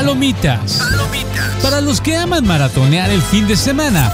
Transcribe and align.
Palomitas. 0.00 0.78
Palomitas. 0.78 1.62
Para 1.62 1.82
los 1.82 2.00
que 2.00 2.16
aman 2.16 2.46
maratonear 2.46 3.10
el 3.10 3.20
fin 3.20 3.46
de 3.46 3.54
semana. 3.54 4.10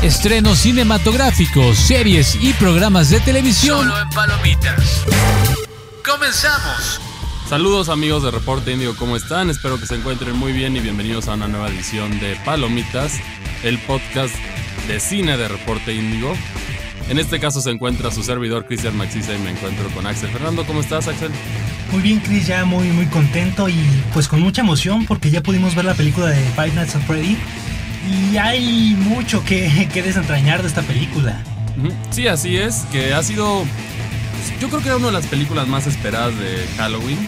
Estrenos 0.00 0.58
cinematográficos, 0.58 1.76
series 1.76 2.36
y 2.36 2.52
programas 2.52 3.10
de 3.10 3.18
televisión. 3.18 3.78
Solo 3.80 4.00
en 4.00 4.08
Palomitas. 4.10 5.04
Comenzamos. 6.08 7.00
Saludos 7.48 7.88
amigos 7.88 8.22
de 8.22 8.30
Reporte 8.30 8.70
Índigo, 8.70 8.94
¿cómo 8.94 9.16
están? 9.16 9.50
Espero 9.50 9.80
que 9.80 9.86
se 9.86 9.96
encuentren 9.96 10.36
muy 10.36 10.52
bien 10.52 10.76
y 10.76 10.80
bienvenidos 10.80 11.26
a 11.26 11.34
una 11.34 11.48
nueva 11.48 11.66
edición 11.66 12.20
de 12.20 12.36
Palomitas, 12.44 13.14
el 13.64 13.80
podcast 13.80 14.36
de 14.86 15.00
cine 15.00 15.36
de 15.36 15.48
Reporte 15.48 15.94
Índigo. 15.94 16.32
En 17.08 17.18
este 17.18 17.40
caso 17.40 17.62
se 17.62 17.70
encuentra 17.70 18.10
su 18.10 18.22
servidor 18.22 18.66
Cristian 18.66 18.94
Maxisa 18.96 19.34
y 19.34 19.38
me 19.38 19.50
encuentro 19.50 19.88
con 19.90 20.06
Axel. 20.06 20.28
Fernando, 20.28 20.66
¿cómo 20.66 20.80
estás 20.80 21.08
Axel? 21.08 21.30
Muy 21.90 22.02
bien, 22.02 22.20
Chris, 22.20 22.46
ya 22.46 22.66
muy, 22.66 22.88
muy 22.88 23.06
contento 23.06 23.66
y 23.68 23.76
pues 24.12 24.28
con 24.28 24.40
mucha 24.40 24.60
emoción 24.60 25.06
porque 25.06 25.30
ya 25.30 25.42
pudimos 25.42 25.74
ver 25.74 25.86
la 25.86 25.94
película 25.94 26.26
de 26.26 26.42
Five 26.50 26.72
Nights 26.74 26.96
at 26.96 27.02
Freddy 27.06 27.38
y 28.06 28.36
hay 28.36 28.94
mucho 28.98 29.42
que, 29.42 29.88
que 29.92 30.02
desentrañar 30.02 30.60
de 30.60 30.68
esta 30.68 30.82
película. 30.82 31.42
Sí, 32.10 32.26
así 32.26 32.58
es, 32.58 32.84
que 32.92 33.14
ha 33.14 33.22
sido, 33.22 33.64
yo 34.60 34.68
creo 34.68 34.82
que 34.82 34.88
era 34.88 34.98
una 34.98 35.06
de 35.06 35.12
las 35.12 35.26
películas 35.26 35.66
más 35.66 35.86
esperadas 35.86 36.38
de 36.38 36.66
Halloween 36.76 37.18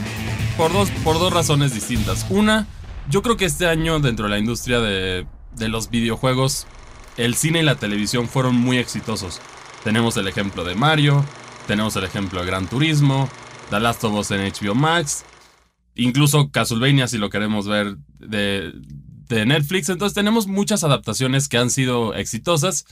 por 0.59 0.75
dos, 0.75 0.91
por 1.03 1.19
dos 1.19 1.33
razones 1.33 1.73
distintas. 1.73 2.27
Una, 2.28 2.67
yo 3.09 3.23
creo 3.23 3.39
que 3.39 3.47
este 3.47 3.67
año 3.67 3.98
dentro 3.98 4.27
de 4.27 4.31
la 4.31 4.39
industria 4.39 4.81
de, 4.81 5.27
de 5.56 5.69
los 5.69 5.89
videojuegos, 5.89 6.67
el 7.17 7.34
cine 7.34 7.61
y 7.61 7.62
la 7.62 7.77
televisión 7.77 8.28
fueron 8.28 8.56
muy 8.56 8.77
exitosos. 8.77 9.41
Tenemos 9.84 10.16
el 10.19 10.29
ejemplo 10.29 10.62
de 10.65 10.75
Mario, 10.75 11.25
tenemos 11.66 11.97
el 11.97 12.05
ejemplo 12.05 12.41
de 12.41 12.47
Gran 12.47 12.69
Turismo, 12.69 13.29
The 13.70 13.80
Last 13.80 14.05
of 14.05 14.15
Us 14.15 14.30
en 14.30 14.41
HBO 14.41 14.75
Max, 14.75 15.25
incluso 15.95 16.51
Castlevania 16.51 17.09
si 17.09 17.16
lo 17.16 17.30
queremos 17.30 17.66
ver 17.66 17.97
de, 18.19 18.73
de 19.28 19.47
Netflix. 19.47 19.89
Entonces 19.89 20.14
tenemos 20.14 20.47
muchas 20.47 20.84
adaptaciones 20.84 21.48
que 21.48 21.56
han 21.56 21.70
sido 21.70 22.14
exitosas. 22.14 22.84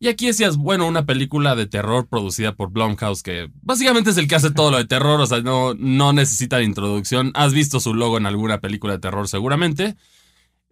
Y 0.00 0.08
aquí 0.08 0.26
decías, 0.26 0.58
bueno, 0.58 0.86
una 0.86 1.06
película 1.06 1.54
de 1.54 1.66
terror 1.66 2.08
producida 2.08 2.54
por 2.54 2.70
Blumhouse, 2.70 3.22
que 3.22 3.50
básicamente 3.62 4.10
es 4.10 4.18
el 4.18 4.28
que 4.28 4.34
hace 4.34 4.50
todo 4.50 4.70
lo 4.70 4.76
de 4.76 4.84
terror, 4.84 5.20
o 5.20 5.26
sea, 5.26 5.40
no, 5.40 5.72
no 5.74 6.12
necesita 6.12 6.60
introducción. 6.62 7.30
Has 7.34 7.54
visto 7.54 7.80
su 7.80 7.94
logo 7.94 8.18
en 8.18 8.26
alguna 8.26 8.60
película 8.60 8.92
de 8.92 8.98
terror 8.98 9.28
seguramente. 9.28 9.96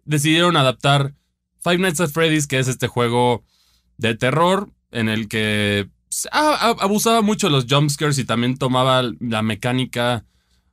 Decidieron 0.05 0.55
adaptar 0.55 1.15
Five 1.63 1.79
Nights 1.79 2.01
at 2.01 2.09
Freddy's, 2.09 2.45
que 2.45 2.59
es 2.59 2.67
este 2.67 2.87
juego 2.87 3.43
de 3.97 4.13
terror 4.15 4.69
en 4.93 5.09
el 5.09 5.27
que 5.27 5.89
abusaba 6.31 7.21
mucho 7.21 7.47
de 7.47 7.53
los 7.53 7.65
jumpscares 7.69 8.17
y 8.19 8.25
también 8.25 8.57
tomaba 8.57 9.03
la 9.19 9.41
mecánica. 9.41 10.25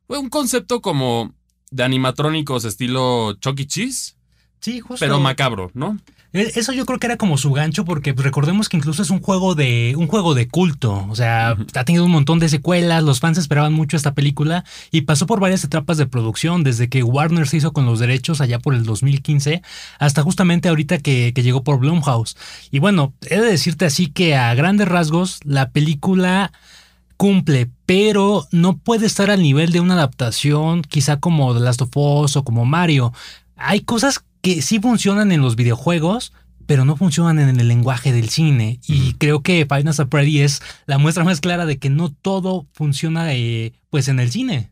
Fue 0.07 0.19
un 0.19 0.29
concepto 0.29 0.81
como 0.81 1.35
de 1.71 1.83
animatrónicos 1.83 2.65
estilo 2.65 3.35
Chucky 3.41 3.63
e. 3.63 3.67
Cheese. 3.67 4.17
Sí, 4.61 4.81
justo. 4.81 5.05
Pero 5.05 5.19
macabro, 5.19 5.71
¿no? 5.75 5.99
E, 6.33 6.53
eso 6.55 6.73
yo 6.73 6.87
creo 6.87 6.99
que 6.99 7.07
era 7.07 7.17
como 7.17 7.37
su 7.39 7.53
gancho 7.53 7.85
porque 7.85 8.13
recordemos 8.13 8.69
que 8.69 8.77
incluso 8.77 9.03
es 9.03 9.11
un 9.11 9.21
juego 9.21 9.55
de 9.55 9.95
un 9.97 10.07
juego 10.07 10.35
de 10.35 10.49
culto, 10.49 11.07
o 11.09 11.17
sea, 11.17 11.57
ha 11.75 11.85
tenido 11.85 12.05
un 12.05 12.11
montón 12.11 12.39
de 12.39 12.49
secuelas, 12.49 13.03
los 13.03 13.21
fans 13.21 13.39
esperaban 13.39 13.73
mucho 13.73 13.97
esta 13.97 14.15
película 14.15 14.65
y 14.91 15.03
pasó 15.03 15.27
por 15.27 15.41
varias 15.41 15.65
etapas 15.65 15.97
de 15.99 16.07
producción, 16.07 16.63
desde 16.63 16.89
que 16.89 17.03
Warner 17.03 17.49
se 17.49 17.57
hizo 17.57 17.73
con 17.73 17.87
los 17.87 17.99
derechos 17.99 18.41
allá 18.41 18.59
por 18.59 18.75
el 18.75 18.85
2015 18.85 19.63
hasta 19.99 20.23
justamente 20.23 20.69
ahorita 20.69 20.99
que, 20.99 21.33
que 21.35 21.43
llegó 21.43 21.65
por 21.65 21.79
Blumhouse. 21.79 22.37
Y 22.71 22.79
bueno, 22.79 23.13
he 23.29 23.41
de 23.41 23.47
decirte 23.47 23.85
así 23.85 24.07
que 24.07 24.37
a 24.37 24.55
grandes 24.55 24.89
rasgos 24.89 25.41
la 25.45 25.71
película 25.71 26.53
cumple, 27.21 27.69
pero 27.85 28.47
no 28.51 28.79
puede 28.79 29.05
estar 29.05 29.31
al 29.31 29.43
nivel 29.43 29.73
de 29.73 29.81
una 29.81 29.93
adaptación 29.93 30.81
quizá 30.81 31.19
como 31.19 31.53
The 31.53 31.61
Last 31.61 31.83
of 31.83 31.95
Us 31.95 32.37
o 32.37 32.45
como 32.45 32.65
Mario. 32.65 33.13
Hay 33.57 33.81
cosas 33.81 34.25
que 34.41 34.63
sí 34.63 34.81
funcionan 34.81 35.33
en 35.33 35.41
los 35.41 35.57
videojuegos, 35.57 36.33
pero 36.67 36.85
no 36.85 36.97
funcionan 36.97 37.39
en 37.39 37.59
el 37.59 37.69
lenguaje 37.69 38.13
del 38.13 38.29
cine. 38.29 38.81
Y 38.87 39.15
creo 39.15 39.43
que 39.43 39.67
Five 39.69 39.85
Nights 39.85 40.01
at 40.01 40.09
Freddy 40.11 40.41
es 40.41 40.63
la 40.87 40.99
muestra 40.99 41.25
más 41.25 41.41
clara 41.41 41.67
de 41.67 41.79
que 41.79 41.91
no 41.91 42.13
todo 42.13 42.67
funciona 42.73 43.35
eh, 43.35 43.73
pues 43.91 44.09
en 44.09 44.21
el 44.21 44.31
cine. 44.31 44.71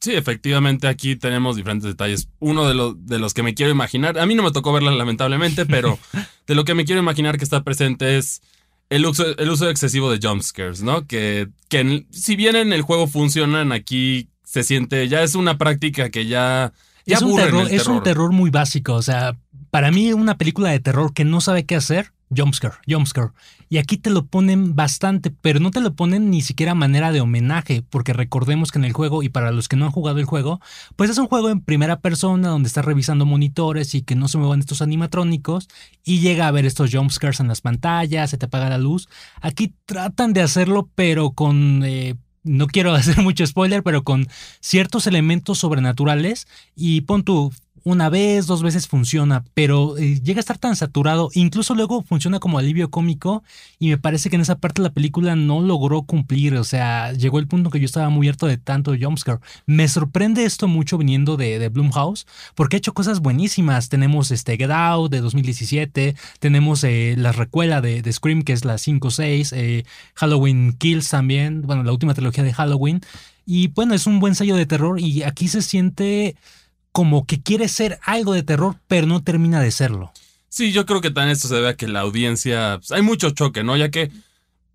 Sí, 0.00 0.12
efectivamente 0.12 0.88
aquí 0.88 1.16
tenemos 1.16 1.56
diferentes 1.56 1.88
detalles. 1.88 2.28
Uno 2.38 2.68
de, 2.68 2.74
los 2.74 3.06
de 3.06 3.18
los 3.18 3.32
que 3.32 3.42
me 3.42 3.54
quiero 3.54 3.72
imaginar, 3.72 4.18
a 4.18 4.26
mí 4.26 4.34
no 4.34 4.42
me 4.42 4.52
tocó 4.52 4.72
verla 4.72 4.90
lamentablemente, 4.92 5.64
pero 5.66 5.98
de 6.46 6.54
lo 6.54 6.64
que 6.64 6.74
me 6.74 6.84
quiero 6.84 7.00
imaginar 7.00 7.38
que 7.38 7.44
está 7.44 7.62
presente 7.62 8.18
es 8.18 8.42
el 8.90 9.06
uso, 9.06 9.36
el 9.36 9.50
uso 9.50 9.68
excesivo 9.70 10.10
de 10.10 10.26
jumpscares, 10.26 10.82
¿no? 10.82 11.06
Que, 11.06 11.48
que 11.68 12.06
si 12.10 12.36
bien 12.36 12.56
en 12.56 12.72
el 12.72 12.82
juego 12.82 13.06
funcionan, 13.06 13.72
aquí 13.72 14.28
se 14.44 14.62
siente, 14.62 15.08
ya 15.08 15.22
es 15.22 15.34
una 15.34 15.56
práctica 15.56 16.10
que 16.10 16.26
ya 16.26 16.72
es, 17.06 17.22
un 17.22 17.36
terror, 17.36 17.68
es 17.70 17.86
un 17.86 18.02
terror 18.02 18.32
muy 18.32 18.50
básico. 18.50 18.94
O 18.94 19.02
sea, 19.02 19.36
para 19.70 19.90
mí 19.90 20.12
una 20.12 20.38
película 20.38 20.70
de 20.70 20.80
terror 20.80 21.12
que 21.12 21.24
no 21.24 21.40
sabe 21.40 21.64
qué 21.64 21.76
hacer, 21.76 22.12
jumpscare, 22.34 22.74
jumpscare. 22.86 23.30
Y 23.68 23.78
aquí 23.78 23.96
te 23.96 24.10
lo 24.10 24.26
ponen 24.26 24.76
bastante, 24.76 25.30
pero 25.30 25.58
no 25.58 25.70
te 25.70 25.80
lo 25.80 25.94
ponen 25.94 26.30
ni 26.30 26.42
siquiera 26.42 26.72
a 26.72 26.76
manera 26.76 27.12
de 27.12 27.20
homenaje, 27.20 27.82
porque 27.88 28.12
recordemos 28.12 28.70
que 28.70 28.78
en 28.78 28.84
el 28.84 28.92
juego, 28.92 29.22
y 29.22 29.30
para 29.30 29.50
los 29.50 29.68
que 29.68 29.76
no 29.76 29.86
han 29.86 29.90
jugado 29.90 30.18
el 30.18 30.26
juego, 30.26 30.60
pues 30.96 31.10
es 31.10 31.18
un 31.18 31.26
juego 31.26 31.50
en 31.50 31.60
primera 31.60 32.00
persona 32.00 32.48
donde 32.48 32.68
estás 32.68 32.84
revisando 32.84 33.26
monitores 33.26 33.94
y 33.94 34.02
que 34.02 34.14
no 34.14 34.28
se 34.28 34.38
muevan 34.38 34.60
estos 34.60 34.82
animatrónicos 34.82 35.68
y 36.04 36.20
llega 36.20 36.46
a 36.46 36.52
ver 36.52 36.66
estos 36.66 36.94
jumpscares 36.94 37.40
en 37.40 37.48
las 37.48 37.62
pantallas, 37.62 38.30
se 38.30 38.38
te 38.38 38.46
apaga 38.46 38.68
la 38.68 38.78
luz. 38.78 39.08
Aquí 39.40 39.74
tratan 39.86 40.32
de 40.32 40.42
hacerlo, 40.42 40.88
pero 40.94 41.32
con... 41.32 41.82
Eh, 41.84 42.14
no 42.44 42.66
quiero 42.68 42.94
hacer 42.94 43.18
mucho 43.18 43.46
spoiler, 43.46 43.82
pero 43.82 44.04
con 44.04 44.28
ciertos 44.60 45.06
elementos 45.06 45.58
sobrenaturales. 45.58 46.46
Y 46.76 47.02
pon 47.02 47.24
tu 47.24 47.52
una 47.84 48.08
vez, 48.08 48.46
dos 48.46 48.62
veces 48.62 48.88
funciona, 48.88 49.44
pero 49.52 49.98
eh, 49.98 50.18
llega 50.20 50.38
a 50.38 50.40
estar 50.40 50.56
tan 50.56 50.74
saturado, 50.74 51.28
incluso 51.34 51.74
luego 51.74 52.02
funciona 52.02 52.40
como 52.40 52.58
alivio 52.58 52.90
cómico 52.90 53.44
y 53.78 53.88
me 53.88 53.98
parece 53.98 54.30
que 54.30 54.36
en 54.36 54.42
esa 54.42 54.56
parte 54.56 54.80
la 54.80 54.90
película 54.90 55.36
no 55.36 55.60
logró 55.60 56.02
cumplir, 56.02 56.56
o 56.56 56.64
sea, 56.64 57.12
llegó 57.12 57.38
el 57.38 57.46
punto 57.46 57.68
que 57.68 57.80
yo 57.80 57.84
estaba 57.84 58.08
muy 58.08 58.26
harto 58.28 58.46
de 58.46 58.56
tanto 58.56 58.94
jumpscare. 58.98 59.40
Me 59.66 59.86
sorprende 59.86 60.44
esto 60.44 60.66
mucho 60.66 60.96
viniendo 60.96 61.36
de, 61.36 61.58
de 61.58 61.68
Blumhouse, 61.68 62.26
porque 62.54 62.76
ha 62.76 62.78
hecho 62.78 62.94
cosas 62.94 63.20
buenísimas. 63.20 63.90
Tenemos 63.90 64.30
este 64.30 64.56
Get 64.56 64.70
Out 64.70 65.10
de 65.10 65.20
2017, 65.20 66.16
tenemos 66.38 66.84
eh, 66.84 67.14
la 67.18 67.32
recuela 67.32 67.82
de, 67.82 68.00
de, 68.00 68.12
Scream, 68.12 68.42
que 68.42 68.54
es 68.54 68.64
la 68.64 68.74
5-6, 68.74 69.52
eh, 69.54 69.84
Halloween 70.14 70.72
Kills 70.72 71.10
también, 71.10 71.62
bueno, 71.62 71.82
la 71.82 71.92
última 71.92 72.14
trilogía 72.14 72.44
de 72.44 72.54
Halloween. 72.54 73.02
Y 73.46 73.68
bueno, 73.68 73.94
es 73.94 74.06
un 74.06 74.20
buen 74.20 74.34
sello 74.34 74.56
de 74.56 74.64
terror 74.64 74.98
y 74.98 75.22
aquí 75.22 75.48
se 75.48 75.60
siente 75.60 76.36
como 76.94 77.26
que 77.26 77.42
quiere 77.42 77.66
ser 77.66 77.98
algo 78.04 78.34
de 78.34 78.44
terror, 78.44 78.76
pero 78.86 79.08
no 79.08 79.20
termina 79.20 79.60
de 79.60 79.72
serlo. 79.72 80.12
Sí, 80.48 80.70
yo 80.70 80.86
creo 80.86 81.00
que 81.00 81.10
también 81.10 81.32
esto 81.32 81.48
se 81.48 81.56
debe 81.56 81.70
a 81.70 81.76
que 81.76 81.88
la 81.88 82.02
audiencia. 82.02 82.76
Pues, 82.78 82.92
hay 82.92 83.02
mucho 83.02 83.30
choque, 83.30 83.64
¿no? 83.64 83.76
Ya 83.76 83.90
que 83.90 84.12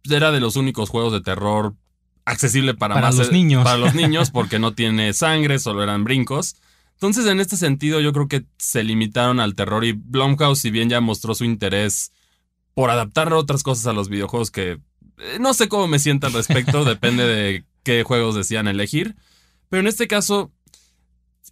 era 0.04 0.30
de 0.34 0.42
los 0.42 0.58
únicos 0.58 0.90
juegos 0.90 1.14
de 1.14 1.22
terror 1.22 1.76
accesible 2.26 2.74
para, 2.74 2.96
para 2.96 3.14
los 3.14 3.32
niños. 3.32 3.64
Para 3.64 3.78
los 3.78 3.96
niños, 3.96 4.32
porque 4.34 4.60
no 4.60 4.74
tiene 4.74 5.14
sangre, 5.14 5.60
solo 5.60 5.82
eran 5.82 6.04
brincos. 6.04 6.58
Entonces, 6.96 7.26
en 7.26 7.40
este 7.40 7.56
sentido, 7.56 8.02
yo 8.02 8.12
creo 8.12 8.28
que 8.28 8.44
se 8.58 8.84
limitaron 8.84 9.40
al 9.40 9.56
terror 9.56 9.86
y 9.86 9.94
Blumhouse, 9.94 10.60
si 10.60 10.72
bien 10.72 10.90
ya 10.90 11.00
mostró 11.00 11.36
su 11.36 11.46
interés 11.46 12.12
por 12.74 12.90
adaptar 12.90 13.32
otras 13.32 13.64
cosas 13.64 13.88
a 13.88 13.94
los 13.94 14.10
videojuegos 14.10 14.52
que 14.52 14.72
eh, 14.72 15.38
no 15.40 15.54
sé 15.54 15.70
cómo 15.70 15.88
me 15.88 16.00
sienta 16.00 16.28
al 16.28 16.34
respecto, 16.34 16.84
depende 16.84 17.24
de 17.24 17.64
qué 17.84 18.04
juegos 18.04 18.36
decían 18.36 18.68
elegir. 18.68 19.16
Pero 19.70 19.80
en 19.80 19.88
este 19.88 20.10
caso, 20.10 20.52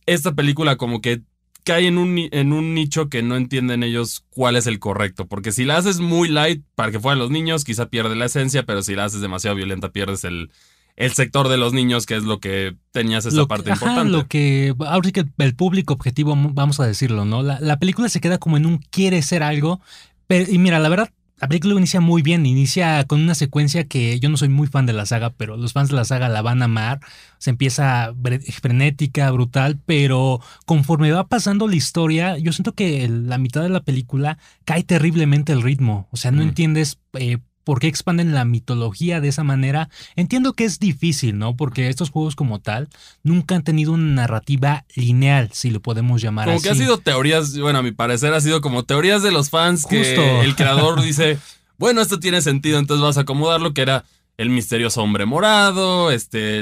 esta 0.08 0.34
película 0.34 0.78
como 0.78 1.02
que 1.02 1.22
cae 1.64 1.88
en 1.88 1.98
un, 1.98 2.18
en 2.32 2.54
un 2.54 2.74
nicho 2.74 3.10
que 3.10 3.22
no 3.22 3.36
entienden 3.36 3.84
ellos 3.84 4.26
cuál 4.30 4.56
es 4.56 4.68
el 4.68 4.80
correcto. 4.80 5.28
Porque 5.28 5.52
si 5.52 5.66
la 5.66 5.78
haces 5.78 6.00
muy 6.00 6.30
light 6.30 6.64
para 6.76 6.92
que 6.92 7.00
fueran 7.00 7.20
los 7.20 7.30
niños, 7.30 7.66
quizá 7.66 7.90
pierde 7.90 8.16
la 8.16 8.26
esencia, 8.26 8.64
pero 8.64 8.82
si 8.82 8.96
la 8.96 9.06
haces 9.06 9.20
demasiado 9.20 9.58
violenta, 9.58 9.92
pierdes 9.92 10.24
el, 10.24 10.50
el 10.96 11.12
sector 11.12 11.50
de 11.50 11.58
los 11.58 11.74
niños, 11.74 12.06
que 12.06 12.16
es 12.16 12.24
lo 12.24 12.40
que 12.40 12.78
tenías 12.92 13.26
esa 13.26 13.46
parte 13.48 13.70
importante. 13.70 14.12
lo 14.12 14.28
que, 14.28 14.74
ahora 14.80 15.06
sí 15.06 15.12
que 15.12 15.26
el 15.38 15.56
público 15.56 15.94
objetivo, 15.94 16.36
vamos 16.38 16.80
a 16.80 16.88
decirlo, 16.88 17.26
¿no? 17.26 17.44
La, 17.44 17.60
la 17.60 17.78
película 17.78 18.08
se 18.08 18.22
queda 18.22 18.38
como 18.38 18.56
en 18.56 18.66
un 18.66 18.78
quiere 18.78 19.22
ser 19.22 19.44
algo, 19.44 19.82
pero, 20.26 20.50
y 20.50 20.58
mira, 20.58 20.80
la 20.80 20.88
verdad, 20.88 21.12
la 21.40 21.48
película 21.48 21.76
inicia 21.76 22.02
muy 22.02 22.24
bien, 22.24 22.46
inicia 22.48 23.04
con 23.06 23.22
una 23.22 23.36
secuencia 23.36 23.84
que 23.88 24.20
yo 24.20 24.30
no 24.30 24.38
soy 24.38 24.50
muy 24.50 24.68
fan 24.68 24.88
de 24.88 24.94
la 24.94 25.06
saga, 25.06 25.30
pero 25.30 25.56
los 25.56 25.74
fans 25.74 25.90
de 25.90 25.96
la 25.96 26.04
saga 26.04 26.30
la 26.30 26.42
van 26.42 26.64
a 26.64 26.66
amar. 26.66 27.00
Se 27.38 27.52
empieza 27.52 28.14
frenética, 28.60 29.30
brutal, 29.30 29.80
pero 29.86 30.42
conforme 30.66 31.12
va 31.12 31.28
pasando 31.28 31.68
la 31.68 31.76
historia, 31.76 32.38
yo 32.40 32.54
siento 32.54 32.74
que 32.74 33.08
la 33.08 33.38
mitad 33.38 33.62
de 33.62 33.70
la 33.70 33.82
película 33.82 34.40
cae 34.66 34.84
terriblemente 34.84 35.54
el 35.54 35.62
ritmo. 35.62 36.08
O 36.12 36.18
sea, 36.18 36.32
no 36.32 36.44
mm. 36.44 36.48
entiendes 36.48 37.00
eh, 37.14 37.38
por 37.68 37.82
qué 37.82 37.88
expanden 37.88 38.34
la 38.34 38.46
mitología 38.46 39.20
de 39.20 39.28
esa 39.28 39.44
manera. 39.44 39.90
Entiendo 40.16 40.54
que 40.54 40.64
es 40.64 40.80
difícil, 40.80 41.38
¿no? 41.38 41.58
Porque 41.58 41.90
estos 41.90 42.12
juegos 42.12 42.34
como 42.34 42.62
tal 42.62 42.88
nunca 43.24 43.56
han 43.56 43.64
tenido 43.66 43.92
una 43.92 44.22
narrativa 44.22 44.86
lineal, 44.96 45.50
si 45.52 45.70
lo 45.70 45.82
podemos 45.82 46.22
llamar 46.22 46.48
así. 46.48 46.54
Como 46.54 46.64
que 46.64 46.70
ha 46.70 46.76
sido 46.76 46.98
teorías, 47.00 47.60
bueno, 47.60 47.80
a 47.80 47.84
mi 47.84 47.92
parecer 47.92 48.34
ha 48.34 48.40
sido 48.40 48.62
como 48.62 48.86
teorías 48.86 49.22
de 49.22 49.34
los 49.34 49.50
fans 49.50 49.86
que 49.86 50.16
el 50.46 50.56
creador 50.56 51.02
dice, 51.04 51.40
bueno, 51.78 52.00
esto 52.00 52.22
tiene 52.22 52.42
sentido, 52.42 52.80
entonces 52.80 53.04
vas 53.04 53.18
a 53.18 53.22
acomodarlo, 53.24 53.74
que 53.74 53.82
era 53.82 54.06
el 54.38 54.50
misterioso 54.50 55.04
hombre 55.04 55.26
morado, 55.26 56.10
este... 56.10 56.60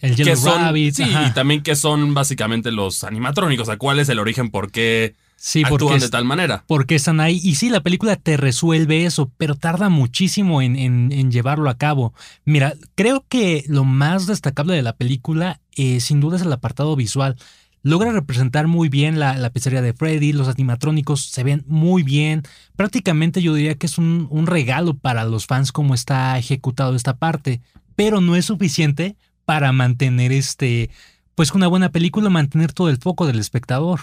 El 0.00 0.16
Yellow 0.16 0.34
son, 0.34 0.62
Rabbit, 0.62 0.94
Sí, 0.94 1.02
ajá. 1.02 1.26
y 1.28 1.34
también 1.34 1.62
que 1.62 1.76
son 1.76 2.14
básicamente 2.14 2.72
los 2.72 3.04
animatrónicos, 3.04 3.68
o 3.68 3.70
sea, 3.72 3.76
cuál 3.76 3.98
es 4.00 4.08
el 4.08 4.18
origen, 4.18 4.50
por 4.50 4.70
qué 4.70 5.14
Sí, 5.40 5.60
actúan 5.62 5.78
porque, 5.78 6.00
de 6.00 6.08
tal 6.10 6.24
manera. 6.24 6.64
porque 6.66 6.96
están 6.96 7.20
ahí. 7.20 7.40
Y 7.42 7.54
sí, 7.54 7.70
la 7.70 7.80
película 7.80 8.16
te 8.16 8.36
resuelve 8.36 9.04
eso, 9.04 9.30
pero 9.36 9.54
tarda 9.54 9.88
muchísimo 9.88 10.60
en, 10.62 10.74
en- 10.74 11.12
en 11.12 11.30
llevarlo 11.30 11.70
a 11.70 11.78
cabo. 11.78 12.12
Mira, 12.44 12.74
creo 12.96 13.24
que 13.28 13.64
lo 13.68 13.84
más 13.84 14.26
destacable 14.26 14.74
de 14.74 14.82
la 14.82 14.96
película, 14.96 15.60
eh, 15.76 16.00
sin 16.00 16.18
duda, 16.20 16.36
es 16.36 16.42
el 16.42 16.52
apartado 16.52 16.96
visual. 16.96 17.36
Logra 17.84 18.10
representar 18.10 18.66
muy 18.66 18.88
bien 18.88 19.20
la, 19.20 19.36
la 19.38 19.50
pizzería 19.50 19.80
de 19.80 19.92
Freddy, 19.92 20.32
los 20.32 20.48
animatrónicos 20.48 21.26
se 21.26 21.44
ven 21.44 21.62
muy 21.68 22.02
bien. 22.02 22.42
Prácticamente 22.74 23.40
yo 23.40 23.54
diría 23.54 23.76
que 23.76 23.86
es 23.86 23.96
un, 23.98 24.26
un 24.30 24.48
regalo 24.48 24.94
para 24.94 25.24
los 25.24 25.46
fans 25.46 25.70
como 25.70 25.94
está 25.94 26.36
ejecutado 26.36 26.96
esta 26.96 27.16
parte, 27.16 27.60
pero 27.94 28.20
no 28.20 28.34
es 28.34 28.46
suficiente 28.46 29.14
para 29.44 29.70
mantener 29.70 30.32
este, 30.32 30.90
pues 31.36 31.52
una 31.52 31.68
buena 31.68 31.90
película, 31.92 32.28
mantener 32.28 32.72
todo 32.72 32.90
el 32.90 32.98
foco 32.98 33.26
del 33.26 33.38
espectador. 33.38 34.00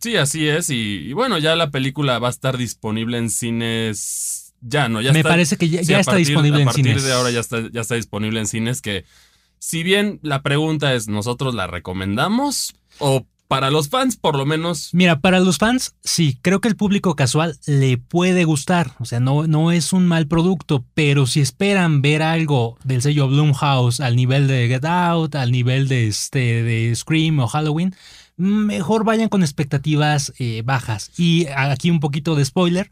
Sí, 0.00 0.16
así 0.16 0.48
es. 0.48 0.70
Y, 0.70 0.74
y 1.08 1.12
bueno, 1.12 1.38
ya 1.38 1.54
la 1.56 1.70
película 1.70 2.18
va 2.18 2.28
a 2.28 2.30
estar 2.30 2.56
disponible 2.58 3.18
en 3.18 3.30
cines. 3.30 4.54
Ya, 4.62 4.88
¿no? 4.88 5.00
Ya 5.00 5.12
Me 5.12 5.20
está, 5.20 5.30
parece 5.30 5.56
que 5.56 5.68
ya, 5.68 5.80
sí, 5.80 5.86
ya 5.86 5.96
a 5.96 6.00
está 6.00 6.12
partir- 6.12 6.26
disponible 6.26 6.58
A 6.58 6.60
en 6.60 6.64
partir 6.66 6.84
cines. 6.84 7.02
de 7.04 7.12
ahora 7.12 7.30
ya 7.30 7.40
está, 7.40 7.62
ya 7.72 7.80
está 7.80 7.94
disponible 7.94 8.40
en 8.40 8.46
cines. 8.46 8.82
Que 8.82 9.04
si 9.58 9.82
bien 9.82 10.18
la 10.22 10.42
pregunta 10.42 10.92
es: 10.94 11.08
¿nosotros 11.08 11.54
la 11.54 11.66
recomendamos? 11.66 12.74
O 12.98 13.26
para 13.48 13.70
los 13.70 13.88
fans, 13.88 14.16
por 14.16 14.36
lo 14.36 14.46
menos. 14.46 14.90
Mira, 14.92 15.20
para 15.20 15.40
los 15.40 15.58
fans, 15.58 15.94
sí, 16.04 16.38
creo 16.40 16.60
que 16.60 16.68
el 16.68 16.76
público 16.76 17.16
casual 17.16 17.58
le 17.66 17.98
puede 17.98 18.44
gustar. 18.44 18.92
O 19.00 19.04
sea, 19.04 19.18
no, 19.18 19.46
no 19.48 19.72
es 19.72 19.92
un 19.92 20.06
mal 20.06 20.28
producto, 20.28 20.84
pero 20.94 21.26
si 21.26 21.40
esperan 21.40 22.00
ver 22.02 22.22
algo 22.22 22.78
del 22.84 23.02
sello 23.02 23.26
Blumhouse 23.28 24.00
al 24.00 24.14
nivel 24.14 24.46
de 24.46 24.68
Get 24.68 24.84
Out, 24.84 25.34
al 25.34 25.50
nivel 25.50 25.88
de, 25.88 26.06
este, 26.06 26.62
de 26.62 26.94
Scream 26.94 27.40
o 27.40 27.48
Halloween, 27.48 27.94
mejor 28.40 29.04
vayan 29.04 29.28
con 29.28 29.42
expectativas 29.42 30.32
eh, 30.38 30.62
bajas. 30.64 31.12
Y 31.18 31.46
aquí 31.48 31.90
un 31.90 32.00
poquito 32.00 32.34
de 32.34 32.44
spoiler. 32.44 32.90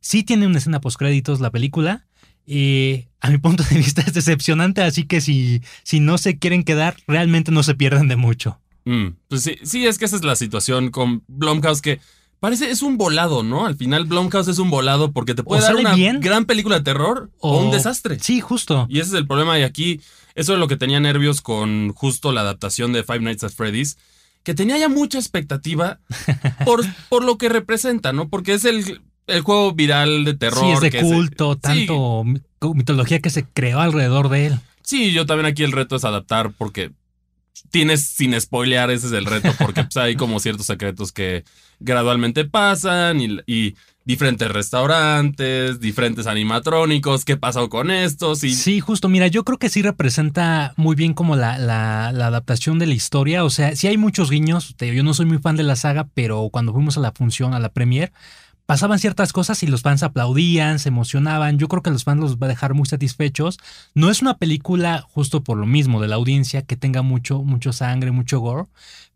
Sí 0.00 0.22
tiene 0.22 0.46
una 0.46 0.58
escena 0.58 0.80
postcréditos 0.80 1.40
la 1.40 1.50
película. 1.50 2.06
Eh, 2.46 3.08
a 3.20 3.30
mi 3.30 3.38
punto 3.38 3.64
de 3.64 3.76
vista 3.76 4.02
es 4.02 4.14
decepcionante, 4.14 4.82
así 4.82 5.04
que 5.04 5.20
si, 5.20 5.62
si 5.82 6.00
no 6.00 6.18
se 6.18 6.38
quieren 6.38 6.62
quedar, 6.62 6.96
realmente 7.06 7.50
no 7.50 7.62
se 7.62 7.74
pierden 7.74 8.08
de 8.08 8.16
mucho. 8.16 8.60
Mm, 8.84 9.16
pues 9.28 9.42
sí, 9.42 9.56
sí, 9.62 9.86
es 9.86 9.98
que 9.98 10.04
esa 10.04 10.16
es 10.16 10.24
la 10.24 10.36
situación 10.36 10.90
con 10.90 11.22
Blumhouse 11.26 11.82
que. 11.82 12.00
Parece, 12.40 12.70
es 12.70 12.82
un 12.82 12.98
volado, 12.98 13.42
¿no? 13.42 13.64
Al 13.64 13.74
final 13.74 14.04
Blumhouse 14.04 14.48
es 14.48 14.58
un 14.58 14.68
volado 14.68 15.12
porque 15.12 15.34
te 15.34 15.42
puede 15.42 15.62
dar 15.62 15.76
una 15.76 15.94
bien, 15.94 16.20
gran 16.20 16.44
película 16.44 16.76
de 16.76 16.82
terror 16.82 17.30
o, 17.38 17.58
un 17.58 17.70
desastre. 17.70 18.18
Sí, 18.20 18.42
justo. 18.42 18.86
Y 18.90 19.00
ese 19.00 19.10
es 19.10 19.14
el 19.14 19.26
problema. 19.26 19.58
Y 19.58 19.62
aquí, 19.62 20.02
eso 20.34 20.52
es 20.52 20.58
lo 20.58 20.68
que 20.68 20.76
tenía 20.76 21.00
nervios 21.00 21.40
con 21.40 21.94
justo 21.94 22.32
la 22.32 22.42
adaptación 22.42 22.92
de 22.92 23.02
Five 23.02 23.20
Nights 23.20 23.44
at 23.44 23.52
Freddy's, 23.52 23.96
que 24.44 24.54
tenía 24.54 24.78
ya 24.78 24.88
mucha 24.88 25.18
expectativa 25.18 25.98
por, 26.64 26.84
por 27.08 27.24
lo 27.24 27.36
que 27.38 27.48
representa, 27.48 28.12
¿no? 28.12 28.28
Porque 28.28 28.54
es 28.54 28.64
el, 28.64 29.00
el 29.26 29.40
juego 29.40 29.72
viral 29.72 30.24
de 30.24 30.34
terror. 30.34 30.60
sí, 30.64 30.70
es 30.70 30.80
de 30.80 30.90
que 30.90 31.00
culto, 31.00 31.56
tanto 31.56 32.22
mi- 32.24 32.40
mitología 32.74 33.18
que 33.20 33.30
se 33.30 33.44
creó 33.44 33.80
alrededor 33.80 34.28
de 34.28 34.46
él. 34.46 34.60
Sí, 34.82 35.12
yo 35.12 35.26
también 35.26 35.46
aquí 35.46 35.64
el 35.64 35.72
reto 35.72 35.96
es 35.96 36.04
adaptar 36.04 36.52
porque 36.56 36.92
tienes 37.70 38.06
sin 38.06 38.38
spoilear, 38.40 38.90
ese 38.90 39.06
es 39.08 39.12
el 39.12 39.26
reto, 39.26 39.50
porque 39.58 39.84
pues, 39.84 39.96
hay 39.96 40.16
como 40.16 40.40
ciertos 40.40 40.66
secretos 40.66 41.12
que 41.12 41.44
gradualmente 41.80 42.44
pasan 42.44 43.20
y, 43.46 43.74
diferentes 44.06 44.50
restaurantes, 44.50 45.80
diferentes 45.80 46.26
animatrónicos, 46.26 47.24
qué 47.24 47.38
pasó 47.38 47.70
con 47.70 47.90
estos 47.90 48.44
y 48.44 48.54
Sí, 48.54 48.78
justo. 48.80 49.08
Mira, 49.08 49.28
yo 49.28 49.44
creo 49.44 49.58
que 49.58 49.70
sí 49.70 49.80
representa 49.80 50.74
muy 50.76 50.94
bien 50.94 51.14
como 51.14 51.36
la, 51.36 51.56
la- 51.58 52.08
adaptación 52.08 52.78
de 52.78 52.86
la 52.86 52.94
historia. 52.94 53.44
O 53.44 53.50
sea, 53.50 53.74
sí 53.76 53.86
hay 53.86 53.96
muchos 53.96 54.30
guiños. 54.30 54.74
Yo 54.78 55.02
no 55.02 55.14
soy 55.14 55.24
muy 55.26 55.38
fan 55.38 55.56
de 55.56 55.62
la 55.62 55.74
saga, 55.76 56.06
pero 56.12 56.48
cuando 56.52 56.72
fuimos 56.74 56.98
a 56.98 57.00
la 57.00 57.12
función, 57.12 57.54
a 57.54 57.58
la 57.60 57.70
premier, 57.70 58.12
pasaban 58.66 58.98
ciertas 58.98 59.32
cosas 59.32 59.62
y 59.62 59.66
los 59.66 59.82
fans 59.82 60.02
aplaudían, 60.02 60.78
se 60.78 60.88
emocionaban. 60.88 61.58
Yo 61.58 61.68
creo 61.68 61.82
que 61.82 61.90
los 61.90 62.04
fans 62.04 62.20
los 62.20 62.36
va 62.38 62.46
a 62.46 62.48
dejar 62.48 62.74
muy 62.74 62.86
satisfechos. 62.86 63.58
No 63.94 64.10
es 64.10 64.22
una 64.22 64.38
película 64.38 65.02
justo 65.02 65.42
por 65.42 65.58
lo 65.58 65.66
mismo 65.66 66.00
de 66.00 66.08
la 66.08 66.16
audiencia 66.16 66.62
que 66.62 66.76
tenga 66.76 67.02
mucho, 67.02 67.42
mucho 67.42 67.72
sangre, 67.72 68.10
mucho 68.10 68.40
gore, 68.40 68.68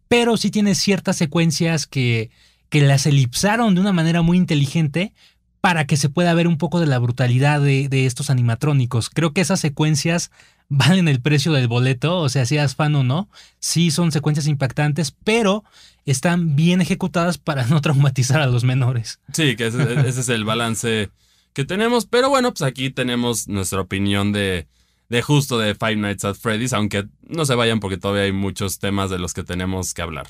pero 0.08 0.36
sí 0.36 0.50
tiene 0.50 0.74
ciertas 0.74 1.16
secuencias 1.16 1.86
que, 1.86 2.30
que 2.68 2.82
las 2.82 3.06
elipsaron 3.06 3.74
de 3.74 3.80
una 3.80 3.92
manera 3.92 4.22
muy 4.22 4.36
inteligente 4.36 5.12
para 5.60 5.86
que 5.86 5.96
se 5.96 6.08
pueda 6.08 6.34
ver 6.34 6.46
un 6.46 6.58
poco 6.58 6.80
de 6.80 6.86
la 6.86 6.98
brutalidad 6.98 7.60
de, 7.60 7.88
de 7.88 8.06
estos 8.06 8.30
animatrónicos. 8.30 9.10
Creo 9.10 9.32
que 9.32 9.40
esas 9.40 9.60
secuencias 9.60 10.30
valen 10.68 11.08
el 11.08 11.20
precio 11.20 11.52
del 11.52 11.68
boleto, 11.68 12.18
o 12.18 12.28
sea, 12.28 12.46
seas 12.46 12.74
fan 12.74 12.94
o 12.94 13.02
no, 13.02 13.28
sí 13.58 13.90
son 13.90 14.12
secuencias 14.12 14.46
impactantes, 14.46 15.14
pero 15.24 15.64
están 16.04 16.56
bien 16.56 16.80
ejecutadas 16.80 17.38
para 17.38 17.66
no 17.68 17.80
traumatizar 17.80 18.40
a 18.40 18.46
los 18.46 18.64
menores. 18.64 19.20
Sí, 19.32 19.56
que 19.56 19.66
ese, 19.66 20.08
ese 20.08 20.20
es 20.20 20.28
el 20.28 20.44
balance 20.44 21.10
que 21.52 21.64
tenemos. 21.64 22.06
Pero 22.06 22.28
bueno, 22.28 22.52
pues 22.52 22.62
aquí 22.62 22.90
tenemos 22.90 23.48
nuestra 23.48 23.80
opinión 23.80 24.32
de, 24.32 24.66
de 25.08 25.22
justo 25.22 25.58
de 25.58 25.74
Five 25.74 25.96
Nights 25.96 26.24
at 26.24 26.36
Freddy's, 26.36 26.72
aunque 26.72 27.08
no 27.22 27.44
se 27.44 27.54
vayan 27.54 27.80
porque 27.80 27.96
todavía 27.96 28.24
hay 28.24 28.32
muchos 28.32 28.78
temas 28.78 29.10
de 29.10 29.18
los 29.18 29.34
que 29.34 29.44
tenemos 29.44 29.94
que 29.94 30.02
hablar. 30.02 30.28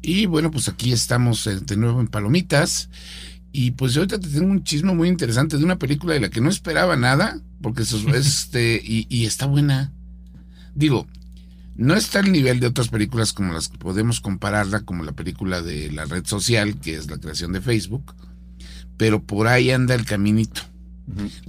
Y 0.00 0.26
bueno, 0.26 0.50
pues 0.50 0.68
aquí 0.68 0.92
estamos 0.92 1.46
eh, 1.46 1.60
de 1.60 1.76
nuevo 1.76 2.00
en 2.00 2.08
Palomitas. 2.08 2.88
Y 3.52 3.72
pues 3.72 3.92
yo 3.92 4.00
ahorita 4.00 4.18
te 4.18 4.28
tengo 4.28 4.50
un 4.50 4.64
chisme 4.64 4.94
muy 4.94 5.08
interesante 5.08 5.58
de 5.58 5.64
una 5.64 5.78
película 5.78 6.14
de 6.14 6.20
la 6.20 6.30
que 6.30 6.40
no 6.40 6.48
esperaba 6.48 6.96
nada, 6.96 7.38
porque 7.60 7.82
eso 7.82 7.98
es, 8.08 8.26
este, 8.26 8.80
y, 8.82 9.06
y 9.08 9.26
está 9.26 9.46
buena. 9.46 9.92
Digo, 10.74 11.06
no 11.74 11.94
está 11.94 12.20
al 12.20 12.32
nivel 12.32 12.60
de 12.60 12.66
otras 12.66 12.88
películas 12.88 13.32
como 13.32 13.52
las 13.52 13.68
que 13.68 13.78
podemos 13.78 14.20
compararla, 14.20 14.80
como 14.80 15.04
la 15.04 15.12
película 15.12 15.62
de 15.62 15.90
la 15.90 16.04
red 16.04 16.24
social, 16.26 16.78
que 16.78 16.94
es 16.94 17.10
la 17.10 17.18
creación 17.18 17.52
de 17.52 17.60
Facebook, 17.60 18.14
pero 18.96 19.22
por 19.22 19.48
ahí 19.48 19.70
anda 19.70 19.94
el 19.94 20.04
caminito. 20.04 20.62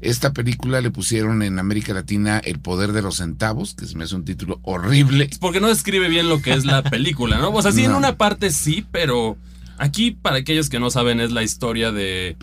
Esta 0.01 0.33
película 0.33 0.81
le 0.81 0.91
pusieron 0.91 1.43
en 1.43 1.59
América 1.59 1.93
Latina 1.93 2.39
El 2.39 2.59
Poder 2.59 2.91
de 2.91 3.01
los 3.01 3.17
Centavos, 3.17 3.75
que 3.75 3.85
se 3.85 3.95
me 3.95 4.03
hace 4.03 4.15
un 4.15 4.25
título 4.25 4.59
horrible. 4.63 5.27
Es 5.29 5.37
porque 5.37 5.59
no 5.59 5.67
describe 5.67 6.09
bien 6.09 6.27
lo 6.27 6.41
que 6.41 6.53
es 6.53 6.65
la 6.65 6.83
película, 6.83 7.37
¿no? 7.37 7.51
O 7.51 7.61
sea, 7.61 7.71
sí, 7.71 7.83
en 7.83 7.93
una 7.93 8.17
parte 8.17 8.49
sí, 8.49 8.85
pero 8.91 9.37
aquí, 9.83 10.11
para 10.11 10.37
aquellos 10.37 10.69
que 10.69 10.79
no 10.79 10.89
saben, 10.89 11.19
es 11.19 11.31
la 11.31 11.43
historia 11.43 11.91
de, 11.91 12.37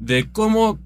de 0.00 0.28
cómo 0.30 0.78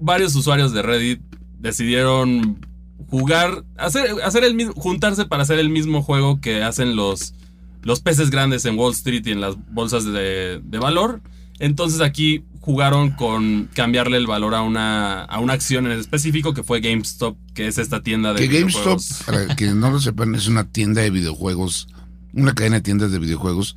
varios 0.00 0.34
usuarios 0.36 0.72
de 0.72 0.82
Reddit 0.82 1.20
decidieron 1.58 2.64
jugar, 3.08 3.64
hacer, 3.76 4.10
hacer 4.22 4.44
el 4.44 4.54
mismo, 4.54 4.72
juntarse 4.74 5.26
para 5.26 5.42
hacer 5.42 5.58
el 5.58 5.68
mismo 5.68 6.02
juego 6.02 6.40
que 6.40 6.62
hacen 6.62 6.94
los, 6.96 7.34
los 7.82 8.00
peces 8.00 8.30
grandes 8.30 8.64
en 8.64 8.78
Wall 8.78 8.92
Street 8.92 9.26
y 9.26 9.32
en 9.32 9.40
las 9.40 9.56
bolsas 9.72 10.04
de, 10.04 10.60
de 10.62 10.78
valor. 10.78 11.20
Entonces 11.58 12.00
aquí 12.00 12.44
jugaron 12.60 13.10
con 13.10 13.68
cambiarle 13.74 14.16
el 14.16 14.26
valor 14.26 14.54
a 14.54 14.62
una, 14.62 15.24
a 15.24 15.40
una 15.40 15.54
acción 15.54 15.86
en 15.86 15.98
específico 15.98 16.54
que 16.54 16.62
fue 16.62 16.80
GameStop, 16.80 17.36
que 17.54 17.66
es 17.66 17.78
esta 17.78 18.02
tienda 18.02 18.32
de 18.32 18.48
Que 18.48 18.60
GameStop, 18.60 19.00
para 19.26 19.56
que 19.56 19.66
no 19.72 19.90
lo 19.90 20.00
sepan, 20.00 20.34
es 20.34 20.46
una 20.46 20.64
tienda 20.64 21.02
de 21.02 21.10
videojuegos, 21.10 21.88
una 22.32 22.54
cadena 22.54 22.76
de 22.76 22.82
tiendas 22.82 23.10
de 23.12 23.18
videojuegos 23.18 23.76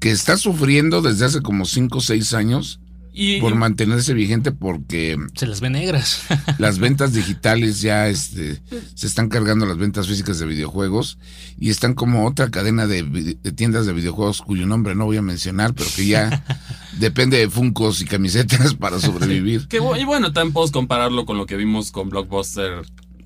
que 0.00 0.10
está 0.10 0.36
sufriendo 0.36 1.02
desde 1.02 1.26
hace 1.26 1.42
como 1.42 1.64
5 1.64 1.98
o 1.98 2.00
6 2.00 2.34
años 2.34 2.80
Y, 3.12 3.40
por 3.40 3.54
mantenerse 3.54 4.14
vigente 4.14 4.50
porque 4.50 5.16
Se 5.34 5.46
las 5.46 5.60
ve 5.60 5.68
negras. 5.68 6.22
las 6.58 6.78
ventas 6.78 7.12
digitales 7.12 7.80
ya 7.82 8.08
este, 8.08 8.62
se 8.94 9.06
están 9.06 9.28
cargando 9.28 9.66
las 9.66 9.76
ventas 9.76 10.08
físicas 10.08 10.38
de 10.38 10.46
videojuegos 10.46 11.18
y 11.58 11.70
están 11.70 11.94
como 11.94 12.26
otra 12.26 12.50
cadena 12.50 12.86
de, 12.86 13.36
tiendas 13.54 13.84
de 13.84 13.92
videojuegos 13.92 14.40
cuyo 14.40 14.66
nombre 14.66 14.94
no 14.94 15.04
voy 15.04 15.18
a 15.18 15.22
mencionar, 15.22 15.74
pero 15.74 15.90
que 15.94 16.06
ya 16.06 16.44
depende 16.98 17.36
de 17.36 17.50
funcos 17.50 18.00
y 18.00 18.06
camisetas 18.06 18.74
para 18.74 18.98
sobrevivir. 18.98 19.68
Que, 19.68 19.76
y 19.76 20.04
bueno, 20.04 20.32
también 20.32 20.54
podemos 20.54 20.72
compararlo 20.72 21.26
con 21.26 21.36
lo 21.36 21.46
que 21.46 21.56
vimos 21.56 21.90
con 21.90 22.08
Blockbuster 22.08 22.82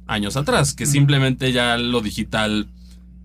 años 0.06 0.36
atrás, 0.36 0.74
que 0.74 0.86
simplemente 0.86 1.52
ya 1.52 1.76
lo 1.78 2.00
digital 2.00 2.68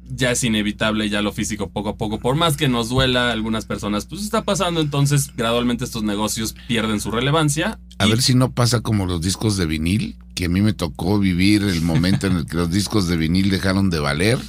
ya 0.09 0.31
es 0.31 0.43
inevitable, 0.43 1.09
ya 1.09 1.21
lo 1.21 1.31
físico 1.31 1.69
poco 1.69 1.89
a 1.89 1.95
poco, 1.97 2.19
por 2.19 2.35
más 2.35 2.57
que 2.57 2.67
nos 2.67 2.89
duela 2.89 3.29
a 3.29 3.31
algunas 3.31 3.65
personas, 3.65 4.05
pues 4.05 4.23
está 4.23 4.43
pasando, 4.43 4.81
entonces 4.81 5.31
gradualmente 5.35 5.85
estos 5.85 6.03
negocios 6.03 6.55
pierden 6.67 6.99
su 6.99 7.11
relevancia. 7.11 7.79
A 7.99 8.07
Y- 8.07 8.09
ver 8.09 8.21
si 8.21 8.33
no 8.35 8.51
pasa 8.51 8.81
como 8.81 9.05
los 9.05 9.21
discos 9.21 9.55
de 9.57 9.65
vinil, 9.65 10.17
que 10.35 10.45
a 10.45 10.49
mí 10.49 10.61
me 10.61 10.73
tocó 10.73 11.19
vivir 11.19 11.63
el 11.63 11.81
momento 11.81 12.27
en 12.27 12.37
el 12.37 12.45
que 12.45 12.57
los 12.57 12.71
discos 12.71 13.07
de 13.07 13.17
vinil 13.17 13.49
dejaron 13.49 13.89
de 13.89 13.99
valer. 13.99 14.39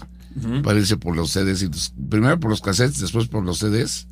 Parece 0.62 0.97
por 0.97 1.17
los 1.17 1.31
CDs 1.33 1.62
y 1.62 1.67
los- 1.67 1.93
primero 2.09 2.38
por 2.38 2.50
los 2.50 2.61
cassettes, 2.61 3.00
después 3.00 3.26
por 3.26 3.45
los 3.45 3.59
CDs. 3.59 4.07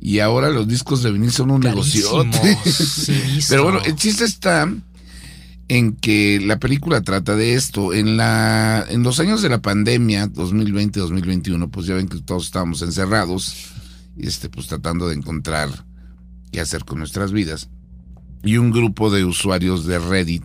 Y 0.00 0.18
ahora 0.20 0.50
los 0.50 0.66
discos 0.66 1.02
de 1.02 1.12
vinil 1.12 1.30
son 1.32 1.50
un 1.50 1.60
negociote. 1.60 2.30
Carísimos, 2.38 2.88
sí. 2.88 3.38
Pero 3.48 3.64
bueno, 3.64 3.80
el 3.84 3.94
chiste 3.94 4.24
está 4.24 4.68
en 5.68 5.96
que 5.96 6.40
la 6.40 6.58
película 6.58 7.02
trata 7.02 7.36
de 7.36 7.54
esto. 7.54 7.92
En 7.92 8.16
la 8.16 8.84
en 8.88 9.02
los 9.02 9.20
años 9.20 9.42
de 9.42 9.48
la 9.48 9.62
pandemia, 9.62 10.28
2020-2021, 10.28 11.70
pues 11.70 11.86
ya 11.86 11.94
ven 11.94 12.08
que 12.08 12.20
todos 12.20 12.46
estábamos 12.46 12.82
encerrados, 12.82 13.72
este, 14.16 14.48
pues 14.48 14.66
tratando 14.66 15.08
de 15.08 15.14
encontrar 15.14 15.70
qué 16.52 16.60
hacer 16.60 16.84
con 16.84 16.98
nuestras 16.98 17.32
vidas. 17.32 17.68
Y 18.42 18.58
un 18.58 18.70
grupo 18.70 19.10
de 19.10 19.24
usuarios 19.24 19.86
de 19.86 19.98
Reddit 19.98 20.44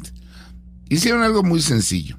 Hicieron 0.89 1.21
algo 1.21 1.43
muy 1.43 1.61
sencillo. 1.61 2.17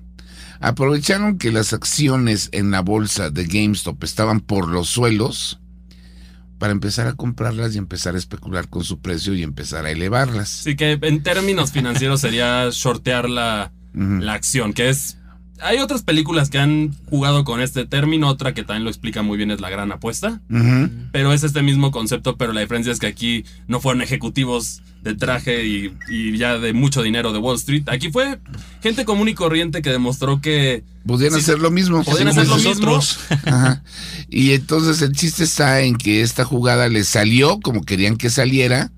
Aprovecharon 0.61 1.39
que 1.39 1.51
las 1.51 1.73
acciones 1.73 2.49
en 2.53 2.71
la 2.71 2.81
bolsa 2.81 3.31
de 3.31 3.45
GameStop 3.45 4.03
estaban 4.05 4.41
por 4.41 4.69
los 4.69 4.89
suelos 4.89 5.59
para 6.61 6.73
empezar 6.73 7.07
a 7.07 7.15
comprarlas 7.15 7.75
y 7.75 7.79
empezar 7.79 8.15
a 8.15 8.19
especular 8.19 8.69
con 8.69 8.85
su 8.85 9.01
precio 9.01 9.35
y 9.35 9.43
empezar 9.43 9.87
a 9.87 9.91
elevarlas. 9.91 10.51
Sí, 10.51 10.77
que 10.77 10.99
en 11.01 11.23
términos 11.23 11.73
financieros 11.73 12.21
sería 12.21 12.69
shortear 12.71 13.31
la, 13.31 13.73
la 13.95 14.35
acción, 14.35 14.75
que 14.75 14.91
es 14.91 15.17
hay 15.63 15.79
otras 15.79 16.03
películas 16.03 16.51
que 16.51 16.59
han 16.59 16.95
jugado 17.09 17.45
con 17.45 17.61
este 17.61 17.87
término, 17.87 18.29
otra 18.29 18.55
que 18.55 18.63
también 18.63 18.85
lo 18.85 18.91
explica 18.91 19.23
muy 19.23 19.37
bien 19.37 19.51
es 19.51 19.61
La 19.61 19.71
Gran 19.71 19.93
Apuesta, 19.93 20.41
pero 21.13 21.33
es 21.33 21.43
este 21.43 21.63
mismo 21.63 21.91
concepto, 21.91 22.37
pero 22.37 22.53
la 22.53 22.61
diferencia 22.61 22.93
es 22.93 22.99
que 22.99 23.07
aquí 23.07 23.45
no 23.69 23.81
fueron 23.81 24.03
ejecutivos 24.03 24.83
de 25.03 25.15
traje 25.15 25.65
y, 25.67 26.37
ya 26.37 26.59
de 26.59 26.73
mucho 26.73 27.03
dinero 27.03 27.33
de 27.33 27.39
Wall 27.39 27.57
Street, 27.57 27.85
aquí 27.89 28.11
fue 28.11 28.39
gente 28.83 29.05
común 29.05 29.29
y 29.29 29.35
corriente 29.35 29.83
que 29.83 29.91
demostró 29.91 30.41
que... 30.41 30.85
Podían 31.07 31.35
hacer 31.35 31.59
lo 31.59 31.71
mismo. 31.71 32.05
Podían 32.05 32.29
hacer 32.29 32.47
lo 32.47 32.57
mismo. 32.57 33.01
Y 34.29 34.53
entonces 34.53 35.03
el 35.03 35.13
chiste 35.13 35.43
está 35.43 35.81
en 35.81 35.97
que 35.97 36.21
esta 36.21 36.45
jugada 36.45 36.89
les 36.89 37.09
salió 37.09 37.59
como 37.61 37.83
querían 37.83 38.17
que 38.17 38.31
saliera 38.31 38.93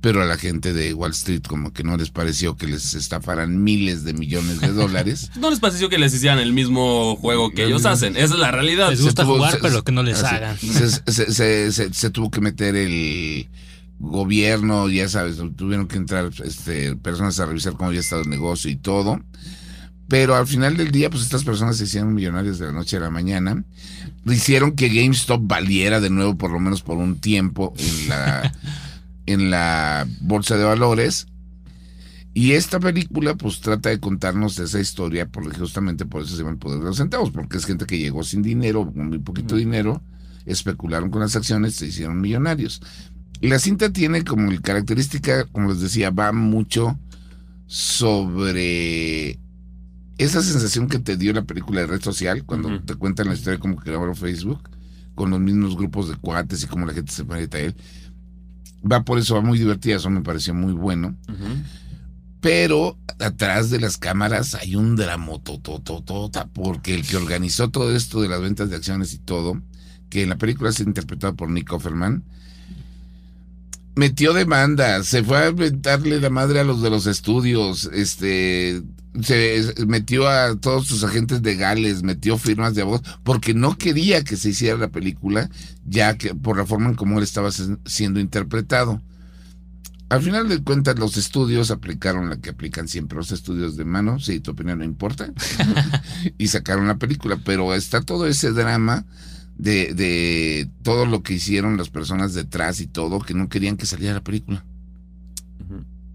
pero 0.00 0.22
a 0.22 0.24
la 0.24 0.36
gente 0.36 0.72
de 0.72 0.94
Wall 0.94 1.12
Street 1.12 1.42
como 1.48 1.72
que 1.72 1.82
no 1.82 1.96
les 1.96 2.10
pareció 2.10 2.56
que 2.56 2.66
les 2.66 2.94
estafaran 2.94 3.62
miles 3.62 4.04
de 4.04 4.12
millones 4.12 4.60
de 4.60 4.72
dólares. 4.72 5.30
no 5.40 5.50
les 5.50 5.60
pareció 5.60 5.88
que 5.88 5.98
les 5.98 6.14
hicieran 6.14 6.38
el 6.38 6.52
mismo 6.52 7.16
juego 7.16 7.50
que 7.50 7.64
ellos 7.64 7.86
hacen, 7.86 8.16
esa 8.16 8.34
es 8.34 8.40
la 8.40 8.50
realidad. 8.50 8.90
Les 8.90 9.02
gusta 9.02 9.24
jugar, 9.24 9.58
pero 9.60 9.82
que 9.82 9.92
no 9.92 10.02
les 10.02 10.22
hagan. 10.22 10.56
Se, 10.58 12.10
tuvo 12.10 12.30
que 12.30 12.40
meter 12.40 12.76
el 12.76 13.48
gobierno, 13.98 14.88
ya 14.88 15.08
sabes, 15.08 15.38
tuvieron 15.56 15.88
que 15.88 15.96
entrar 15.96 16.30
este, 16.44 16.96
personas 16.96 17.40
a 17.40 17.46
revisar 17.46 17.72
cómo 17.72 17.88
había 17.88 18.00
estado 18.00 18.22
el 18.22 18.30
negocio 18.30 18.70
y 18.70 18.76
todo. 18.76 19.20
Pero 20.08 20.36
al 20.36 20.46
final 20.46 20.76
del 20.76 20.92
día, 20.92 21.10
pues 21.10 21.24
estas 21.24 21.42
personas 21.42 21.78
se 21.78 21.84
hicieron 21.84 22.14
millonarios 22.14 22.60
de 22.60 22.66
la 22.66 22.72
noche 22.72 22.96
a 22.96 23.00
la 23.00 23.10
mañana. 23.10 23.64
Hicieron 24.24 24.72
que 24.72 24.88
GameStop 24.88 25.40
valiera 25.44 26.00
de 26.00 26.10
nuevo, 26.10 26.36
por 26.36 26.52
lo 26.52 26.60
menos 26.60 26.82
por 26.82 26.96
un 26.96 27.18
tiempo, 27.18 27.74
en 27.76 28.08
la 28.08 28.52
en 29.26 29.50
la 29.50 30.06
bolsa 30.20 30.56
de 30.56 30.64
valores. 30.64 31.26
Y 32.32 32.52
esta 32.52 32.78
película 32.78 33.34
pues 33.34 33.60
trata 33.60 33.88
de 33.88 33.98
contarnos 33.98 34.58
esa 34.58 34.78
historia, 34.78 35.26
porque 35.26 35.58
justamente 35.58 36.04
por 36.04 36.22
eso 36.22 36.32
se 36.32 36.38
llama 36.38 36.50
el 36.52 36.58
poder 36.58 36.80
de 36.80 36.84
los 36.86 36.96
centavos, 36.98 37.30
porque 37.30 37.56
es 37.56 37.64
gente 37.64 37.86
que 37.86 37.98
llegó 37.98 38.22
sin 38.22 38.42
dinero, 38.42 38.92
con 38.92 39.08
muy 39.08 39.18
poquito 39.18 39.56
dinero, 39.56 40.02
especularon 40.44 41.10
con 41.10 41.22
las 41.22 41.34
acciones, 41.34 41.76
se 41.76 41.86
hicieron 41.86 42.20
millonarios. 42.20 42.82
Y 43.40 43.48
la 43.48 43.58
cinta 43.58 43.90
tiene 43.90 44.22
como 44.22 44.50
característica, 44.60 45.44
como 45.46 45.70
les 45.70 45.80
decía, 45.80 46.10
va 46.10 46.32
mucho 46.32 46.98
sobre 47.66 49.38
esa 50.18 50.42
sensación 50.42 50.88
que 50.88 50.98
te 50.98 51.16
dio 51.16 51.32
la 51.32 51.44
película 51.44 51.80
de 51.80 51.86
red 51.86 52.02
social, 52.02 52.44
cuando 52.44 52.82
te 52.82 52.94
cuentan 52.96 53.28
la 53.28 53.34
historia 53.34 53.56
de 53.56 53.60
cómo 53.60 53.76
crearon 53.76 54.14
Facebook, 54.14 54.60
con 55.14 55.30
los 55.30 55.40
mismos 55.40 55.74
grupos 55.74 56.10
de 56.10 56.16
cuates 56.16 56.62
y 56.62 56.66
cómo 56.66 56.84
la 56.84 56.92
gente 56.92 57.12
se 57.12 57.24
pone 57.24 57.48
a 57.50 57.58
él 57.58 57.74
va 58.90 59.04
por 59.04 59.18
eso, 59.18 59.34
va 59.34 59.40
muy 59.40 59.58
divertida, 59.58 59.96
eso 59.96 60.10
me 60.10 60.22
pareció 60.22 60.54
muy 60.54 60.72
bueno. 60.72 61.16
Pero 62.40 62.96
atrás 63.18 63.70
de 63.70 63.80
las 63.80 63.96
cámaras 63.96 64.54
hay 64.54 64.76
un 64.76 64.96
totototota 64.96 66.46
porque 66.46 66.94
el 66.94 67.06
que 67.06 67.16
organizó 67.16 67.70
todo 67.70 67.94
esto 67.94 68.20
de 68.20 68.28
las 68.28 68.40
ventas 68.40 68.70
de 68.70 68.76
acciones 68.76 69.12
y 69.14 69.18
todo, 69.18 69.60
que 70.10 70.22
en 70.22 70.28
la 70.28 70.38
película 70.38 70.70
es 70.70 70.80
interpretado 70.80 71.34
por 71.34 71.50
Nick 71.50 71.72
Offerman, 71.72 72.22
metió 73.96 74.32
demanda, 74.32 75.02
se 75.02 75.24
fue 75.24 75.38
a 75.38 75.48
inventarle 75.48 76.20
la 76.20 76.30
madre 76.30 76.60
a 76.60 76.64
los 76.64 76.82
de 76.82 76.90
los 76.90 77.06
estudios, 77.06 77.90
este, 77.92 78.82
se 79.22 79.74
metió 79.86 80.28
a 80.28 80.56
todos 80.56 80.86
sus 80.86 81.04
agentes 81.04 81.42
legales, 81.42 82.02
metió 82.02 82.38
firmas 82.38 82.74
de 82.74 82.82
abogados, 82.82 83.18
porque 83.22 83.54
no 83.54 83.76
quería 83.76 84.24
que 84.24 84.36
se 84.36 84.50
hiciera 84.50 84.78
la 84.78 84.88
película, 84.88 85.50
ya 85.84 86.16
que 86.16 86.34
por 86.34 86.56
la 86.56 86.66
forma 86.66 86.90
en 86.90 86.94
cómo 86.94 87.18
él 87.18 87.24
estaba 87.24 87.50
siendo 87.84 88.20
interpretado. 88.20 89.00
Al 90.08 90.22
final 90.22 90.48
de 90.48 90.62
cuentas, 90.62 90.98
los 90.98 91.16
estudios 91.16 91.72
aplicaron 91.72 92.30
la 92.30 92.36
que 92.36 92.50
aplican 92.50 92.86
siempre 92.86 93.18
los 93.18 93.32
estudios 93.32 93.76
de 93.76 93.84
mano, 93.84 94.20
si 94.20 94.38
tu 94.38 94.52
opinión 94.52 94.78
no 94.78 94.84
importa, 94.84 95.32
y 96.38 96.46
sacaron 96.46 96.86
la 96.86 96.98
película, 96.98 97.40
pero 97.44 97.74
está 97.74 98.00
todo 98.00 98.26
ese 98.26 98.52
drama 98.52 99.04
de, 99.58 99.94
de 99.94 100.70
todo 100.82 101.06
lo 101.06 101.22
que 101.22 101.34
hicieron 101.34 101.76
las 101.76 101.88
personas 101.88 102.34
detrás 102.34 102.80
y 102.80 102.86
todo, 102.86 103.18
que 103.18 103.34
no 103.34 103.48
querían 103.48 103.76
que 103.76 103.86
saliera 103.86 104.14
la 104.14 104.24
película. 104.24 104.64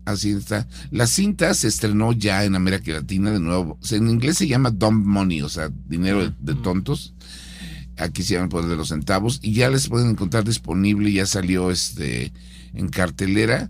Así 0.05 0.31
está. 0.31 0.67
La 0.89 1.05
cinta 1.05 1.53
se 1.53 1.67
estrenó 1.67 2.11
ya 2.11 2.43
en 2.43 2.55
América 2.55 2.91
Latina 2.91 3.31
de 3.31 3.39
nuevo. 3.39 3.77
en 3.91 4.09
inglés 4.09 4.37
se 4.37 4.47
llama 4.47 4.71
Dumb 4.71 5.05
Money, 5.05 5.41
o 5.41 5.49
sea, 5.49 5.69
dinero 5.87 6.33
de, 6.39 6.55
tontos. 6.55 7.13
Aquí 7.97 8.23
se 8.23 8.33
llama 8.33 8.45
el 8.45 8.49
poder 8.49 8.69
de 8.69 8.75
los 8.75 8.89
centavos. 8.89 9.39
Y 9.43 9.53
ya 9.53 9.69
les 9.69 9.87
pueden 9.87 10.09
encontrar 10.09 10.43
disponible, 10.43 11.11
ya 11.11 11.25
salió 11.25 11.69
este 11.69 12.33
en 12.73 12.89
cartelera. 12.89 13.69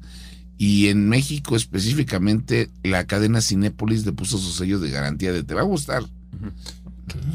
Y 0.58 0.88
en 0.88 1.10
México 1.10 1.56
específicamente, 1.56 2.70
la 2.84 3.06
cadena 3.06 3.42
Cinépolis 3.42 4.06
le 4.06 4.14
puso 4.14 4.38
su 4.38 4.52
sello 4.52 4.80
de 4.80 4.92
garantía 4.92 5.34
de 5.34 5.44
te 5.44 5.54
va 5.54 5.62
a 5.62 5.66
gustar. 5.66 6.04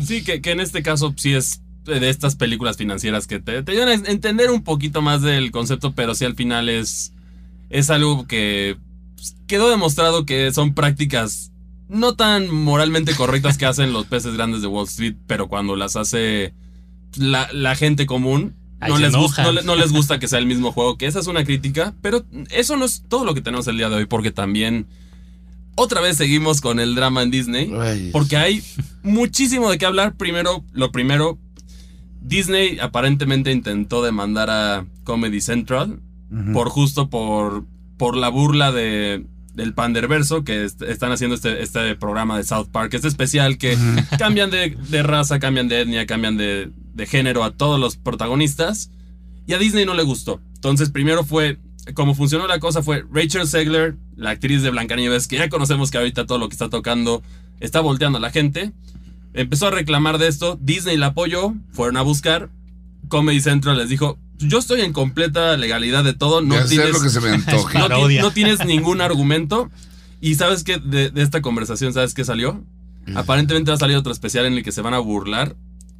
Sí, 0.02 0.22
que, 0.22 0.40
que 0.40 0.52
en 0.52 0.60
este 0.60 0.82
caso 0.82 1.12
sí 1.16 1.34
es 1.34 1.60
de 1.84 2.08
estas 2.08 2.34
películas 2.34 2.76
financieras 2.76 3.26
que 3.26 3.40
te, 3.40 3.62
te 3.62 3.72
ayudan 3.72 3.88
a 3.88 4.10
entender 4.10 4.50
un 4.50 4.62
poquito 4.62 5.02
más 5.02 5.22
del 5.22 5.50
concepto, 5.50 5.94
pero 5.94 6.14
sí 6.14 6.24
al 6.24 6.34
final 6.34 6.68
es, 6.68 7.12
es 7.70 7.90
algo 7.90 8.26
que 8.26 8.76
pues, 9.16 9.36
quedó 9.46 9.68
demostrado 9.68 10.24
que 10.24 10.52
son 10.52 10.74
prácticas 10.74 11.50
no 11.88 12.14
tan 12.14 12.50
moralmente 12.50 13.14
correctas 13.14 13.58
que 13.58 13.66
hacen 13.66 13.92
los 13.92 14.06
peces 14.06 14.34
grandes 14.34 14.62
de 14.62 14.68
Wall 14.68 14.86
Street, 14.86 15.16
pero 15.26 15.48
cuando 15.48 15.76
las 15.76 15.96
hace 15.96 16.54
la, 17.16 17.74
gente 17.76 18.06
común, 18.06 18.54
no 18.80 18.98
les, 18.98 19.14
gusta, 19.14 19.52
no, 19.52 19.76
les 19.76 19.92
gusta 19.92 20.18
que 20.18 20.28
sea 20.28 20.38
el 20.38 20.46
mismo 20.46 20.72
juego, 20.72 20.98
que 20.98 21.06
esa 21.06 21.20
es 21.20 21.26
una 21.26 21.44
crítica, 21.44 21.94
pero 22.02 22.24
eso 22.50 22.76
no 22.76 22.84
es 22.84 23.04
todo 23.08 23.24
lo 23.24 23.34
que 23.34 23.40
tenemos 23.40 23.66
el 23.68 23.78
día 23.78 23.88
de 23.88 23.96
hoy, 23.96 24.06
porque 24.06 24.32
también 24.32 24.86
otra 25.76 26.00
vez 26.00 26.16
seguimos 26.16 26.60
con 26.60 26.80
el 26.80 26.94
drama 26.94 27.22
en 27.22 27.30
Disney, 27.30 27.72
porque 28.12 28.36
hay 28.36 28.62
muchísimo 29.02 29.70
de 29.70 29.78
qué 29.78 29.86
hablar. 29.86 30.16
Primero, 30.16 30.64
lo 30.72 30.90
primero, 30.90 31.38
Disney 32.20 32.78
aparentemente 32.80 33.52
intentó 33.52 34.02
demandar 34.02 34.50
a 34.50 34.86
Comedy 35.04 35.40
Central 35.40 36.00
por 36.52 36.70
justo 36.70 37.08
por 37.08 37.64
por 37.96 38.16
la 38.16 38.28
burla 38.28 38.72
de, 38.72 39.24
del 39.56 39.72
Panderverso, 39.72 40.44
que 40.44 40.64
están 40.64 41.12
haciendo 41.12 41.34
este, 41.34 41.62
este 41.62 41.96
programa 41.96 42.36
de 42.36 42.44
South 42.44 42.68
Park, 42.70 42.92
este 42.92 43.08
especial 43.08 43.56
que 43.56 43.76
cambian 44.18 44.50
de, 44.50 45.02
raza, 45.02 45.38
cambian 45.38 45.66
de 45.66 45.80
etnia, 45.80 46.06
cambian 46.06 46.36
de, 46.36 46.70
género 47.06 47.42
a 47.42 47.52
todos 47.52 47.80
los 47.80 47.96
protagonistas. 47.96 48.90
Y 49.46 49.54
a 49.54 49.58
Disney 49.58 49.86
no 49.86 49.94
le 49.94 50.02
gustó. 50.02 50.40
Entonces, 50.54 50.90
primero 50.90 51.24
fue, 51.24 51.58
como 51.94 52.14
funcionó 52.14 52.46
la 52.46 52.58
cosa, 52.58 52.82
fue 52.82 53.04
Rachel 53.10 53.46
Segler, 53.46 53.96
la 54.16 54.30
actriz 54.30 54.62
de 54.62 54.70
Blancanieves, 54.70 55.26
que 55.26 55.36
ya 55.36 55.48
conocemos 55.48 55.90
que 55.90 55.98
ahorita 55.98 56.26
todo 56.26 56.38
lo 56.38 56.48
que 56.48 56.54
está 56.54 56.68
tocando 56.68 57.22
está 57.60 57.80
volteando 57.80 58.18
a 58.18 58.20
la 58.20 58.30
gente. 58.30 58.72
Empezó 59.32 59.68
a 59.68 59.70
reclamar 59.70 60.18
de 60.18 60.28
esto, 60.28 60.58
Disney 60.60 60.96
la 60.96 61.08
apoyó, 61.08 61.54
fueron 61.72 61.96
a 61.96 62.02
buscar. 62.02 62.50
Comedy 63.08 63.40
Central 63.40 63.78
les 63.78 63.88
dijo, 63.88 64.18
yo 64.38 64.58
estoy 64.58 64.80
en 64.82 64.92
completa 64.92 65.56
legalidad 65.56 66.04
de 66.04 66.14
todo. 66.14 66.40
No 66.40 66.62
tienes, 66.64 66.92
lo 66.92 67.00
que 67.00 67.10
se 67.10 67.20
me 67.20 67.30
antoje. 67.34 67.78
no, 67.78 68.30
tienes 68.30 68.64
ningún 68.64 69.00
argumento. 69.00 69.70
Y 70.20 70.36
sabes 70.36 70.64
que 70.64 70.78
de, 70.78 71.12
esta 71.16 71.42
conversación, 71.42 71.92
¿sabes 71.92 72.14
qué 72.14 72.24
salió? 72.24 72.64
Mm. 73.06 73.16
Aparentemente 73.16 73.70
va 73.70 73.76
a 73.76 73.80
salir 73.80 73.96
otro 73.96 74.12
especial 74.12 74.46
en 74.46 74.54
el 74.54 74.62
que 74.62 74.72
se 74.72 74.82
van 74.82 74.94
a 74.94 74.98
burlar 74.98 75.56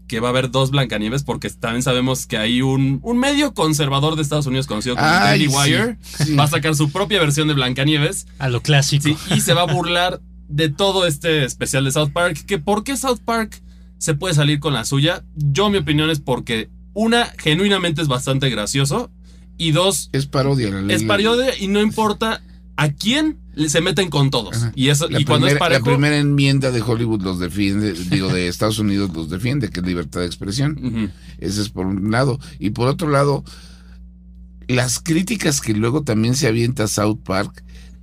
que 0.07 0.21
va 0.21 0.29
a 0.29 0.31
haber 0.31 0.51
dos 0.51 0.71
Blancanieves, 0.71 1.25
porque 1.25 1.51
también 1.51 1.83
sabemos 1.83 2.27
que 2.27 2.39
hay 2.39 2.63
un, 2.63 3.01
un 3.03 3.19
medio 3.19 3.55
conservador 3.55 4.17
de 4.17 4.23
Estados 4.23 4.47
Unidos 4.47 4.67
conocido 4.67 4.95
como 4.95 5.07
Daily 5.07 5.49
Wire. 5.49 5.99
Va 6.39 6.45
a 6.45 6.49
sacar 6.49 6.75
su 6.75 6.91
propia 6.91 7.19
versión 7.19 7.49
de 7.49 7.55
Blancanieves. 7.55 8.27
A 8.39 8.49
lo 8.49 8.63
clásico. 8.63 9.09
y 9.35 9.41
se 9.41 9.55
va 9.55 9.63
a 9.63 9.73
burlar 9.73 10.21
de 10.49 10.69
todo 10.69 11.07
este 11.07 11.45
especial 11.45 11.85
de 11.85 11.93
South 11.93 12.11
Park. 12.13 12.45
Que 12.47 12.59
¿Por 12.59 12.85
qué 12.85 12.97
South 12.97 13.21
Park 13.25 13.61
se 13.99 14.15
puede 14.15 14.35
salir 14.35 14.61
con 14.61 14.75
la 14.75 14.85
suya? 14.85 15.25
Yo, 15.35 15.71
mi 15.71 15.79
opinión 15.79 16.11
es 16.11 16.21
porque 16.21 16.71
una, 16.97 17.27
genuinamente 17.39 18.01
es 18.01 18.09
bastante 18.09 18.49
gracioso. 18.49 19.11
Y 19.59 19.71
dos, 19.71 20.09
es 20.13 20.27
parodia. 20.27 20.71
es 20.89 21.03
parodia 21.05 21.57
y 21.59 21.69
no 21.69 21.81
importa 21.81 22.43
a 22.77 22.91
quién 22.91 23.39
se 23.69 23.81
meten 23.81 24.09
con 24.09 24.31
todos. 24.31 24.67
Y 24.75 24.89
eso 24.89 25.07
y 25.11 25.25
cuando 25.25 25.47
es 25.47 25.57
parejo, 25.57 25.91
La 25.91 25.93
primera 25.93 26.19
enmienda 26.19 26.71
de 26.71 26.81
Hollywood 26.83 27.23
los 27.23 27.39
defiende, 27.39 27.93
digo, 27.93 28.29
de 28.29 28.49
Estados 28.49 28.79
Unidos 28.79 29.11
los 29.15 29.31
defiende, 29.31 29.71
que 29.71 29.81
es 29.81 29.87
libertad 29.87 30.21
de 30.21 30.27
expresión. 30.27 31.13
Ese 31.39 31.63
es 31.63 31.69
por 31.69 31.87
un 31.87 32.11
lado. 32.11 32.39
Y 32.59 32.71
por 32.71 32.89
otro 32.89 33.09
lado, 33.11 33.45
las 34.67 34.99
críticas 34.99 35.61
que 35.61 35.75
luego 35.75 36.03
también 36.03 36.35
se 36.35 36.49
avienta 36.49 36.87
South 36.87 37.19
Park, 37.25 37.63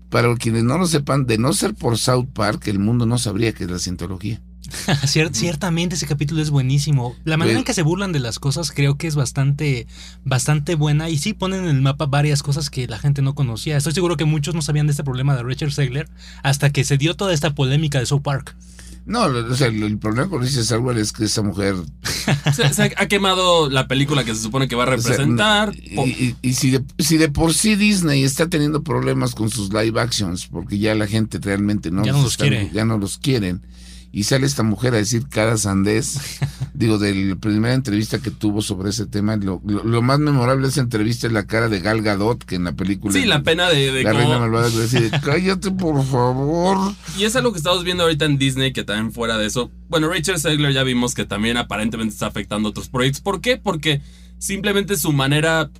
para 0.10 0.36
quienes 0.36 0.64
no 0.64 0.78
lo 0.78 0.86
sepan, 0.86 1.26
de 1.26 1.40
no 1.40 1.54
ser 1.54 1.74
por 1.74 1.98
South 1.98 2.28
Park, 2.34 2.68
el 2.68 2.78
mundo 2.78 3.08
no 3.08 3.18
sabría 3.18 3.54
qué 3.54 3.64
es 3.64 3.72
la 3.72 3.80
cientología. 3.80 4.40
ciertamente 5.32 5.96
ese 5.96 6.08
capítulo 6.08 6.42
es 6.42 6.50
buenísimo. 6.50 7.16
La 7.24 7.38
manera 7.38 7.58
en 7.58 7.66
que 7.66 7.74
se 7.74 7.82
burlan 7.82 8.12
de 8.12 8.20
las 8.20 8.40
cosas 8.40 8.72
creo 8.72 8.98
que 8.98 9.08
es 9.08 9.16
bastante, 9.16 9.88
bastante 10.24 10.76
buena. 10.76 11.10
Y 11.10 11.18
sí 11.18 11.34
ponen 11.34 11.64
en 11.64 11.76
el 11.76 11.82
mapa 11.82 12.06
varias 12.06 12.44
cosas 12.44 12.70
que 12.70 12.88
la 12.88 13.00
gente 13.00 13.22
no 13.22 13.36
conocía. 13.36 13.78
Estoy 13.78 13.94
seguro 13.94 14.18
que 14.18 14.26
muchos 14.26 14.56
no 14.56 14.62
sabían 14.62 14.88
de 14.88 14.92
este 14.92 15.04
problema 15.04 15.36
de 15.36 15.44
Richard 15.44 15.72
Segler 15.72 16.10
hasta 16.44 16.70
que 16.72 16.84
se 16.84 16.98
dio 16.98 17.16
toda 17.16 17.34
esta 17.34 17.54
polémica 17.56 18.00
de 18.00 18.06
South 18.06 18.22
Park. 18.22 18.56
No, 19.06 19.26
o 19.26 19.56
sea, 19.56 19.68
el, 19.68 19.98
problema 19.98 20.30
con 20.30 20.42
Richard 20.42 20.64
Segler 20.64 20.98
es 20.98 21.12
que 21.12 21.26
esa 21.26 21.42
mujer 21.42 21.76
se, 22.54 22.84
ha 22.84 23.08
quemado 23.08 23.70
la 23.70 23.88
película 23.90 24.24
que 24.24 24.34
se 24.34 24.42
supone 24.42 24.70
que 24.70 24.78
va 24.78 24.84
a 24.84 24.88
representar. 24.88 25.76
y, 25.76 26.54
si, 26.54 26.72
de, 26.72 26.84
si 27.00 27.18
de 27.18 27.28
por 27.28 27.54
sí 27.54 27.76
Disney 27.76 28.24
está 28.24 28.48
teniendo 28.48 28.82
problemas 28.82 29.36
con 29.36 29.50
sus 29.50 29.74
live 29.74 30.00
actions, 30.00 30.48
porque 30.48 30.80
ya 30.80 30.96
la 30.96 31.08
gente 31.08 31.38
realmente 31.42 31.92
no, 31.92 32.06
ya 32.06 32.14
no 32.14 32.24
los, 32.24 32.38
quiere. 32.38 32.72
ya 32.74 32.86
no 32.86 32.98
los 32.98 33.18
quieren 33.18 33.62
y 34.16 34.26
sale 34.26 34.46
esta 34.46 34.62
mujer 34.62 34.94
a 34.94 34.98
decir 34.98 35.28
cada 35.28 35.58
sandés. 35.58 36.20
Digo, 36.76 37.00
de 37.00 37.16
la 37.16 37.36
primera 37.36 37.74
entrevista 37.74 38.20
que 38.20 38.30
tuvo 38.30 38.62
sobre 38.62 38.92
ese 38.92 39.08
tema, 39.08 39.38
lo, 39.38 39.60
más 40.04 40.20
memorable 40.20 40.62
de 40.62 40.70
esa 40.70 40.82
entrevista 40.82 41.26
es 41.26 41.34
la 41.34 41.48
cara 41.48 41.68
de 41.68 41.80
Gal 41.80 42.04
Gadot, 42.04 42.44
que 42.44 42.56
en 42.56 42.64
la 42.64 42.74
película. 42.74 43.12
Sí, 43.12 43.26
la 43.26 43.42
pena 43.42 43.70
de. 43.70 44.04
la 44.04 44.14
reina 44.14 44.38
malvada 44.38 44.70
decir, 44.70 45.12
cállate 45.24 45.72
por 45.72 46.06
favor. 46.06 46.94
Y 47.18 47.24
es 47.24 47.36
algo 47.36 47.52
que 47.54 47.58
estamos 47.58 47.84
viendo 47.84 48.04
ahorita 48.04 48.26
en 48.26 48.38
Disney, 48.38 48.72
que 48.72 48.84
también 48.84 49.12
fuera 49.12 49.40
de 49.40 49.48
eso. 49.48 49.72
Bueno, 49.90 50.10
Rachel 50.10 50.38
Segler 50.38 50.74
ya 50.74 50.84
vimos 50.84 51.16
que 51.16 51.26
también 51.26 51.58
aparentemente 51.58 52.14
está 52.14 52.28
afectando 52.28 52.70
otros 52.70 52.90
proyectos. 52.90 53.22
¿Por 53.22 53.42
qué? 53.42 53.58
Porque 53.58 54.02
simplemente 54.38 54.96
su 54.96 55.12
manera 55.12 55.72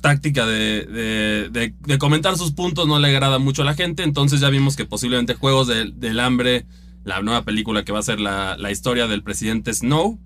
táctica 0.00 0.44
de, 0.44 1.48
de, 1.52 1.98
comentar 1.98 2.36
sus 2.36 2.50
puntos 2.50 2.88
no 2.88 2.98
le 2.98 3.08
agrada 3.08 3.38
mucho 3.38 3.62
a 3.62 3.64
la 3.64 3.74
gente. 3.74 4.02
Entonces 4.02 4.40
ya 4.40 4.50
vimos 4.50 4.74
que 4.74 4.86
posiblemente 4.86 5.34
Juegos 5.34 5.68
del 5.68 6.20
Hambre 6.20 6.66
la 7.04 7.22
nueva 7.22 7.44
película 7.44 7.84
que 7.84 7.92
va 7.92 8.00
a 8.00 8.02
ser 8.02 8.20
la, 8.20 8.70
historia 8.70 9.06
del 9.06 9.22
presidente 9.22 9.72
Snow. 9.72 10.18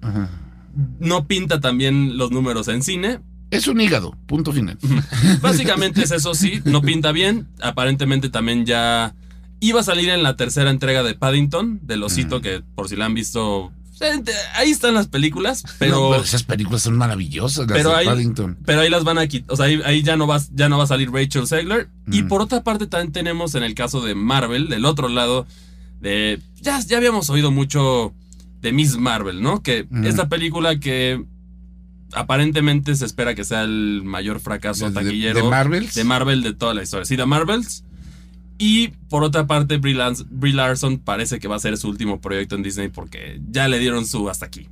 No 1.01 1.27
pinta 1.27 1.61
también 1.61 2.17
los 2.17 2.31
números 2.31 2.69
en 2.69 2.83
cine. 2.83 3.21
Es 3.51 3.67
un 3.67 3.81
hígado, 3.81 4.17
punto 4.27 4.53
final. 4.53 4.79
Básicamente 5.41 6.03
es 6.03 6.11
eso, 6.11 6.35
sí, 6.35 6.61
no 6.65 6.83
pinta 6.83 7.13
bien. 7.13 7.49
Aparentemente 7.61 8.29
también 8.29 8.67
ya 8.67 9.15
iba 9.61 9.81
a 9.81 9.83
salir 9.83 10.11
en 10.11 10.23
la 10.23 10.37
tercera 10.37 10.71
entrega 10.71 11.03
de 11.03 11.15
Paddington, 11.15 11.81
del 11.83 12.03
osito, 12.03 12.41
que 12.41 12.63
por 12.75 12.89
si 12.89 12.97
la 12.97 13.07
han 13.07 13.15
visto 13.15 13.73
Ahí 14.55 14.71
están 14.71 14.95
las 14.95 15.09
películas, 15.09 15.65
pero. 15.79 16.15
esas 16.17 16.45
películas 16.45 16.83
son 16.83 16.97
maravillosas, 16.97 17.67
las 17.67 17.77
pero 17.77 17.91
de 17.91 17.97
ahí, 17.97 18.07
Paddington. 18.07 18.59
Pero 18.65 18.81
ahí 18.81 18.91
las 18.91 19.05
van 19.05 19.19
a 19.19 19.27
quitar. 19.27 19.53
O 19.53 19.57
sea, 19.57 19.67
ahí, 19.67 20.03
ya, 20.03 20.17
no 20.17 20.27
va, 20.27 20.41
ya 20.53 20.69
no 20.69 20.79
va 20.79 20.85
a 20.85 20.87
salir 20.87 21.11
Rachel 21.11 21.47
Segler. 21.47 21.89
Y 22.11 22.23
por 22.23 22.41
otra 22.41 22.63
parte, 22.63 22.87
también 22.87 23.13
tenemos 23.13 23.55
en 23.55 23.63
el 23.63 23.75
caso 23.75 24.01
de 24.01 24.15
Marvel, 24.15 24.69
del 24.69 24.85
otro 24.85 25.09
lado, 25.09 25.47
de... 26.01 26.41
Ya, 26.61 26.81
ya 26.81 26.97
habíamos 26.97 27.31
oído 27.31 27.51
mucho 27.51 28.15
de 28.61 28.73
Miss 28.73 28.97
Marvel, 28.97 29.43
¿no? 29.43 29.63
Que 29.63 29.87
esta 30.05 30.29
película 30.29 30.81
que 30.81 31.25
aparentemente 32.13 32.95
se 32.97 33.05
espera 33.05 33.35
que 33.35 33.45
sea 33.45 33.63
el 33.63 34.03
mayor 34.05 34.41
fracaso 34.41 34.91
taquillero. 34.93 35.43
¿De, 35.43 35.49
Marvels? 35.49 35.95
De 35.95 36.05
Marvel 36.05 36.43
de 36.43 36.55
toda 36.55 36.75
la 36.75 36.83
historia. 36.83 37.05
Sí, 37.05 37.17
de 37.17 37.27
Marvels. 37.27 37.85
Y 38.59 38.89
por 39.09 39.23
otra 39.23 39.47
parte, 39.47 39.77
Brie, 39.79 39.95
Larson 40.55 40.99
parece 40.99 41.39
que 41.39 41.47
va 41.47 41.57
a 41.57 41.61
ser 41.61 41.77
su 41.77 41.89
último 41.89 42.21
proyecto 42.21 42.57
en 42.57 42.63
Disney 42.65 42.89
porque 42.89 43.41
ya 43.51 43.69
le 43.69 43.79
dieron 43.79 44.05
su 44.05 44.29
hasta 44.29 44.47
aquí. 44.47 44.69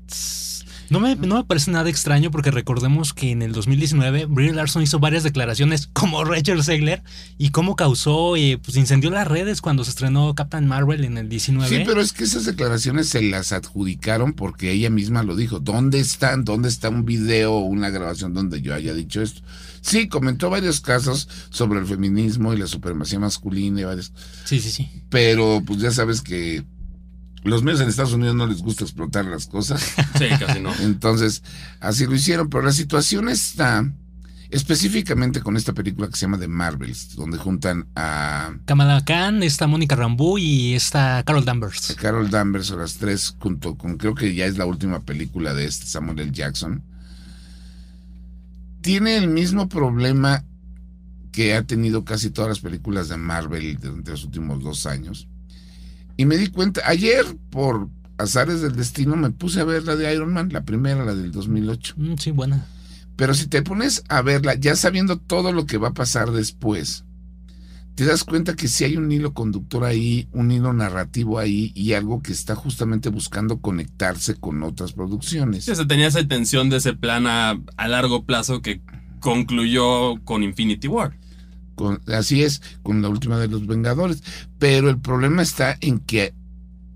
No 0.91 1.01
me, 1.01 1.17
no 1.17 1.37
me, 1.37 1.45
parece 1.45 1.71
nada 1.71 1.91
extraño 1.91 2.31
porque 2.31 2.51
recordemos 2.51 3.13
que 3.13 3.31
en 3.31 3.43
el 3.43 3.53
2019 3.53 4.27
Brie 4.27 4.53
Larson 4.53 4.83
hizo 4.83 4.99
varias 4.99 5.23
declaraciones 5.23 5.89
como 5.93 6.25
Rachel 6.25 6.63
Segler 6.63 7.03
y 7.39 7.51
cómo 7.51 7.77
causó, 7.77 8.37
eh, 8.37 8.59
pues 8.63 8.77
incendió 8.77 9.11
las 9.11 9.27
redes 9.27 9.61
cuando 9.61 9.85
se 9.85 9.91
estrenó 9.91 10.35
Captain 10.35 10.67
Marvel 10.67 11.05
en 11.05 11.19
el 11.19 11.29
19. 11.29 11.69
Sí, 11.69 11.85
pero 11.87 12.01
es 12.01 12.13
que 12.13 12.25
esas 12.25 12.45
declaraciones 12.45 13.09
se 13.09 13.23
las 13.23 13.53
adjudicaron 13.53 14.33
porque 14.33 14.73
ella 14.73 14.91
misma 14.91 15.23
lo 15.23 15.37
dijo. 15.37 15.59
¿Dónde 15.61 15.99
están? 15.99 16.45
¿Dónde 16.45 16.69
está 16.69 16.89
un 16.89 17.05
video 17.05 17.55
o 17.55 17.61
una 17.61 17.91
grabación 17.91 18.35
donde 18.35 18.63
yo 18.63 18.75
haya 18.75 18.95
dicho 18.95 19.23
esto? 19.23 19.43
Sí, 19.81 20.09
comentó 20.09 20.51
varios 20.51 20.81
casos 20.81 21.29
sobre 21.51 21.79
el 21.79 21.87
feminismo 21.87 22.53
y 22.53 22.59
la 22.59 22.67
supremacía 22.67 23.19
masculina 23.19 23.81
y 23.81 23.85
varios. 23.85 24.13
Sí, 24.45 24.61
sí, 24.61 24.71
sí. 24.71 24.89
Pero 25.11 25.63
pues 25.65 25.81
ya 25.81 25.91
sabes 25.91 26.23
que 26.23 26.65
los 27.47 27.63
medios 27.63 27.81
en 27.81 27.89
Estados 27.89 28.13
Unidos 28.13 28.35
no 28.35 28.47
les 28.47 28.63
gusta 28.63 28.85
explotar 28.85 29.25
las 29.25 29.47
cosas. 29.47 29.95
Sí, 30.19 30.27
casi 30.39 30.61
no. 30.61 30.75
Entonces, 30.81 31.43
así 31.81 32.07
lo 32.07 32.15
hicieron. 32.15 32.49
Pero 32.49 32.65
la 32.65 32.73
situación 32.73 33.29
está 33.29 33.91
específicamente 34.51 35.41
con 35.41 35.57
esta 35.57 35.73
película 35.73 36.09
que 36.09 36.17
se 36.17 36.23
llama 36.23 36.39
The 36.39 36.49
Marvels, 36.49 37.15
donde 37.17 37.39
juntan 37.39 37.87
a 37.97 38.55
Kamala 38.65 39.05
Khan, 39.05 39.43
está 39.43 39.67
Mónica 39.67 39.97
Rambeau 39.97 40.39
y 40.39 40.75
está 40.75 41.23
Carol 41.25 41.45
Danvers. 41.45 41.97
Carol 42.01 42.31
Danvers 42.31 42.71
o 42.71 42.79
las 42.79 42.95
tres 42.95 43.35
junto 43.39 43.77
con 43.77 43.97
creo 43.97 44.15
que 44.15 44.35
ya 44.35 44.47
es 44.47 44.57
la 44.57 44.67
última 44.67 45.01
película 45.01 45.55
de 45.55 45.67
este 45.67 45.87
Samuel 45.87 46.21
L. 46.21 46.33
Jackson. 46.33 46.83
Tiene 48.81 49.17
el 49.17 49.29
mismo 49.29 49.69
problema 49.69 50.45
que 51.33 51.55
ha 51.55 51.65
tenido 51.65 52.05
casi 52.05 52.31
todas 52.31 52.49
las 52.49 52.61
películas 52.61 53.09
de 53.09 53.17
Marvel 53.17 53.79
durante 53.79 54.13
los 54.13 54.25
últimos 54.25 54.63
dos 54.63 54.87
años 54.87 55.29
y 56.17 56.25
me 56.25 56.37
di 56.37 56.49
cuenta, 56.49 56.83
ayer 56.87 57.25
por 57.51 57.89
azares 58.19 58.63
del 58.63 58.77
destino 58.77 59.17
me 59.17 59.31
puse 59.31 59.61
a 59.61 59.65
ver 59.65 59.85
la 59.85 59.97
de 59.97 60.13
Iron 60.15 60.33
Man, 60.33 60.51
la 60.53 60.65
primera, 60.65 61.05
la 61.05 61.15
del 61.15 61.33
2008. 61.33 61.95
Mm, 61.97 62.15
sí, 62.17 62.31
buena. 62.31 62.67
Pero 63.17 63.35
si 63.35 63.47
te 63.47 63.63
pones 63.63 64.03
a 64.09 64.23
verla, 64.23 64.55
ya 64.55 64.77
sabiendo 64.77 65.19
todo 65.19 65.53
lo 65.53 65.67
que 65.67 65.79
va 65.79 65.89
a 65.89 65.95
pasar 65.95 66.33
después, 66.33 67.05
te 67.95 68.05
das 68.05 68.25
cuenta 68.25 68.57
que 68.57 68.69
si 68.69 68.85
hay 68.85 68.97
un 68.97 69.11
hilo 69.11 69.33
conductor 69.33 69.85
ahí, 69.85 70.29
un 70.33 70.51
hilo 70.51 70.73
narrativo 70.75 71.39
ahí 71.39 71.73
y 71.75 71.95
algo 71.95 72.23
que 72.23 72.33
está 72.33 72.55
justamente 72.55 73.09
buscando 73.09 73.61
conectarse 73.61 74.35
con 74.35 74.63
otras 74.63 74.93
producciones. 74.93 75.65
Sí, 75.65 75.75
se 75.75 75.87
tenía 75.87 76.09
esa 76.09 76.27
tensión 76.27 76.69
de 76.69 76.77
ese 76.77 76.93
plan 76.93 77.27
a, 77.27 77.59
a 77.77 77.89
largo 77.89 78.25
plazo 78.25 78.61
que 78.61 78.83
concluyó 79.21 80.23
con 80.25 80.43
Infinity 80.43 80.89
War 80.89 81.17
así 82.09 82.43
es, 82.43 82.63
con 82.83 83.03
la 83.03 83.09
última 83.09 83.39
de 83.39 83.49
los 83.49 83.67
Vengadores. 83.67 84.23
Pero 84.59 84.91
el 84.91 84.99
problema 84.99 85.43
está 85.43 85.77
en 85.81 85.99
que 86.01 86.35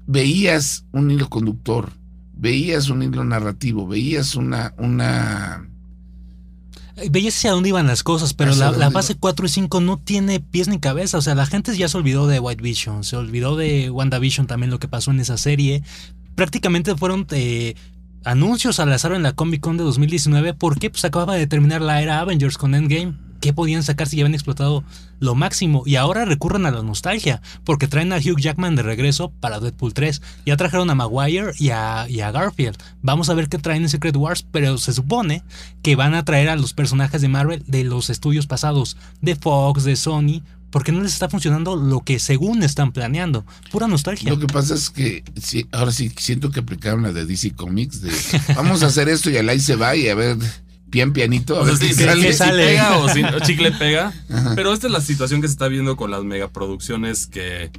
veías 0.07 0.85
un 0.93 1.11
hilo 1.11 1.29
conductor, 1.29 1.93
veías 2.35 2.88
un 2.88 3.03
hilo 3.03 3.25
narrativo, 3.25 3.87
veías 3.87 4.35
una... 4.35 4.75
una 4.79 5.66
Veías 7.11 7.35
hacia 7.35 7.53
dónde 7.53 7.71
iban 7.71 7.87
las 7.87 8.03
cosas, 8.03 8.35
pero 8.35 8.55
la, 8.55 8.90
fase 8.90 9.14
4 9.14 9.47
y 9.47 9.49
5 9.49 9.81
no 9.81 9.97
tiene 9.97 10.38
pies 10.38 10.69
ni 10.69 10.79
cabeza. 10.81 11.16
O 11.16 11.23
sea, 11.23 11.35
la 11.35 11.47
gente 11.47 11.75
ya 11.75 11.88
se 11.88 11.97
olvidó 11.97 12.27
de 12.27 12.40
White 12.40 12.62
Vision, 12.62 13.05
se 13.05 13.16
olvidó 13.16 13.57
de 13.57 13.88
WandaVision 13.88 14.47
también 14.47 14.71
lo 14.71 14.79
que 14.79 14.87
pasó 14.87 15.11
en 15.11 15.21
esa 15.21 15.38
serie. 15.38 15.83
Prácticamente 16.35 16.95
fueron 16.97 17.27
eh, 17.31 17.75
anuncios 18.25 18.81
al 18.81 18.93
azar 18.93 19.12
en 19.12 19.23
la 19.23 19.33
Comic 19.33 19.62
Con 19.62 19.79
de 19.79 19.85
2019 19.85 20.53
porque 20.53 20.90
pues 20.90 21.05
acababa 21.07 21.37
de 21.37 21.47
terminar 21.47 21.81
la 21.81 22.03
era 22.03 22.21
Avengers 22.21 22.59
con 22.59 22.75
Endgame 22.75 23.14
¿qué 23.40 23.53
podían 23.53 23.83
sacar 23.83 24.07
si 24.07 24.16
ya 24.16 24.22
habían 24.22 24.35
explotado 24.35 24.85
lo 25.18 25.35
máximo? 25.35 25.83
Y 25.87 25.96
ahora 25.96 26.24
recurren 26.24 26.66
a 26.66 26.70
la 26.70 26.83
nostalgia, 26.83 27.42
porque 27.64 27.88
traen 27.88 28.12
a 28.12 28.18
Hugh 28.18 28.38
Jackman 28.38 28.76
de 28.76 28.83
regreso 28.83 29.33
para 29.40 29.61
Deadpool 29.61 29.94
3. 29.94 30.22
Ya 30.46 30.57
trajeron 30.57 30.90
a 30.90 30.94
Maguire 30.94 31.53
y 31.59 31.70
a, 31.70 32.07
Garfield. 32.07 32.76
Vamos 33.03 33.29
a 33.31 33.35
ver 33.35 33.48
qué 33.48 33.59
traen 33.59 33.83
en 33.83 33.88
Secret 33.88 34.16
Wars, 34.16 34.46
pero 34.50 34.79
se 34.79 34.92
supone 34.92 35.42
que 35.83 35.96
van 35.96 36.14
a 36.14 36.24
traer 36.24 36.48
a 36.48 36.57
los 36.57 36.74
personajes 36.74 37.20
de 37.20 37.29
Marvel 37.29 37.64
de 37.66 37.85
los 37.85 38.11
estudios 38.11 38.46
pasados, 38.46 38.96
de 39.20 39.35
Fox, 39.35 39.85
de 39.85 39.96
Sony, 39.96 40.42
porque 40.70 40.92
no 40.92 41.03
les 41.03 41.12
está 41.12 41.29
funcionando 41.29 41.76
lo 41.76 42.00
que 42.00 42.18
según 42.18 42.62
están 42.62 42.92
planeando. 42.92 43.44
Pura 43.72 43.88
nostalgia. 43.88 44.31
Lo 44.31 44.38
que 44.38 44.46
pasa 44.46 44.74
es 44.74 44.90
que 44.90 45.24
sí, 45.40 45.66
ahora 45.72 45.90
sí 45.90 46.12
siento 46.16 46.50
que 46.50 46.61
aplicaron 46.61 47.03
la 47.03 47.12
de 47.12 47.26
DC 47.26 47.53
Comics 47.53 48.00
de 48.00 48.12
vamos 48.55 48.83
a 48.83 48.87
hacer 48.87 49.09
esto 49.09 49.31
y 49.31 49.37
al 49.37 49.48
ahí 49.48 49.61
se 49.61 49.76
va 49.76 49.96
y 49.96 50.09
a 50.09 50.14
ver 50.14 50.38
pian 50.90 51.12
pianito. 51.12 51.61
A 51.61 51.76
si, 51.76 51.94
pega 51.94 52.98
o, 52.98 53.09
si, 53.09 53.22
chicle 53.42 53.72
pega. 53.72 54.12
Pero 54.55 54.72
esta 54.72 54.87
es 54.87 54.92
la 54.92 55.00
situación 55.00 55.40
que 55.40 55.48
se 55.48 55.53
está 55.53 55.68
viendo 55.68 55.96
con 55.96 56.11
las 56.11 56.24
megaproducciones 56.24 57.26
que, 57.26 57.70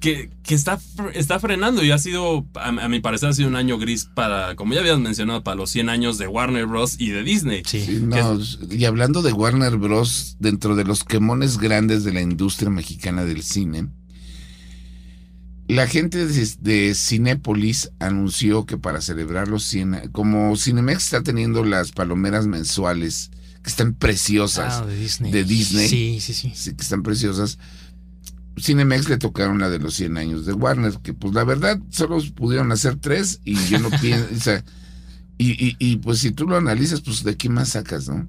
que, 0.00 0.30
que 0.42 0.54
está, 0.54 0.80
está 1.12 1.38
frenando 1.38 1.84
y 1.84 1.90
ha 1.90 1.98
sido, 1.98 2.46
a, 2.54 2.72
mi 2.88 3.00
parecer, 3.00 3.28
ha 3.28 3.32
sido 3.32 3.48
un 3.48 3.56
año 3.56 3.78
gris 3.78 4.06
para, 4.14 4.56
como 4.56 4.74
ya 4.74 4.80
habías 4.80 4.98
mencionado, 4.98 5.42
para 5.42 5.56
los 5.56 5.70
100 5.70 5.88
años 5.88 6.18
de 6.18 6.26
Warner 6.26 6.66
Bros. 6.66 6.96
y 6.98 7.10
de 7.10 7.22
Disney. 7.22 7.62
Sí. 7.66 8.02
y 8.70 8.84
hablando 8.86 9.22
de 9.22 9.32
Warner 9.32 9.76
Bros., 9.76 10.36
dentro 10.38 10.74
de 10.74 10.84
los 10.84 11.04
quemones 11.04 11.58
grandes 11.58 12.04
de 12.04 12.12
la 12.12 12.22
industria 12.22 12.70
mexicana 12.70 13.24
del 13.24 13.42
cine, 13.42 13.88
la 15.68 15.86
gente 15.86 16.26
de, 16.26 16.94
Cinépolis 16.94 17.90
anunció 17.98 18.66
que 18.66 18.76
para 18.76 19.00
celebrar 19.00 19.48
los 19.48 19.64
100, 19.64 20.10
como 20.12 20.56
Cinemex 20.56 21.04
está 21.04 21.22
teniendo 21.22 21.64
las 21.64 21.92
palomeras 21.92 22.46
mensuales, 22.46 23.30
que 23.62 23.70
están 23.70 23.94
preciosas. 23.94 24.82
Ah, 24.82 24.86
de 24.86 24.96
Disney. 24.96 25.32
De 25.32 25.44
Disney. 25.44 25.88
Sí, 25.88 26.18
sí, 26.20 26.34
sí. 26.34 26.52
Sí, 26.54 26.74
que 26.74 26.82
están 26.82 27.02
preciosas. 27.02 27.58
Cinemex 28.58 29.08
le 29.08 29.16
tocaron 29.16 29.58
la 29.58 29.70
de 29.70 29.78
los 29.78 29.94
100 29.94 30.18
años 30.18 30.46
de 30.46 30.52
Warner, 30.52 30.98
que 31.02 31.14
pues 31.14 31.34
la 31.34 31.44
verdad 31.44 31.80
solo 31.90 32.18
pudieron 32.34 32.70
hacer 32.70 32.96
tres 32.96 33.40
y 33.44 33.56
yo 33.66 33.78
no 33.78 33.90
pienso, 34.00 34.28
o 34.34 34.40
sea, 34.40 34.64
y, 35.36 35.76
y, 35.80 35.96
pues 35.96 36.20
si 36.20 36.30
tú 36.30 36.46
lo 36.46 36.56
analizas, 36.56 37.00
pues 37.00 37.24
de 37.24 37.36
qué 37.36 37.48
más 37.48 37.70
sacas, 37.70 38.08
¿no? 38.08 38.28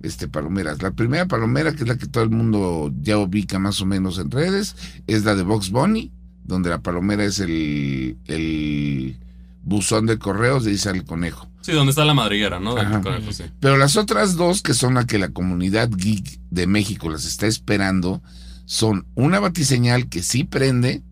Este, 0.00 0.28
palomeras. 0.28 0.80
La 0.80 0.92
primera 0.92 1.26
palomera, 1.26 1.72
que 1.72 1.82
es 1.82 1.88
la 1.88 1.98
que 1.98 2.06
todo 2.06 2.24
el 2.24 2.30
mundo 2.30 2.90
ya 3.02 3.18
ubica 3.18 3.58
más 3.58 3.82
o 3.82 3.86
menos 3.86 4.18
en 4.18 4.30
redes, 4.30 4.74
es 5.06 5.24
la 5.24 5.34
de 5.34 5.42
Box 5.42 5.70
Bunny, 5.70 6.10
donde 6.44 6.70
la 6.70 6.80
palomera 6.82 7.24
es 7.24 7.38
el, 7.40 8.16
el 8.26 9.16
buzón 9.62 10.06
de 10.06 10.18
correos, 10.18 10.64
sale 10.78 10.98
el 10.98 11.04
conejo. 11.04 11.48
Sí, 11.60 11.72
donde 11.72 11.90
está 11.90 12.04
la 12.04 12.14
madriguera, 12.14 12.58
¿no? 12.58 12.74
Del 12.74 12.86
Ajá. 12.86 13.00
conejo, 13.00 13.32
sí. 13.32 13.44
Pero 13.60 13.76
las 13.76 13.96
otras 13.96 14.34
dos, 14.36 14.62
que 14.62 14.74
son 14.74 14.94
las 14.94 15.06
que 15.06 15.18
la 15.18 15.28
comunidad 15.28 15.88
geek 15.90 16.40
de 16.50 16.66
México 16.66 17.08
las 17.08 17.24
está 17.24 17.46
esperando, 17.46 18.20
son 18.64 19.06
una 19.14 19.38
batiseñal 19.38 20.08
que 20.08 20.22
sí 20.22 20.42
prende, 20.44 21.02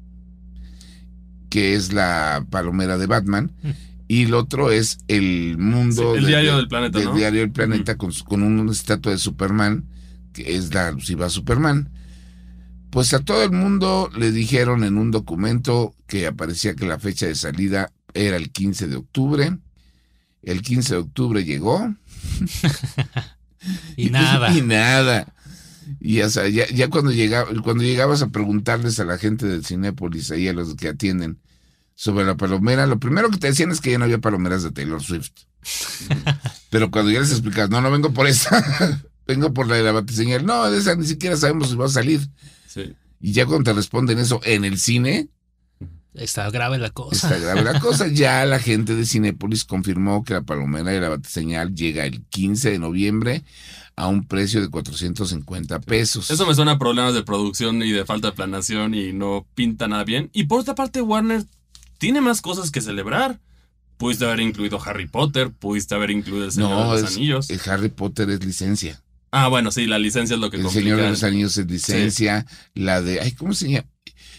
que 1.48 1.74
es 1.74 1.92
la 1.92 2.44
palomera 2.50 2.98
de 2.98 3.06
Batman, 3.06 3.52
Mm. 3.62 3.68
y 4.08 4.22
el 4.24 4.34
otro 4.34 4.70
es 4.70 4.98
el 5.08 5.56
mundo 5.58 6.12
Sí, 6.14 6.18
el 6.18 6.22
de- 6.24 6.28
diario 6.28 6.50
de- 6.52 6.56
del 6.58 6.68
planeta, 6.68 6.98
del 6.98 7.08
¿no? 7.08 7.14
diario 7.14 7.40
del 7.40 7.52
planeta 7.52 7.96
con, 7.96 8.12
con 8.24 8.42
una 8.42 8.70
estatua 8.72 9.12
de 9.12 9.18
Superman, 9.18 9.84
que 10.32 10.56
es 10.56 10.72
la 10.74 10.88
alusiva 10.88 11.28
Superman. 11.28 11.88
Pues 12.90 13.14
a 13.14 13.20
todo 13.20 13.44
el 13.44 13.52
mundo 13.52 14.10
le 14.16 14.32
dijeron 14.32 14.84
en 14.84 14.98
un 14.98 15.10
documento 15.10 15.94
que 16.06 16.26
aparecía 16.26 16.74
que 16.74 16.86
la 16.86 16.98
fecha 16.98 17.26
de 17.26 17.34
salida 17.34 17.92
era 18.14 18.36
el 18.36 18.50
15 18.50 18.88
de 18.88 18.96
octubre. 18.96 19.56
El 20.42 20.62
15 20.62 20.94
de 20.94 21.00
octubre 21.00 21.44
llegó. 21.44 21.94
Y 23.96 24.08
nada. 24.10 24.52
Y 24.56 24.62
nada. 24.62 25.32
Y 26.00 26.16
ya, 26.16 26.28
ya 26.28 26.88
cuando, 26.88 27.10
llegaba, 27.10 27.50
cuando 27.62 27.84
llegabas 27.84 28.22
a 28.22 28.28
preguntarles 28.28 29.00
a 29.00 29.04
la 29.04 29.18
gente 29.18 29.46
del 29.46 29.64
Cinépolis, 29.66 30.30
ahí 30.30 30.48
a 30.48 30.52
los 30.52 30.74
que 30.76 30.88
atienden, 30.88 31.38
sobre 31.94 32.24
la 32.24 32.36
palomera, 32.36 32.86
lo 32.86 32.98
primero 32.98 33.28
que 33.28 33.36
te 33.36 33.48
decían 33.48 33.70
es 33.70 33.80
que 33.80 33.90
ya 33.90 33.98
no 33.98 34.04
había 34.04 34.18
palomeras 34.18 34.62
de 34.62 34.70
Taylor 34.70 35.02
Swift. 35.02 35.32
Pero 36.70 36.90
cuando 36.90 37.10
ya 37.10 37.20
les 37.20 37.32
explicas, 37.32 37.68
no, 37.68 37.80
no 37.82 37.90
vengo 37.90 38.12
por 38.12 38.26
esa, 38.26 39.02
vengo 39.26 39.52
por 39.52 39.66
la 39.66 39.74
de 39.74 39.82
la 39.82 39.92
batiseñal. 39.92 40.46
No, 40.46 40.70
de 40.70 40.78
esa 40.78 40.94
ni 40.94 41.06
siquiera 41.06 41.36
sabemos 41.36 41.68
si 41.68 41.76
va 41.76 41.86
a 41.86 41.90
salir. 41.90 42.20
Sí. 42.70 42.94
Y 43.20 43.32
ya 43.32 43.44
cuando 43.46 43.64
te 43.64 43.72
responden 43.74 44.18
eso 44.20 44.40
en 44.44 44.64
el 44.64 44.78
cine, 44.78 45.28
Está 46.14 46.50
grave 46.50 46.78
la 46.78 46.90
cosa. 46.90 47.28
está 47.28 47.38
grave 47.38 47.62
la 47.62 47.78
cosa. 47.80 48.08
Ya 48.12 48.44
la 48.44 48.58
gente 48.58 48.94
de 48.96 49.06
Cinépolis 49.06 49.64
confirmó 49.64 50.24
que 50.24 50.34
la 50.34 50.42
palomera 50.42 50.90
de 50.90 51.00
la 51.00 51.08
batiseñal 51.08 51.74
llega 51.74 52.04
el 52.04 52.22
15 52.24 52.70
de 52.72 52.78
noviembre 52.80 53.44
a 53.94 54.08
un 54.08 54.26
precio 54.26 54.60
de 54.60 54.68
450 54.68 55.80
pesos. 55.80 56.30
Eso 56.30 56.46
me 56.46 56.54
suena 56.54 56.72
a 56.72 56.78
problemas 56.78 57.14
de 57.14 57.22
producción 57.22 57.82
y 57.82 57.92
de 57.92 58.04
falta 58.04 58.28
de 58.30 58.36
planeación 58.36 58.94
y 58.94 59.12
no 59.12 59.46
pinta 59.54 59.86
nada 59.86 60.02
bien. 60.04 60.30
Y 60.32 60.44
por 60.44 60.60
otra 60.60 60.74
parte, 60.74 61.00
Warner 61.00 61.44
tiene 61.98 62.20
más 62.20 62.40
cosas 62.40 62.70
que 62.70 62.80
celebrar. 62.80 63.38
Pudiste 63.96 64.24
haber 64.24 64.40
incluido 64.40 64.80
Harry 64.84 65.06
Potter, 65.06 65.52
pudiste 65.52 65.94
haber 65.94 66.10
incluido 66.10 66.46
El 66.46 66.52
Señor 66.52 66.70
No, 66.70 66.94
de 66.94 67.02
los 67.02 67.10
es, 67.10 67.16
Anillos. 67.16 67.50
el 67.50 67.60
Harry 67.66 67.90
Potter 67.90 68.30
es 68.30 68.44
licencia. 68.44 69.00
Ah, 69.32 69.48
bueno, 69.48 69.70
sí, 69.70 69.86
la 69.86 69.98
licencia 69.98 70.34
es 70.34 70.40
lo 70.40 70.50
que 70.50 70.56
El 70.56 70.62
complica. 70.64 70.84
Señor 70.84 71.00
de 71.02 71.10
los 71.10 71.22
Anillos 71.24 71.56
es 71.56 71.66
licencia. 71.70 72.46
La 72.74 73.00
de. 73.02 73.20
Ay, 73.20 73.32
¿cómo 73.32 73.52
se 73.54 73.70
llama? 73.70 73.86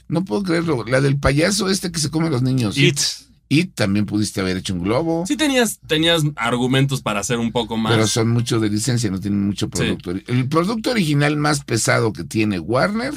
No 0.08 0.26
puedo 0.26 0.44
creerlo. 0.44 0.84
La 0.86 1.00
del 1.00 1.18
payaso 1.18 1.70
este 1.70 1.92
que 1.92 2.00
se 2.00 2.10
come 2.10 2.28
a 2.28 2.30
los 2.32 2.42
niños. 2.42 2.78
It. 2.78 3.00
Y 3.48 3.66
también 3.66 4.06
pudiste 4.06 4.40
haber 4.42 4.58
hecho 4.58 4.74
un 4.74 4.82
globo. 4.84 5.26
Sí 5.28 5.36
tenías, 5.36 5.80
tenías 5.86 6.24
argumentos 6.38 7.02
para 7.02 7.20
hacer 7.20 7.38
un 7.38 7.52
poco 7.52 7.76
más. 7.78 7.92
Pero 7.94 8.08
son 8.08 8.30
mucho 8.30 8.60
de 8.62 8.70
licencia, 8.70 9.10
no 9.12 9.20
tienen 9.20 9.46
mucho 9.46 9.70
producto. 9.70 10.14
ori- 10.14 10.24
El 10.28 10.48
producto 10.48 10.92
original 10.92 11.36
más 11.36 11.64
pesado 11.64 12.14
que 12.14 12.24
tiene 12.24 12.60
Warner 12.60 13.14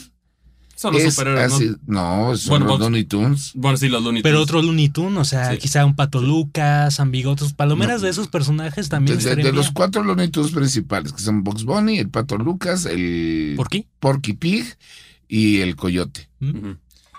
son 0.77 0.95
los 0.95 1.03
es 1.03 1.15
superhéroes, 1.15 1.51
¿no? 1.51 1.57
así- 1.57 1.71
no, 1.87 2.37
son 2.37 2.49
Bueno, 2.51 2.67
los 2.67 2.79
Looney 2.81 3.05
Tunes. 3.05 3.53
Bueno, 3.55 3.77
sí, 3.77 3.89
los 3.89 4.03
Looney 4.03 4.23
Pero 4.23 4.37
Tunes. 4.39 4.49
otro 4.51 4.63
Looney 4.63 4.89
Tunes, 4.89 5.19
o 5.19 5.25
sea, 5.25 5.53
Sí. 5.53 5.59
quizá 5.59 5.85
un 5.85 5.95
Pato 5.97 6.21
Lucas, 6.21 6.95
San 6.95 7.11
Bigotes, 7.11 7.53
palomeras 7.53 8.01
No. 8.01 8.05
de 8.07 8.11
esos 8.11 8.29
personajes 8.29 8.89
también 8.89 9.19
de- 9.19 9.37
de 9.37 9.53
los 9.53 9.71
cuatro 9.71 10.03
Looney 10.03 10.29
Tunes 10.29 10.53
principales, 10.53 11.13
que 11.13 11.23
son 11.23 11.45
Box 11.45 11.65
Bunny, 11.65 11.99
el 11.99 12.09
Pato 12.11 12.37
Lucas, 12.39 12.87
el 12.87 13.55
¿Por 13.57 13.69
qué? 13.69 13.87
Porky 14.01 14.33
Pig 14.35 14.65
y 15.29 15.61
el 15.61 15.77
Coyote. 15.77 16.29
Ujú. 16.41 16.77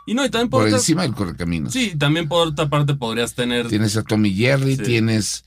Y 0.07 0.13
no, 0.13 0.23
y 0.23 0.29
también 0.29 0.49
por, 0.49 0.59
Por 0.61 0.67
otra- 0.67 0.77
encima 0.77 1.01
del 1.01 1.13
Correcaminos. 1.15 1.73
Sí, 1.73 1.93
también 1.97 2.27
por 2.27 2.47
otra 2.49 2.69
parte 2.69 2.93
podrías 2.93 3.33
tener. 3.33 3.67
Tienes 3.69 3.97
a 3.97 4.03
Tommy 4.03 4.31
Jerry, 4.35 4.75
Sí. 4.75 4.83
tienes 4.83 5.43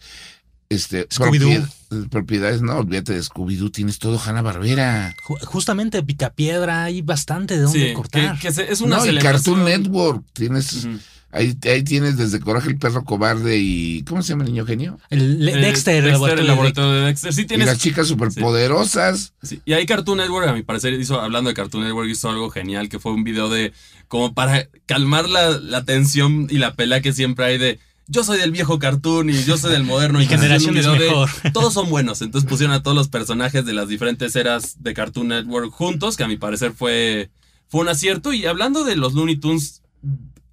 este 0.69 1.09
Scooby-Doo. 1.09 1.67
Propied- 1.89 2.09
propiedades, 2.09 2.63
no, 2.63 2.77
olvídate 2.79 3.15
de 3.15 3.21
Scooby-Doo, 3.23 3.71
tienes 3.71 3.99
todo 3.99 4.21
Hanna 4.25 4.43
Barbera. 4.43 5.15
Ju- 5.27 5.41
Justamente 5.45 6.03
Picapiedra, 6.03 6.85
hay 6.85 7.03
bastante 7.03 7.55
de 7.57 7.63
dónde 7.63 7.89
sí, 7.89 7.95
cortar. 7.95 8.39
que 8.39 8.49
es 8.49 8.81
una 8.81 8.97
no, 8.99 9.07
y. 9.07 9.19
Cartoon 9.19 9.65
Network, 9.65 10.25
tienes 10.33 10.87
ahí, 11.31 11.57
ahí 11.65 11.83
tienes 11.83 12.17
desde 12.17 12.41
Coraje 12.41 12.69
el 12.71 12.79
perro 12.79 13.05
cobarde 13.05 13.59
y 13.59 14.03
¿cómo 14.05 14.23
se 14.23 14.31
llama 14.31 14.45
el 14.45 14.51
niño 14.53 14.65
genio? 14.67 14.99
El 15.11 15.39
Dexter, 15.45 16.05
el 16.05 16.13
laboratorio 16.13 16.41
el 16.43 16.47
de 16.47 16.53
laboratorio 16.55 16.91
de 16.93 17.07
Dexter. 17.07 17.33
Sí, 17.35 17.43
Y 17.43 17.47
tienes. 17.47 17.67
las 17.67 17.79
chicas 17.79 18.07
superpoderosas. 18.09 19.33
Sí, 19.43 19.61
Y 19.65 19.73
ahí 19.75 19.87
Cartoon 19.87 20.19
Network, 20.19 20.49
a 20.49 20.53
mi 20.53 20.63
parecer, 20.63 20.93
hizo, 20.95 21.21
hablando 21.21 21.49
de 21.49 21.55
Cartoon 21.55 21.85
Network, 21.85 22.09
hizo 22.11 22.31
algo 22.31 22.51
genial, 22.51 22.89
que 22.89 22.99
fue 22.99 23.13
un 23.13 23.25
video 23.25 23.49
de, 23.49 23.73
como 24.09 24.35
para 24.35 24.69
calmar 24.87 25.29
la, 25.29 25.51
la 25.59 25.85
tensión 25.85 26.47
y 26.51 26.59
la 26.59 26.75
pelea 26.75 27.01
que 27.01 27.13
siempre 27.13 27.45
hay 27.47 27.59
de, 27.59 27.79
yo 28.09 28.25
soy 28.25 28.39
del 28.39 28.51
viejo 28.51 28.79
cartoon 28.79 29.31
y 29.31 29.45
yo 29.45 29.57
soy 29.59 29.71
del 29.73 29.85
moderno. 29.85 30.21
Y 30.21 30.27
generación 30.27 30.77
es 30.77 30.87
de, 30.87 30.99
mejor. 30.99 31.29
todos 31.53 31.73
son 31.75 31.89
buenos. 31.91 32.23
Entonces 32.23 32.49
pusieron 32.49 32.75
a 32.75 32.83
todos 32.83 32.97
los 32.97 33.09
personajes 33.09 33.65
de 33.65 33.73
las 33.75 33.89
diferentes 33.89 34.35
eras 34.35 34.83
de 34.83 34.95
Cartoon 34.95 35.29
Network 35.29 35.71
juntos, 35.71 36.17
que 36.17 36.25
a 36.25 36.29
mi 36.29 36.37
parecer 36.39 36.73
fue, 36.73 37.31
fue 37.69 37.83
un 37.83 37.89
acierto. 37.89 38.33
Y 38.33 38.47
hablando 38.47 38.85
de 38.85 38.97
los 38.97 39.13
Looney 39.15 39.37
Tunes, 39.37 39.83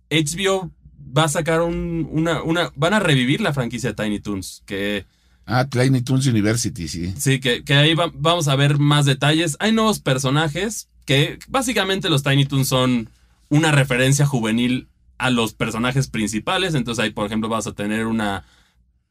HBO 0.10 0.72
va 1.18 1.24
a 1.26 1.30
sacar 1.30 1.62
un, 1.62 2.08
una, 2.12 2.44
una, 2.44 2.72
van 2.76 2.94
a 2.94 3.00
revivir 3.00 3.41
la 3.41 3.54
franquicia 3.54 3.94
de 3.94 4.04
Tiny 4.04 4.20
Toons, 4.20 4.63
que... 4.65 5.06
Ah, 5.46 5.68
Tiny 5.70 6.02
Toons 6.02 6.26
University, 6.28 6.88
sí. 6.88 7.13
Sí, 7.18 7.39
que, 7.39 7.63
que 7.63 7.76
ahí 7.76 7.94
va- 7.94 8.12
vamos 8.13 8.48
a 8.48 8.56
ver 8.56 8.80
más 8.80 9.06
detalles. 9.06 9.56
Hay 9.60 9.72
nuevos 9.72 10.00
personajes 10.00 10.89
que 11.06 11.38
básicamente 11.48 12.10
los 12.10 12.24
Tiny 12.24 12.46
Toons 12.46 12.68
son 12.68 13.10
una 13.50 13.72
referencia 13.72 14.26
juvenil 14.26 14.88
a 15.17 15.30
los 15.30 15.54
personajes 15.54 16.08
principales. 16.08 16.73
Entonces 16.75 17.04
ahí, 17.04 17.12
por 17.12 17.25
ejemplo, 17.25 17.49
vas 17.49 17.67
a 17.67 17.73
tener 17.73 18.06
una 18.08 18.43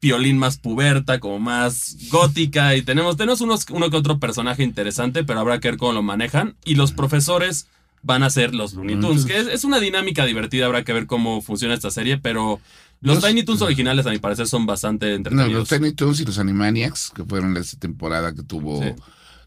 violín 0.01 0.37
más 0.37 0.57
puberta, 0.57 1.19
como 1.19 1.39
más 1.39 1.97
gótica. 2.11 2.75
Y 2.75 2.81
tenemos, 2.83 3.17
tenemos 3.17 3.41
unos, 3.41 3.65
uno 3.71 3.89
que 3.89 3.97
otro 3.97 4.19
personaje 4.19 4.63
interesante, 4.63 5.23
pero 5.23 5.39
habrá 5.39 5.59
que 5.59 5.69
ver 5.69 5.77
cómo 5.77 5.93
lo 5.93 6.03
manejan. 6.03 6.55
Y 6.63 6.75
los 6.75 6.91
profesores 6.91 7.67
van 8.03 8.21
a 8.21 8.29
ser 8.29 8.53
los 8.53 8.73
Looney 8.75 8.99
Tunes, 8.99 9.25
que 9.25 9.37
es, 9.39 9.47
es 9.47 9.63
una 9.63 9.79
dinámica 9.79 10.25
divertida. 10.25 10.67
Habrá 10.67 10.83
que 10.83 10.93
ver 10.93 11.07
cómo 11.07 11.41
funciona 11.41 11.73
esta 11.73 11.89
serie, 11.89 12.19
pero 12.19 12.59
los 13.01 13.15
Los- 13.15 13.25
Tiny 13.25 13.43
Toons 13.43 13.61
originales, 13.63 14.05
a 14.05 14.11
mi 14.11 14.19
parecer, 14.19 14.47
son 14.47 14.67
bastante 14.67 15.07
No, 15.09 15.15
entretenidos. 15.15 15.53
los 15.53 15.69
Tiny 15.69 15.91
Toons 15.93 16.19
y 16.19 16.25
los 16.25 16.37
Animaniacs, 16.37 17.11
que 17.15 17.23
fueron 17.23 17.57
esa 17.57 17.77
temporada 17.79 18.33
que 18.35 18.43
tuvo 18.43 18.83
Sí. 18.83 18.89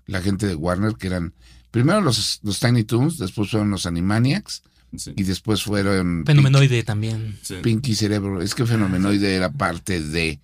la 0.06 0.20
gente 0.22 0.46
de 0.48 0.56
Warner, 0.56 0.94
que 0.96 1.06
eran 1.06 1.34
primero 1.70 2.00
los, 2.00 2.40
los 2.42 2.58
Tiny 2.58 2.82
Toons, 2.82 3.18
después 3.18 3.48
fueron 3.50 3.70
los 3.70 3.86
Animaniacs 3.86 4.62
Sí, 4.96 5.12
y 5.16 5.22
después 5.24 5.62
fueron 5.62 6.24
Fenomenoide 6.26 6.82
también. 6.82 7.38
sí. 7.42 7.56
Pinky 7.62 7.94
Cerebro. 7.94 8.40
Es 8.40 8.54
que 8.54 8.64
Fenomenoide 8.66 9.34
era 9.34 9.50
parte 9.52 10.00
de 10.00 10.40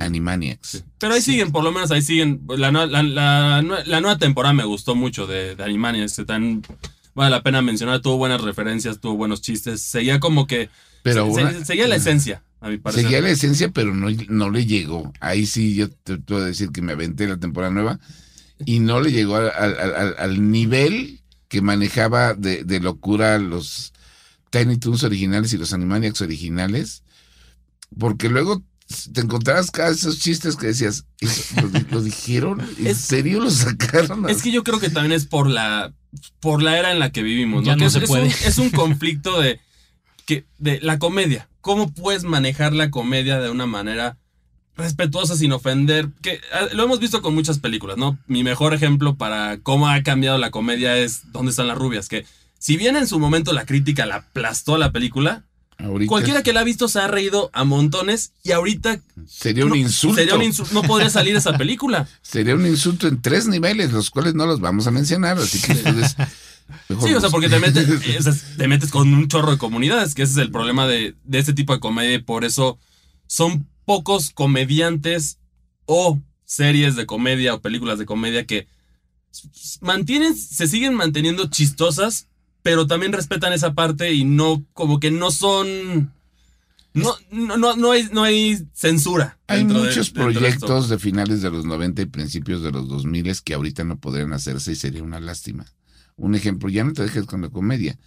Animaniacs. 0.00 0.68
Sí. 0.68 0.82
Pero 0.98 1.14
ahí 1.14 1.20
siguen, 1.20 1.52
por 1.52 1.62
lo 1.62 1.70
menos 1.72 1.90
ahí 1.90 2.02
siguen. 2.02 2.40
La, 2.48 2.72
la, 2.72 2.86
la 2.86 3.62
la 3.62 4.00
nueva 4.00 4.18
temporada 4.18 4.52
me 4.54 4.64
gustó 4.64 4.94
mucho 4.94 5.26
de, 5.26 5.54
de 5.54 5.62
Animaniacs, 5.64 6.16
que 6.16 6.24
tan 6.24 6.62
vale 7.14 7.30
la 7.30 7.42
pena 7.42 7.62
mencionar. 7.62 8.00
Tuvo 8.00 8.16
buenas 8.16 8.40
referencias, 8.40 9.00
tuvo 9.00 9.16
buenos 9.16 9.40
chistes. 9.42 9.80
Seguía 9.82 10.18
como 10.18 10.46
que. 10.46 10.68
Pero 11.02 11.26
se- 11.34 11.42
una- 11.42 11.64
seguía 11.64 11.86
la 11.86 11.96
esencia, 11.96 12.42
a 12.60 12.70
mi 12.70 12.78
parecer. 12.78 13.04
Seguía 13.04 13.20
la 13.20 13.28
esencia, 13.30 13.68
pero 13.70 13.94
no, 13.94 14.08
no 14.28 14.50
le 14.50 14.64
llegó. 14.66 15.12
Ahí 15.20 15.44
sí 15.46 15.74
yo 15.74 15.90
te 15.90 16.16
puedo 16.16 16.44
decir 16.44 16.70
que 16.70 16.80
me 16.82 16.92
aventé 16.92 17.28
la 17.28 17.36
temporada 17.36 17.72
nueva 17.72 18.00
y 18.64 18.80
no 18.80 19.00
le 19.00 19.12
llegó 19.12 19.36
al, 19.36 19.50
al- 19.50 19.78
al- 19.94 20.14
al 20.18 20.50
nivel 20.50 21.20
que 21.54 21.62
manejaba 21.62 22.34
de, 22.34 22.64
de 22.64 22.80
locura 22.80 23.38
los 23.38 23.92
Tiny 24.50 24.76
Toons 24.76 25.04
originales 25.04 25.52
y 25.52 25.56
los 25.56 25.72
Animaniacs 25.72 26.20
originales. 26.20 27.04
Porque 27.96 28.28
luego 28.28 28.64
te 29.12 29.20
encontrabas 29.20 29.70
cada 29.70 29.90
esos 29.90 30.18
chistes 30.18 30.56
que 30.56 30.66
decías, 30.66 31.04
¿eso 31.20 31.62
¿lo, 31.62 31.68
di- 31.68 31.86
lo 31.92 32.02
dijeron? 32.02 32.60
¿En 32.78 32.88
Es- 32.88 32.98
serio 32.98 33.38
lo 33.38 33.50
sacaron? 33.52 34.28
Es 34.28 34.42
que 34.42 34.50
yo 34.50 34.64
creo 34.64 34.80
que 34.80 34.90
también 34.90 35.12
es 35.12 35.26
por 35.26 35.48
la 35.48 35.94
por 36.40 36.60
la 36.60 36.76
era 36.76 36.90
en 36.90 36.98
la 36.98 37.12
que 37.12 37.22
vivimos, 37.22 37.62
¿no? 37.62 37.66
Ya 37.68 37.74
Que 37.74 37.82
no 37.82 37.86
es, 37.86 37.92
se 37.92 37.98
es 38.00 38.08
puede. 38.08 38.24
un, 38.24 38.30
es 38.30 38.58
un 38.58 38.70
conflicto 38.82 39.40
de 39.40 39.60
que 40.26 40.44
de 40.58 40.80
la 40.80 40.98
comedia. 40.98 41.48
¿Cómo 41.60 41.92
puedes 41.94 42.24
manejar 42.24 42.72
la 42.72 42.90
comedia 42.90 43.38
de 43.38 43.50
una 43.50 43.66
manera 43.66 44.18
respetuosa 44.76 45.36
sin 45.36 45.52
ofender? 45.52 46.08
Que 46.22 46.40
ah, 46.52 46.66
lo 46.72 46.84
hemos 46.84 47.00
visto 47.00 47.22
con 47.22 47.34
muchas 47.34 47.58
películas, 47.58 47.96
¿no? 47.96 48.18
Mi 48.26 48.42
mejor 48.42 48.74
ejemplo 48.74 49.16
para 49.16 49.58
cómo 49.62 49.88
ha 49.88 50.02
cambiado 50.02 50.38
la 50.38 50.50
comedia 50.50 50.96
es 50.96 51.32
¿Dónde 51.32 51.50
están 51.50 51.68
las 51.68 51.78
rubias? 51.78 52.08
Que 52.08 52.26
si 52.58 52.76
bien 52.76 52.96
en 52.96 53.06
su 53.06 53.18
momento 53.18 53.52
la 53.52 53.66
crítica 53.66 54.06
la 54.06 54.16
aplastó 54.16 54.74
a 54.74 54.78
la 54.78 54.92
película, 54.92 55.44
Ahorita 55.78 56.08
cualquiera 56.08 56.42
que 56.42 56.52
la 56.52 56.60
ha 56.60 56.64
visto 56.64 56.86
se 56.88 57.00
ha 57.00 57.08
reído 57.08 57.50
a 57.52 57.64
montones 57.64 58.32
y 58.42 58.52
ahorita 58.52 59.00
sería 59.26 59.66
un 59.66 59.76
insulto. 59.76 60.16
sería 60.16 60.36
un 60.36 60.42
insul- 60.42 60.70
no 60.70 60.82
podría 60.82 61.10
salir 61.10 61.34
esa 61.34 61.58
película. 61.58 62.08
Sería 62.22 62.54
un 62.54 62.64
insulto 62.64 63.08
en 63.08 63.20
tres 63.20 63.48
niveles, 63.48 63.92
los 63.92 64.10
cuales 64.10 64.34
no 64.34 64.46
los 64.46 64.60
vamos 64.60 64.86
a 64.86 64.92
mencionar, 64.92 65.36
así 65.36 65.60
que 65.60 65.72
ustedes... 65.72 66.16
mejor 66.88 67.08
Sí, 67.08 67.14
o 67.14 67.20
sea, 67.20 67.28
porque 67.28 67.48
te 67.48 67.58
metes, 67.58 67.86
te 68.56 68.68
metes 68.68 68.90
con 68.90 69.12
un 69.12 69.26
chorro 69.26 69.50
de 69.50 69.58
comunidades, 69.58 70.14
que 70.14 70.22
ese 70.22 70.32
es 70.34 70.38
el 70.38 70.52
problema 70.52 70.86
de, 70.86 71.16
de 71.24 71.38
este 71.40 71.52
tipo 71.52 71.72
de 71.72 71.80
comedia 71.80 72.14
y 72.14 72.18
por 72.22 72.44
eso 72.44 72.78
son 73.26 73.66
pocos 73.84 74.30
comediantes 74.30 75.38
o 75.86 76.20
series 76.44 76.96
de 76.96 77.06
comedia 77.06 77.54
o 77.54 77.60
películas 77.60 77.98
de 77.98 78.06
comedia 78.06 78.46
que 78.46 78.66
mantienen, 79.80 80.36
se 80.36 80.66
siguen 80.66 80.94
manteniendo 80.94 81.46
chistosas 81.48 82.28
pero 82.64 82.86
también 82.86 83.12
respetan 83.12 83.52
esa 83.52 83.74
parte 83.74 84.14
y 84.14 84.24
no, 84.24 84.64
como 84.72 84.98
que 84.98 85.10
no 85.10 85.30
son. 85.30 86.14
No, 86.94 87.14
no, 87.30 87.58
no, 87.58 87.76
no 87.76 87.90
hay, 87.90 88.08
no 88.10 88.22
hay 88.22 88.66
censura. 88.72 89.38
Hay 89.48 89.64
de- 89.64 89.74
muchos 89.74 90.14
de 90.14 90.20
proyectos 90.20 90.88
de 90.88 90.98
finales 90.98 91.42
de 91.42 91.50
los 91.50 91.66
90 91.66 92.00
y 92.00 92.06
principios 92.06 92.62
de 92.62 92.72
los 92.72 92.88
2000 92.88 93.42
que 93.42 93.52
ahorita 93.52 93.84
no 93.84 93.98
podrían 94.00 94.32
hacerse 94.32 94.72
y 94.72 94.76
sería 94.76 95.02
una 95.02 95.20
lástima. 95.20 95.66
Un 96.16 96.34
ejemplo, 96.34 96.70
ya 96.70 96.84
no 96.84 96.94
te 96.94 97.02
dejes 97.02 97.26
con 97.26 97.42
la 97.42 97.50
comedia. 97.50 97.98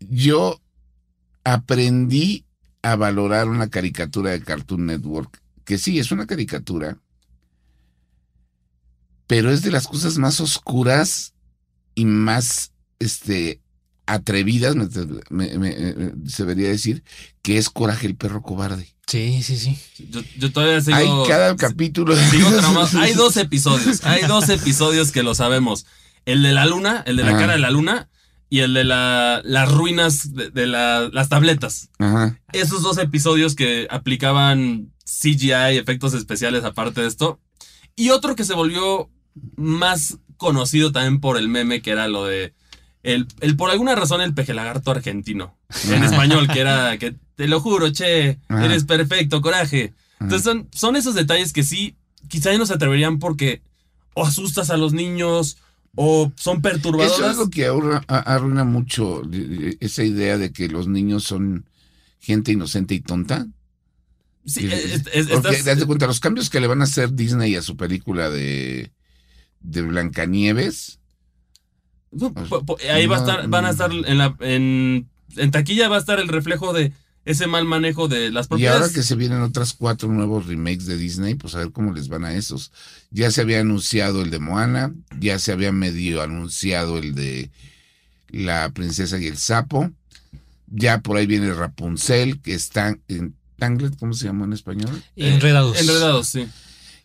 Yo 0.00 0.60
aprendí 1.44 2.44
a 2.82 2.96
valorar 2.96 3.48
una 3.48 3.68
caricatura 3.68 4.30
de 4.30 4.42
Cartoon 4.42 4.86
Network, 4.86 5.40
que 5.64 5.78
sí, 5.78 5.98
es 5.98 6.10
una 6.12 6.26
caricatura, 6.26 6.98
pero 9.26 9.50
es 9.50 9.62
de 9.62 9.70
las 9.70 9.86
cosas 9.86 10.16
más 10.18 10.40
oscuras 10.40 11.34
y 11.94 12.04
más 12.06 12.72
este, 12.98 13.60
atrevidas, 14.06 14.74
me- 14.76 14.88
me- 15.30 15.58
me- 15.58 15.74
eh, 15.76 16.12
se 16.26 16.44
debería 16.44 16.68
decir, 16.70 17.02
que 17.42 17.58
es 17.58 17.68
Coraje 17.68 18.06
el 18.06 18.16
perro 18.16 18.42
cobarde. 18.42 18.94
Sí, 19.06 19.42
sí, 19.42 19.56
sí. 19.58 19.78
Yo, 20.10 20.20
yo 20.38 20.52
todavía 20.52 20.80
sigo. 20.80 20.96
Hay 20.96 21.08
cada 21.28 21.56
capítulo. 21.56 22.14
sigo. 22.30 22.48
Hay 23.00 23.14
dos 23.14 23.36
episodios. 23.38 24.04
Hay 24.04 24.22
dos 24.26 24.48
episodios 24.50 25.12
que 25.12 25.22
lo 25.22 25.34
sabemos. 25.34 25.86
El 26.26 26.42
de 26.42 26.52
la 26.52 26.66
luna, 26.66 27.02
el 27.06 27.16
de 27.16 27.24
la 27.24 27.32
cara 27.38 27.54
de 27.54 27.58
la 27.58 27.70
luna, 27.70 28.08
y 28.50 28.60
el 28.60 28.72
de 28.74 28.84
la, 28.84 29.40
las 29.44 29.70
ruinas 29.70 30.34
de, 30.34 30.50
de 30.50 30.66
la- 30.66 31.08
las 31.12 31.28
tabletas. 31.28 31.90
Ajá. 31.98 32.38
Esos 32.52 32.82
dos 32.82 32.98
episodios 32.98 33.54
que 33.54 33.86
aplicaban 33.90 34.92
CGI, 35.04 35.76
efectos 35.78 36.14
especiales 36.14 36.64
aparte 36.64 37.00
de 37.02 37.08
esto. 37.08 37.40
Y 37.96 38.10
otro 38.10 38.36
que 38.36 38.44
se 38.44 38.54
volvió 38.54 39.10
más 39.56 40.18
conocido 40.36 40.92
también 40.92 41.20
por 41.20 41.36
el 41.36 41.48
meme, 41.48 41.82
que 41.82 41.90
era 41.90 42.08
lo 42.08 42.24
de. 42.24 42.54
El, 43.02 43.26
el 43.40 43.56
por 43.56 43.70
alguna 43.70 43.94
razón 43.94 44.20
el 44.20 44.34
pejelagarto 44.34 44.90
argentino. 44.90 45.56
En 45.90 46.02
español, 46.02 46.48
que 46.48 46.60
era 46.60 46.96
que 46.98 47.14
te 47.36 47.46
lo 47.48 47.60
juro, 47.60 47.90
che, 47.90 48.38
Ajá. 48.48 48.64
eres 48.64 48.84
perfecto, 48.84 49.40
coraje. 49.40 49.94
Entonces 50.20 50.42
son, 50.44 50.68
son 50.72 50.96
esos 50.96 51.14
detalles 51.14 51.52
que 51.52 51.62
sí, 51.62 51.96
quizá 52.28 52.50
ya 52.52 52.58
no 52.58 52.66
se 52.66 52.74
atreverían 52.74 53.18
porque 53.20 53.62
o 54.14 54.26
asustas 54.26 54.70
a 54.70 54.76
los 54.76 54.92
niños 54.92 55.58
o 56.00 56.32
son 56.36 56.58
Eso 56.58 56.62
perturbadoras. 56.62 57.32
es 57.32 57.36
lo 57.38 57.50
que 57.50 57.66
arruina 58.06 58.62
mucho 58.62 59.22
esa 59.80 60.04
idea 60.04 60.38
de 60.38 60.52
que 60.52 60.68
los 60.68 60.86
niños 60.86 61.24
son 61.24 61.68
gente 62.20 62.52
inocente 62.52 62.94
y 62.94 63.00
tonta. 63.00 63.48
Sí, 64.46 64.66
Y- 64.66 64.72
es- 64.72 65.02
es- 65.12 65.26
Porque, 65.28 65.56
estás- 65.56 65.84
cuenta, 65.86 66.06
los 66.06 66.20
cambios 66.20 66.50
que 66.50 66.60
le 66.60 66.68
van 66.68 66.82
a 66.82 66.84
hacer 66.84 67.12
Disney 67.14 67.56
a 67.56 67.62
su 67.62 67.76
película 67.76 68.30
de, 68.30 68.92
de 69.60 69.82
Blancanieves. 69.82 71.00
No, 72.12 72.32
po- 72.32 72.78
ahí 72.90 73.06
va 73.08 73.16
a 73.16 73.18
estar, 73.18 73.48
van 73.48 73.64
a 73.66 73.70
estar 73.70 73.90
en 73.92 74.18
la 74.18 74.36
en, 74.40 75.08
en 75.36 75.50
taquilla 75.50 75.88
va 75.88 75.96
a 75.96 75.98
estar 76.00 76.20
el 76.20 76.28
reflejo 76.28 76.72
de 76.72 76.92
ese 77.30 77.46
mal 77.46 77.66
manejo 77.66 78.08
de 78.08 78.30
las 78.30 78.46
Y 78.46 78.48
propiedades. 78.48 78.80
ahora 78.80 78.92
que 78.92 79.02
se 79.02 79.14
vienen 79.14 79.42
otras 79.42 79.74
cuatro 79.74 80.08
nuevos 80.08 80.46
remakes 80.46 80.86
de 80.86 80.96
Disney, 80.96 81.34
pues 81.34 81.54
a 81.54 81.58
ver 81.58 81.72
cómo 81.72 81.92
les 81.92 82.08
van 82.08 82.24
a 82.24 82.32
esos. 82.32 82.72
Ya 83.10 83.30
se 83.30 83.42
había 83.42 83.60
anunciado 83.60 84.22
el 84.22 84.30
de 84.30 84.38
Moana, 84.38 84.94
ya 85.20 85.38
se 85.38 85.52
había 85.52 85.70
medio 85.70 86.22
anunciado 86.22 86.96
el 86.96 87.14
de 87.14 87.50
La 88.30 88.70
Princesa 88.70 89.18
y 89.18 89.26
el 89.26 89.36
Sapo. 89.36 89.90
Ya 90.68 91.00
por 91.00 91.18
ahí 91.18 91.26
viene 91.26 91.52
Rapunzel, 91.52 92.40
que 92.40 92.54
está 92.54 92.96
en 93.08 93.34
Tangled, 93.58 93.94
¿cómo 94.00 94.14
se 94.14 94.24
llama 94.24 94.46
en 94.46 94.54
español? 94.54 95.02
Eh, 95.16 95.34
Enredados. 95.34 95.78
Enredados, 95.80 96.28
sí. 96.28 96.46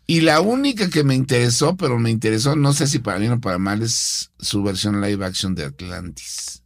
Y 0.07 0.21
la 0.21 0.39
única 0.41 0.89
que 0.89 1.03
me 1.03 1.15
interesó, 1.15 1.75
pero 1.77 1.99
me 1.99 2.12
interesó, 2.12 2.55
no 2.55 2.73
sé 2.73 2.88
si 2.88 2.99
para 2.99 3.19
bien 3.19 3.33
o 3.33 3.41
para 3.41 3.57
mal, 3.57 3.81
es 3.81 4.31
su 4.39 4.63
versión 4.63 5.01
live 5.01 5.25
action 5.25 5.53
de 5.55 5.65
Atlantis. 5.65 6.62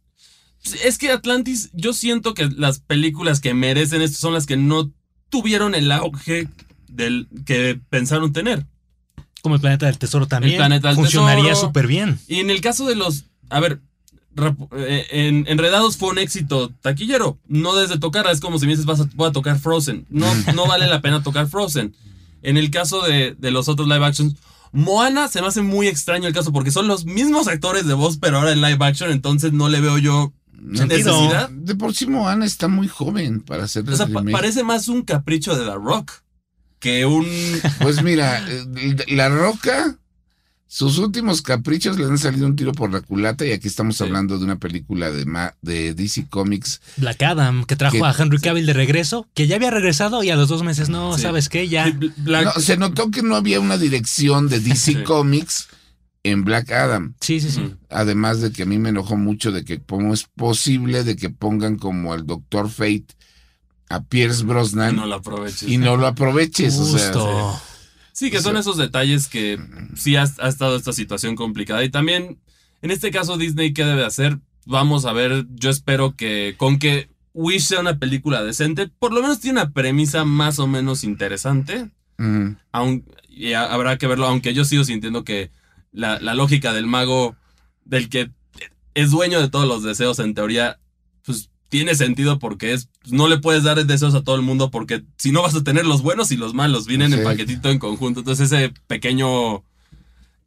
Es 0.84 0.98
que 0.98 1.10
Atlantis, 1.10 1.70
yo 1.72 1.92
siento 1.92 2.34
que 2.34 2.48
las 2.48 2.80
películas 2.80 3.40
que 3.40 3.54
merecen 3.54 4.02
esto 4.02 4.18
son 4.18 4.34
las 4.34 4.46
que 4.46 4.56
no 4.56 4.90
tuvieron 5.30 5.74
el 5.74 5.90
auge 5.92 6.48
del 6.88 7.28
que 7.46 7.80
pensaron 7.90 8.32
tener. 8.32 8.66
Como 9.42 9.54
el 9.54 9.60
planeta 9.60 9.86
del 9.86 9.98
tesoro 9.98 10.26
también. 10.26 10.56
Planeta 10.56 10.88
del 10.88 10.96
funcionaría 10.96 11.54
súper 11.54 11.86
bien. 11.86 12.18
Y 12.26 12.40
en 12.40 12.50
el 12.50 12.60
caso 12.60 12.86
de 12.86 12.96
los, 12.96 13.26
a 13.50 13.60
ver, 13.60 13.80
eh, 14.76 15.06
en 15.10 15.46
Enredados 15.48 15.96
fue 15.96 16.10
un 16.10 16.18
éxito 16.18 16.70
taquillero. 16.80 17.38
No 17.46 17.74
desde 17.74 17.98
tocarla, 17.98 18.32
es 18.32 18.40
como 18.40 18.58
si 18.58 18.66
me 18.66 18.72
dices 18.72 18.86
vas 18.86 19.00
a, 19.00 19.08
voy 19.14 19.28
a 19.28 19.32
tocar 19.32 19.58
Frozen. 19.58 20.06
No, 20.10 20.26
no 20.54 20.66
vale 20.66 20.86
la 20.86 21.00
pena 21.00 21.22
tocar 21.22 21.48
Frozen. 21.48 21.94
En 22.42 22.56
el 22.56 22.70
caso 22.70 23.02
de, 23.02 23.34
de 23.38 23.50
los 23.50 23.68
otros 23.68 23.88
live 23.88 24.04
actions, 24.04 24.36
Moana 24.72 25.28
se 25.28 25.40
me 25.40 25.48
hace 25.48 25.62
muy 25.62 25.88
extraño 25.88 26.28
el 26.28 26.34
caso 26.34 26.52
porque 26.52 26.70
son 26.70 26.88
los 26.88 27.04
mismos 27.04 27.48
actores 27.48 27.86
de 27.86 27.94
voz, 27.94 28.18
pero 28.18 28.38
ahora 28.38 28.52
en 28.52 28.60
live 28.60 28.84
action, 28.84 29.10
entonces 29.10 29.52
no 29.52 29.68
le 29.68 29.80
veo 29.80 29.98
yo 29.98 30.32
Sentido. 30.74 30.88
necesidad. 31.22 31.50
De 31.50 31.74
por 31.74 31.94
sí 31.94 32.06
Moana 32.06 32.44
está 32.44 32.68
muy 32.68 32.88
joven 32.88 33.40
para 33.40 33.64
hacer 33.64 33.88
O 33.88 33.96
sea, 33.96 34.06
pa- 34.06 34.22
parece 34.32 34.64
más 34.64 34.88
un 34.88 35.02
capricho 35.02 35.56
de 35.56 35.64
The 35.64 35.74
Rock 35.74 36.12
que 36.80 37.06
un. 37.06 37.26
Pues 37.80 38.02
mira, 38.02 38.44
eh, 38.48 38.96
La 39.08 39.28
Roca, 39.28 39.96
sus 40.66 40.98
últimos 40.98 41.40
caprichos 41.42 41.98
le 41.98 42.04
han 42.04 42.18
salido 42.18 42.46
un 42.46 42.54
tiro 42.54 42.72
por 42.72 42.92
la 42.92 43.00
culata 43.00 43.46
y 43.46 43.52
aquí 43.52 43.68
estamos 43.68 43.96
Sí. 43.96 44.04
hablando 44.04 44.38
de 44.38 44.44
una 44.44 44.56
película 44.56 45.10
de, 45.10 45.24
ma- 45.24 45.54
de 45.62 45.94
DC 45.94 46.26
Comics. 46.28 46.80
Black 46.98 47.22
Adam, 47.22 47.64
que 47.64 47.74
trajo 47.76 47.96
Que- 47.98 48.04
a 48.04 48.14
Henry 48.16 48.38
Cavill 48.38 48.66
de 48.66 48.74
regreso, 48.74 49.26
que 49.34 49.46
ya 49.46 49.56
había 49.56 49.70
regresado 49.70 50.22
y 50.22 50.30
a 50.30 50.36
los 50.36 50.48
dos 50.48 50.62
meses, 50.64 50.88
no, 50.90 51.16
Sí. 51.16 51.22
¿sabes 51.22 51.48
qué? 51.48 51.68
Ya. 51.68 51.90
Black- 52.18 52.44
No, 52.56 52.60
se 52.60 52.76
notó 52.76 53.10
que 53.10 53.22
no 53.22 53.34
había 53.34 53.60
una 53.60 53.78
dirección 53.78 54.48
de 54.48 54.60
DC 54.60 54.76
Sí. 54.92 55.02
Comics 55.04 55.68
en 56.30 56.44
Black 56.44 56.70
Adam. 56.72 57.14
Sí, 57.20 57.40
sí, 57.40 57.50
sí. 57.50 57.74
Además 57.90 58.40
de 58.40 58.52
que 58.52 58.62
a 58.62 58.66
mí 58.66 58.78
me 58.78 58.88
enojó 58.90 59.16
mucho 59.16 59.52
de 59.52 59.64
que 59.64 59.80
cómo 59.80 60.12
es 60.14 60.24
posible 60.24 61.04
de 61.04 61.16
que 61.16 61.30
pongan 61.30 61.76
como 61.76 62.12
al 62.12 62.26
Doctor 62.26 62.68
Fate 62.70 63.06
a 63.88 64.02
Pierce 64.04 64.42
y 64.42 64.46
Brosnan 64.46 64.96
no 64.96 65.06
lo 65.06 65.14
aproveches. 65.16 65.62
y 65.68 65.78
no 65.78 65.96
lo 65.96 66.06
aproveches. 66.06 66.76
O 66.78 66.84
sea, 66.84 67.06
Justo. 67.12 67.60
Sí, 68.12 68.30
que 68.30 68.40
son 68.42 68.56
esos 68.56 68.76
detalles 68.76 69.28
que 69.28 69.58
sí 69.96 70.16
ha, 70.16 70.22
ha 70.40 70.48
estado 70.48 70.76
esta 70.76 70.92
situación 70.92 71.36
complicada. 71.36 71.84
Y 71.84 71.88
también, 71.88 72.38
en 72.82 72.90
este 72.90 73.10
caso, 73.10 73.36
Disney, 73.38 73.72
¿qué 73.72 73.84
debe 73.84 74.04
hacer? 74.04 74.38
Vamos 74.66 75.04
a 75.06 75.12
ver, 75.12 75.46
yo 75.54 75.70
espero 75.70 76.16
que 76.16 76.54
con 76.58 76.78
que 76.78 77.08
Wish 77.32 77.62
sea 77.66 77.80
una 77.80 77.98
película 77.98 78.42
decente, 78.42 78.88
por 78.98 79.12
lo 79.12 79.22
menos 79.22 79.38
tiene 79.40 79.60
una 79.60 79.70
premisa 79.70 80.24
más 80.24 80.58
o 80.58 80.66
menos 80.66 81.04
interesante. 81.04 81.90
ujú. 82.18 82.56
Aun- 82.72 83.04
y 83.28 83.52
ha- 83.52 83.72
habrá 83.72 83.96
que 83.98 84.08
verlo, 84.08 84.26
aunque 84.26 84.52
yo 84.52 84.64
sigo 84.64 84.82
sintiendo 84.82 85.22
que 85.22 85.52
la, 85.98 86.20
la 86.20 86.34
lógica 86.34 86.72
del 86.72 86.86
mago, 86.86 87.34
del 87.84 88.08
que 88.08 88.30
es 88.94 89.10
dueño 89.10 89.40
de 89.40 89.50
todos 89.50 89.66
los 89.66 89.82
deseos, 89.82 90.20
en 90.20 90.32
teoría, 90.32 90.78
pues 91.24 91.50
tiene 91.68 91.96
sentido 91.96 92.38
porque 92.38 92.72
es, 92.72 92.88
no 93.10 93.26
le 93.26 93.38
puedes 93.38 93.64
dar 93.64 93.84
deseos 93.84 94.14
a 94.14 94.22
todo 94.22 94.36
el 94.36 94.42
mundo 94.42 94.70
porque 94.70 95.02
si 95.16 95.32
no 95.32 95.42
vas 95.42 95.56
a 95.56 95.64
tener 95.64 95.84
los 95.84 96.02
buenos 96.02 96.30
y 96.30 96.36
los 96.36 96.54
malos, 96.54 96.86
vienen 96.86 97.12
en 97.12 97.24
paquetito 97.24 97.68
en 97.68 97.80
conjunto. 97.80 98.20
Entonces 98.20 98.52
ese 98.52 98.72
pequeño, 98.86 99.64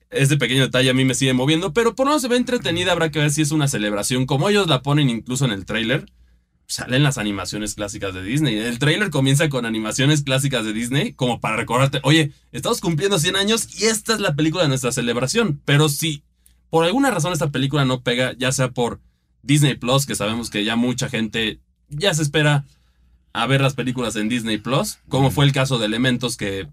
ese 0.10 0.38
pequeño 0.38 0.62
detalle 0.62 0.90
a 0.90 0.94
mí 0.94 1.04
me 1.04 1.16
sigue 1.16 1.34
moviendo, 1.34 1.74
pero 1.74 1.96
por 1.96 2.06
lo 2.06 2.12
menos 2.12 2.22
se 2.22 2.30
ve 2.30 2.38
entretenida, 2.38 2.94
habrá 2.94 3.12
que 3.12 3.20
ver 3.20 3.32
si 3.32 3.42
es 3.42 3.52
una 3.52 3.68
celebración, 3.68 4.26
como 4.26 4.48
ellos 4.48 4.68
la 4.68 4.82
ponen 4.82 5.10
incluso 5.10 5.44
en 5.44 5.52
el 5.52 5.66
tráiler. 5.66 6.06
Salen 6.72 7.04
las 7.04 7.18
animaciones 7.18 7.76
clásicas 7.76 8.14
de 8.14 8.24
Disney. 8.24 8.56
El 8.56 8.80
tráiler 8.80 9.10
comienza 9.10 9.50
con 9.50 9.66
animaciones 9.66 10.24
clásicas 10.24 10.64
de 10.64 10.72
Disney, 10.72 11.12
como 11.12 11.42
para 11.42 11.58
recordarte, 11.58 12.00
oye, 12.04 12.32
estamos 12.54 12.80
cumpliendo 12.80 13.20
100 13.20 13.36
años 13.36 13.68
y 13.78 13.88
esta 13.88 14.14
es 14.14 14.22
la 14.22 14.36
película 14.36 14.64
de 14.64 14.70
nuestra 14.70 14.94
celebración. 14.94 15.60
Pero 15.66 15.90
si 15.90 16.24
por 16.70 16.86
alguna 16.86 17.12
razón 17.12 17.34
esta 17.34 17.52
película 17.52 17.84
no 17.84 18.04
pega, 18.04 18.32
ya 18.38 18.54
sea 18.54 18.72
por 18.72 19.02
Disney 19.44 19.76
Plus, 19.76 20.06
que 20.06 20.16
sabemos 20.16 20.50
que 20.50 20.64
ya 20.64 20.78
mucha 20.78 21.10
gente 21.10 21.60
ya 21.90 22.14
se 22.14 22.22
espera 22.22 22.64
a 23.34 23.48
ver 23.48 23.60
las 23.60 23.74
películas 23.74 24.16
en 24.16 24.30
Disney 24.30 24.58
Plus, 24.58 25.00
como 25.10 25.30
fue 25.30 25.44
el 25.44 25.52
caso 25.52 25.78
de 25.78 25.88
Elementos, 25.88 26.38
que 26.38 26.70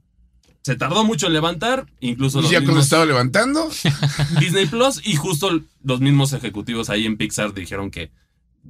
se 0.63 0.77
tardó 0.77 1.03
mucho 1.03 1.27
en 1.27 1.33
levantar, 1.33 1.87
incluso 1.99 2.39
Y 2.39 2.43
los 2.43 2.51
ya 2.53 2.63
cuando 2.63 2.83
estaba 2.83 3.05
levantando, 3.05 3.69
Disney 4.39 4.67
Plus, 4.67 5.05
y 5.05 5.17
justo 5.17 5.61
los 5.83 6.01
mismos 6.01 6.33
ejecutivos 6.35 6.89
ahí 6.89 7.05
en 7.05 7.17
Pixar 7.17 7.53
dijeron 7.53 7.91
que 7.91 8.13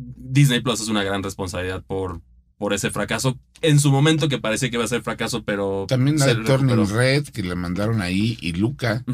Disney 0.01 0.61
Plus 0.61 0.81
es 0.81 0.89
una 0.89 1.03
gran 1.03 1.23
responsabilidad 1.23 1.83
por, 1.87 2.21
por 2.57 2.73
ese 2.73 2.91
fracaso. 2.91 3.39
En 3.61 3.81
su 3.81 3.91
momento 3.91 4.29
que 4.29 4.39
parecía 4.39 4.71
que 4.71 4.77
iba 4.77 4.85
a 4.85 4.89
ser 4.89 5.03
fracaso, 5.03 5.43
pero... 5.45 5.87
también 5.89 6.19
la 6.19 6.27
se 6.27 6.35
de 6.37 6.45
Turning 6.45 6.77
recuperó. 6.77 6.99
Red, 6.99 7.25
que 7.29 7.43
le 7.43 7.55
mandaron 7.57 8.01
ahí, 8.01 8.39
y 8.41 8.53
Luca, 8.53 9.05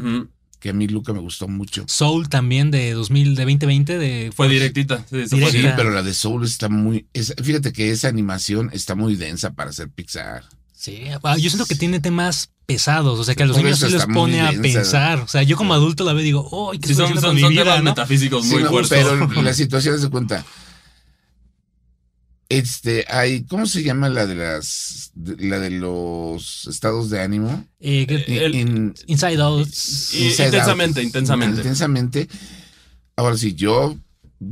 que 0.59 0.69
a 0.69 0.73
mí 0.73 0.87
Luca 0.87 1.11
me 1.13 1.19
gustó 1.19 1.47
mucho. 1.47 1.85
Soul 1.87 2.29
también 2.29 2.69
de 2.71 2.91
2000, 2.93 3.35
de 3.35 3.43
2020, 3.43 3.97
de. 3.97 4.31
Fue 4.35 4.47
directita. 4.49 5.03
sí, 5.09 5.27
se 5.27 5.35
Directa. 5.35 5.75
Pero 5.75 5.91
la 5.91 6.03
de 6.03 6.13
Soul 6.13 6.43
está 6.43 6.69
muy. 6.69 7.07
es- 7.13 7.33
fíjate 7.43 7.71
que 7.73 7.91
esa 7.91 8.07
animación 8.07 8.69
está 8.73 8.95
muy 8.95 9.15
densa 9.15 9.53
para 9.53 9.69
hacer 9.71 9.89
Pixar. 9.89 10.43
Sí, 10.73 11.03
ah, 11.23 11.37
yo 11.37 11.49
siento 11.49 11.65
que 11.65 11.75
tiene 11.75 11.99
temas 11.99 12.51
pesados, 12.67 13.19
o 13.19 13.23
sea 13.23 13.33
que 13.35 13.43
a 13.43 13.45
los 13.47 13.55
Por 13.57 13.63
niños 13.65 13.79
sí 13.79 13.89
les 13.89 14.05
pone 14.07 14.41
a 14.41 14.51
densa. 14.51 14.61
pensar. 14.61 15.19
O 15.19 15.27
sea, 15.27 15.41
yo 15.43 15.55
como 15.57 15.73
adulto 15.73 16.03
la 16.03 16.13
veo 16.13 16.21
y 16.21 16.25
digo, 16.25 16.47
oh, 16.51 16.71
¿qué 16.73 16.87
Sí, 16.89 16.93
son, 16.95 17.11
vida, 17.35 17.63
temas 17.63 17.77
no? 17.79 17.83
metafísicos 17.83 18.45
Sí, 18.45 18.53
muy 18.55 18.63
no, 18.63 18.69
fuertes. 18.69 18.89
pero 19.03 19.41
la 19.41 19.53
situación 19.53 19.99
se 19.99 20.09
cuenta. 20.09 20.45
Este, 22.47 23.05
hay, 23.09 23.43
¿cómo 23.45 23.65
se 23.65 23.81
llama 23.83 24.07
la 24.09 24.27
de 24.27 24.35
las, 24.35 25.11
de- 25.15 25.47
la 25.47 25.59
de 25.59 25.71
los 25.71 26.67
estados 26.67 27.09
de 27.09 27.21
ánimo? 27.21 27.65
Eh, 27.79 28.05
El- 28.27 28.55
In- 28.55 28.93
Inside 29.07 29.41
Out. 29.41 29.67
Inside 29.67 30.45
intensamente, 30.45 30.99
Out. 30.99 31.05
intensamente. 31.07 31.57
Intensamente. 31.61 32.29
Ahora 33.15 33.35
sí, 33.37 33.55
yo, 33.55 33.97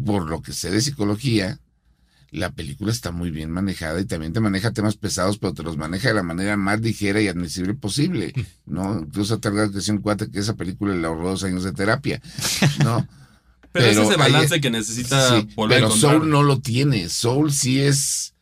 por 0.05 0.27
lo 0.27 0.41
que 0.41 0.53
sé 0.53 0.71
de 0.71 0.81
psicología, 0.81 1.59
la 2.31 2.49
película 2.49 2.91
está 2.91 3.11
muy 3.11 3.29
bien 3.29 3.51
manejada 3.51 4.01
y 4.01 4.05
también 4.05 4.33
te 4.33 4.39
maneja 4.39 4.71
temas 4.71 4.95
pesados, 4.95 5.37
pero 5.37 5.53
te 5.53 5.61
los 5.61 5.77
maneja 5.77 6.07
de 6.07 6.15
la 6.15 6.23
manera 6.23 6.57
más 6.57 6.81
ligera 6.81 7.21
y 7.21 7.27
admisible 7.27 7.75
posible, 7.75 8.33
¿no? 8.65 9.01
Incluso 9.01 9.37
tal 9.39 9.53
vez 9.53 9.69
que 9.69 9.81
sea 9.81 9.93
un 9.93 10.01
cuate 10.01 10.31
que 10.31 10.39
esa 10.39 10.55
película 10.55 10.95
le 10.95 11.05
ahorró 11.05 11.29
dos 11.29 11.43
años 11.43 11.63
de 11.63 11.73
terapia, 11.73 12.19
¿no? 12.83 13.07
pero, 13.73 13.87
es 13.87 13.97
ese 13.97 14.15
balance 14.15 14.61
que 14.61 14.69
necesita 14.69 15.41
sí, 15.41 15.49
volver 15.55 15.79
pero 15.79 15.93
a. 15.93 15.97
Soul 15.97 16.29
no 16.29 16.43
lo 16.43 16.59
tiene. 16.59 17.09
Soul 17.09 17.51
sí 17.51 17.81
es. 17.81 18.35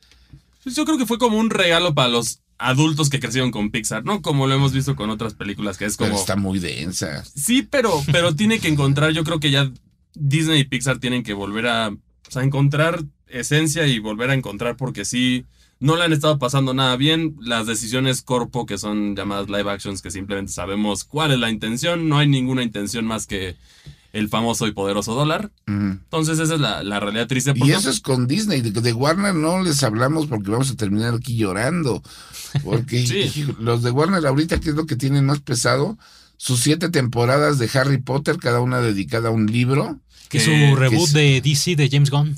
Pues 0.64 0.76
yo 0.76 0.86
creo 0.86 0.98
que 0.98 1.06
fue 1.06 1.18
como 1.18 1.38
un 1.38 1.50
regalo 1.50 1.96
para 1.96 2.10
los 2.10 2.42
adultos 2.58 3.10
que 3.10 3.20
crecieron 3.20 3.50
con 3.50 3.72
Pixar, 3.72 4.04
¿no? 4.04 4.22
Como 4.22 4.46
lo 4.46 4.54
hemos 4.54 4.74
visto 4.74 4.96
con 4.96 5.10
otras 5.10 5.34
películas, 5.34 5.78
que 5.78 5.86
es 5.86 5.98
como. 5.98 6.10
Pero 6.10 6.20
está 6.20 6.36
muy 6.36 6.60
densa. 6.60 7.24
Sí, 7.24 7.64
pero, 7.64 8.04
pero 8.12 8.36
tiene 8.36 8.60
que 8.60 8.68
encontrar, 8.68 9.12
yo 9.12 9.24
creo 9.24 9.40
que 9.40 9.52
ya 9.52 9.72
Disney 10.14 10.60
y 10.60 10.66
Pixar 10.66 11.00
tienen 11.00 11.24
que 11.24 11.34
volver 11.34 11.68
a, 11.68 11.88
o 11.90 12.32
sea, 12.32 12.44
encontrar 12.44 13.04
esencia 13.28 13.88
y 13.88 14.00
volver 14.00 14.30
a 14.30 14.34
encontrar 14.34 14.76
porque 14.76 15.06
sí, 15.06 15.46
no 15.80 15.96
le 15.96 16.04
han 16.04 16.14
estado 16.14 16.38
pasando 16.40 16.74
nada 16.74 16.96
bien. 16.98 17.38
Las 17.40 17.68
decisiones 17.68 18.22
corpo, 18.22 18.66
que 18.66 18.78
son 18.78 19.16
llamadas 19.16 19.50
live 19.50 19.72
actions, 19.72 20.02
que 20.02 20.12
simplemente 20.12 20.52
sabemos 20.52 21.06
cuál 21.06 21.32
es 21.32 21.40
la 21.40 21.50
intención, 21.50 22.10
no 22.10 22.20
hay 22.20 22.28
ninguna 22.28 22.64
intención 22.64 23.06
más 23.06 23.28
que 23.28 23.56
el 24.14 24.28
famoso 24.30 24.68
y 24.68 24.72
poderoso 24.74 25.14
dólar. 25.14 25.52
Entonces 25.68 26.40
esa 26.40 26.56
es 26.56 26.60
la, 26.60 26.84
la 26.84 27.00
realidad 27.00 27.28
triste. 27.28 27.54
Y 27.56 27.72
eso 27.72 27.90
es 27.90 28.00
con 28.02 28.28
Disney. 28.28 28.62
De, 28.62 28.72
de 28.72 28.94
Warner 28.94 29.34
no 29.36 29.62
les 29.64 29.84
hablamos 29.84 30.28
porque 30.28 30.52
vamos 30.52 30.70
a 30.72 30.76
terminar 30.76 31.14
aquí 31.14 31.36
llorando. 31.38 32.02
Porque 32.64 33.06
Sí. 33.32 33.46
los 33.60 33.84
de 33.84 33.92
Warner 33.92 34.26
ahorita, 34.26 34.60
¿qué 34.60 34.70
es 34.70 34.76
lo 34.76 34.86
que 34.86 34.96
tienen 34.96 35.26
más 35.26 35.40
pesado? 35.40 35.98
Sus 36.38 36.60
siete 36.60 36.90
temporadas 36.90 37.60
de 37.60 37.70
Harry 37.74 38.00
Potter, 38.00 38.38
cada 38.38 38.60
una 38.62 38.82
dedicada 38.82 39.30
a 39.30 39.32
un 39.32 39.46
libro. 39.48 40.00
Que 40.30 40.40
es 40.40 40.46
que- 40.46 40.70
su 40.72 40.76
reboot 40.76 41.08
es- 41.08 41.14
de 41.14 41.42
DC 41.42 41.76
de 41.76 41.90
James 41.90 42.10
Gunn. 42.10 42.36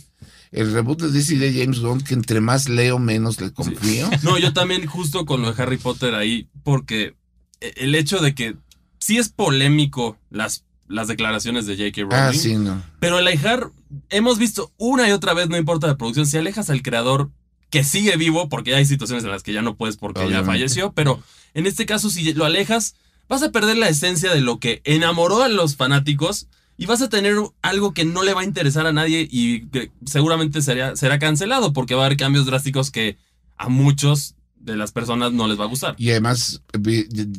El 0.52 0.72
reboot 0.72 1.02
de 1.02 1.12
DC 1.12 1.38
de 1.38 1.52
James 1.60 1.80
Gunn, 1.80 2.02
que 2.02 2.14
entre 2.14 2.40
más 2.40 2.70
leo, 2.70 3.00
menos 3.00 3.42
le 3.42 3.52
confío. 3.52 4.08
No, 4.24 4.38
yo 4.38 4.54
también 4.54 4.86
justo 4.86 5.26
con 5.26 5.42
lo 5.42 5.52
de 5.52 5.64
Harry 5.64 5.78
Potter 5.78 6.14
ahí, 6.14 6.48
porque 6.64 7.16
el 7.60 7.96
hecho 7.96 8.20
de 8.20 8.36
que 8.36 8.56
sí 9.00 9.18
es 9.18 9.30
polémico 9.30 10.18
las, 10.30 10.64
las 10.94 11.08
declaraciones 11.08 11.66
de 11.66 11.76
J.K. 11.76 12.02
Rowling, 12.04 12.16
Ah, 12.16 12.34
sí, 12.34 12.56
no. 12.56 12.82
pero 13.00 13.18
alejar, 13.18 13.70
hemos 14.10 14.38
visto 14.38 14.72
una 14.78 15.08
y 15.10 15.12
otra 15.12 15.34
vez, 15.34 15.50
no 15.50 15.58
importa 15.58 15.88
la 15.88 15.98
producción, 15.98 16.26
si 16.28 16.38
alejas 16.38 16.70
al 16.70 16.82
creador 16.82 17.30
que 17.70 17.84
sigue 17.84 18.16
vivo, 18.18 18.50
porque 18.50 18.76
hay 18.76 18.86
situaciones 18.86 19.24
en 19.24 19.32
las 19.32 19.42
que 19.44 19.52
ya 19.54 19.62
no 19.64 19.76
puedes 19.76 19.98
porque 19.98 20.30
ya 20.30 20.44
falleció, 20.44 20.94
pero 20.94 21.22
en 21.56 21.66
este 21.66 21.86
caso 21.88 22.10
si 22.10 22.34
lo 22.34 22.46
alejas, 22.46 22.96
vas 23.28 23.42
a 23.42 23.52
perder 23.52 23.78
la 23.78 23.90
esencia 23.90 24.32
de 24.34 24.42
lo 24.42 24.60
que 24.60 24.82
enamoró 24.84 25.42
a 25.42 25.50
los 25.50 25.76
fanáticos 25.76 26.48
y 26.78 26.86
vas 26.86 27.02
a 27.02 27.10
tener 27.10 27.36
algo 27.64 27.94
que 27.94 28.06
no 28.06 28.22
le 28.24 28.34
va 28.34 28.42
a 28.42 28.46
interesar 28.46 28.86
a 28.86 28.94
nadie 28.94 29.28
y 29.30 29.66
que 29.68 29.92
seguramente 30.06 30.62
será, 30.62 30.96
será 30.96 31.18
cancelado 31.20 31.74
porque 31.74 31.96
va 31.96 32.04
a 32.04 32.06
haber 32.06 32.18
cambios 32.18 32.46
drásticos 32.46 32.92
que 32.92 33.18
a 33.58 33.70
muchos 33.70 34.36
de 34.64 34.78
las 34.78 34.92
personas 34.92 35.34
no 35.34 35.48
les 35.48 35.60
va 35.60 35.66
a 35.66 35.68
gustar. 35.68 35.96
Y 35.98 36.12
además, 36.12 36.62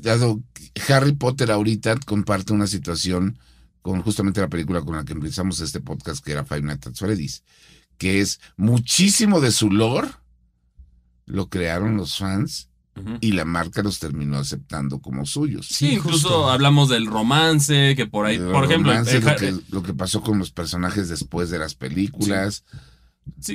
dado 0.02 0.40
que 0.52 0.92
Harry 0.92 1.12
Potter 1.12 1.50
ahorita 1.50 1.96
comparte 2.06 2.52
una 2.52 2.66
situación 2.66 3.38
con 3.82 4.02
justamente 4.02 4.40
la 4.40 4.48
película 4.48 4.82
con 4.82 4.96
la 4.96 5.04
que 5.04 5.12
empezamos 5.12 5.60
este 5.60 5.80
podcast, 5.80 6.24
que 6.24 6.32
era 6.32 6.44
Five 6.44 6.62
Nights 6.62 6.87
at 6.87 6.94
Freddy's, 6.94 7.42
que 7.98 8.20
es 8.20 8.40
muchísimo 8.56 9.40
de 9.40 9.50
su 9.52 9.70
lore 9.70 10.08
lo 11.26 11.48
crearon 11.48 11.96
los 11.96 12.18
fans 12.18 12.68
y 13.20 13.32
la 13.32 13.44
marca 13.44 13.82
los 13.82 13.98
terminó 13.98 14.38
aceptando 14.38 15.00
como 15.00 15.26
suyos. 15.26 15.66
Sí, 15.66 15.74
Sí, 15.74 15.92
incluso 15.94 16.28
justo. 16.28 16.50
hablamos 16.50 16.88
del 16.88 17.06
romance, 17.06 17.94
que 17.96 18.06
por 18.06 18.26
ahí, 18.26 18.38
por 18.38 18.64
ejemplo, 18.64 18.92
romance, 18.92 19.20
lo, 19.20 19.37
que, 19.37 19.54
lo 19.70 19.82
que 19.82 19.94
pasó 19.94 20.22
con 20.22 20.38
los 20.38 20.52
personajes 20.52 21.08
después 21.08 21.50
de 21.50 21.58
las 21.58 21.74
películas. 21.74 22.62
Sí, 22.70 22.78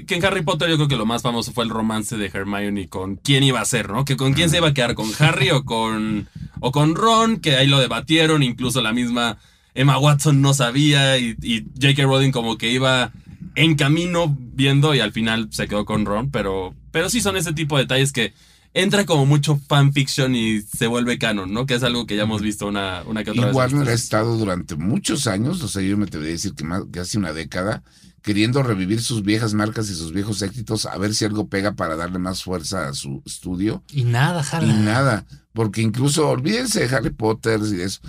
que 0.07 0.15
en 0.15 0.25
Harry 0.25 0.43
Potter 0.43 0.69
yo 0.69 0.75
creo 0.75 0.87
que 0.87 0.95
lo 0.95 1.05
más 1.05 1.21
famoso 1.21 1.51
fue 1.51 1.63
el 1.63 1.69
romance 1.69 2.17
de 2.17 2.27
Hermione 2.27 2.89
con 2.89 3.15
quién 3.15 3.43
iba 3.43 3.59
a 3.59 3.65
ser, 3.65 3.89
¿no? 3.89 4.05
Que 4.05 4.17
con 4.17 4.33
quién 4.33 4.49
se 4.49 4.57
iba 4.57 4.67
a 4.67 4.73
quedar, 4.73 4.95
con 4.95 5.09
Harry 5.19 5.49
o 5.49 5.65
con, 5.65 6.27
o 6.59 6.71
con 6.71 6.95
Ron, 6.95 7.39
que 7.39 7.55
ahí 7.55 7.67
lo 7.67 7.79
debatieron, 7.79 8.43
incluso 8.43 8.81
la 8.81 8.93
misma 8.93 9.37
Emma 9.73 9.97
Watson 9.97 10.41
no 10.41 10.53
sabía 10.53 11.17
y, 11.17 11.35
y 11.41 11.65
J.K. 11.81 12.03
Rowling 12.03 12.31
como 12.31 12.57
que 12.57 12.71
iba 12.71 13.11
en 13.55 13.75
camino 13.75 14.35
viendo 14.37 14.93
y 14.93 14.99
al 14.99 15.11
final 15.11 15.49
se 15.51 15.67
quedó 15.67 15.85
con 15.85 16.05
Ron, 16.05 16.31
pero, 16.31 16.75
pero 16.91 17.09
sí 17.09 17.21
son 17.21 17.37
ese 17.37 17.53
tipo 17.53 17.77
de 17.77 17.83
detalles 17.83 18.11
que 18.11 18.33
entra 18.73 19.05
como 19.05 19.25
mucho 19.25 19.59
fanfiction 19.67 20.35
y 20.35 20.61
se 20.61 20.87
vuelve 20.87 21.17
canon, 21.17 21.51
¿no? 21.51 21.65
Que 21.65 21.75
es 21.75 21.83
algo 21.83 22.05
que 22.05 22.15
ya 22.15 22.23
hemos 22.23 22.41
visto 22.41 22.67
una, 22.67 23.03
una 23.05 23.23
que 23.23 23.31
Y 23.31 23.39
otra 23.39 23.47
vez. 23.47 23.55
Warner 23.55 23.89
ha 23.89 23.93
estado 23.93 24.37
durante 24.37 24.75
muchos 24.75 25.27
años, 25.27 25.61
o 25.63 25.67
sea, 25.67 25.81
yo 25.81 25.97
me 25.97 26.07
te 26.07 26.17
voy 26.17 26.27
a 26.27 26.31
decir 26.31 26.53
que 26.53 26.63
más, 26.63 26.83
casi 26.91 27.17
una 27.17 27.33
década, 27.33 27.83
queriendo 28.21 28.63
revivir 28.63 29.01
sus 29.01 29.23
viejas 29.23 29.53
marcas 29.53 29.89
y 29.89 29.95
sus 29.95 30.11
viejos 30.13 30.41
éxitos, 30.41 30.85
a 30.85 30.97
ver 30.97 31.13
si 31.15 31.25
algo 31.25 31.47
pega 31.47 31.73
para 31.73 31.95
darle 31.95 32.19
más 32.19 32.43
fuerza 32.43 32.87
a 32.89 32.93
su 32.93 33.21
estudio. 33.25 33.83
Y 33.91 34.03
nada, 34.03 34.41
Y 34.41 34.43
jala. 34.43 34.73
nada, 34.73 35.25
porque 35.53 35.81
incluso 35.81 36.27
olvídense 36.29 36.85
de 36.87 36.95
Harry 36.95 37.09
Potter 37.11 37.59
y 37.63 37.75
de 37.77 37.83
eso. 37.85 37.99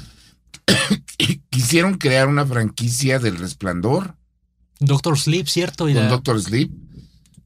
Quisieron 1.50 1.94
crear 1.98 2.28
una 2.28 2.46
franquicia 2.46 3.18
del 3.18 3.36
resplandor 3.38 4.16
Doctor 4.78 5.18
Sleep, 5.18 5.46
¿cierto? 5.46 5.88
Y 5.88 5.94
con 5.94 6.04
la- 6.04 6.08
Doctor 6.08 6.40
Sleep 6.40 6.70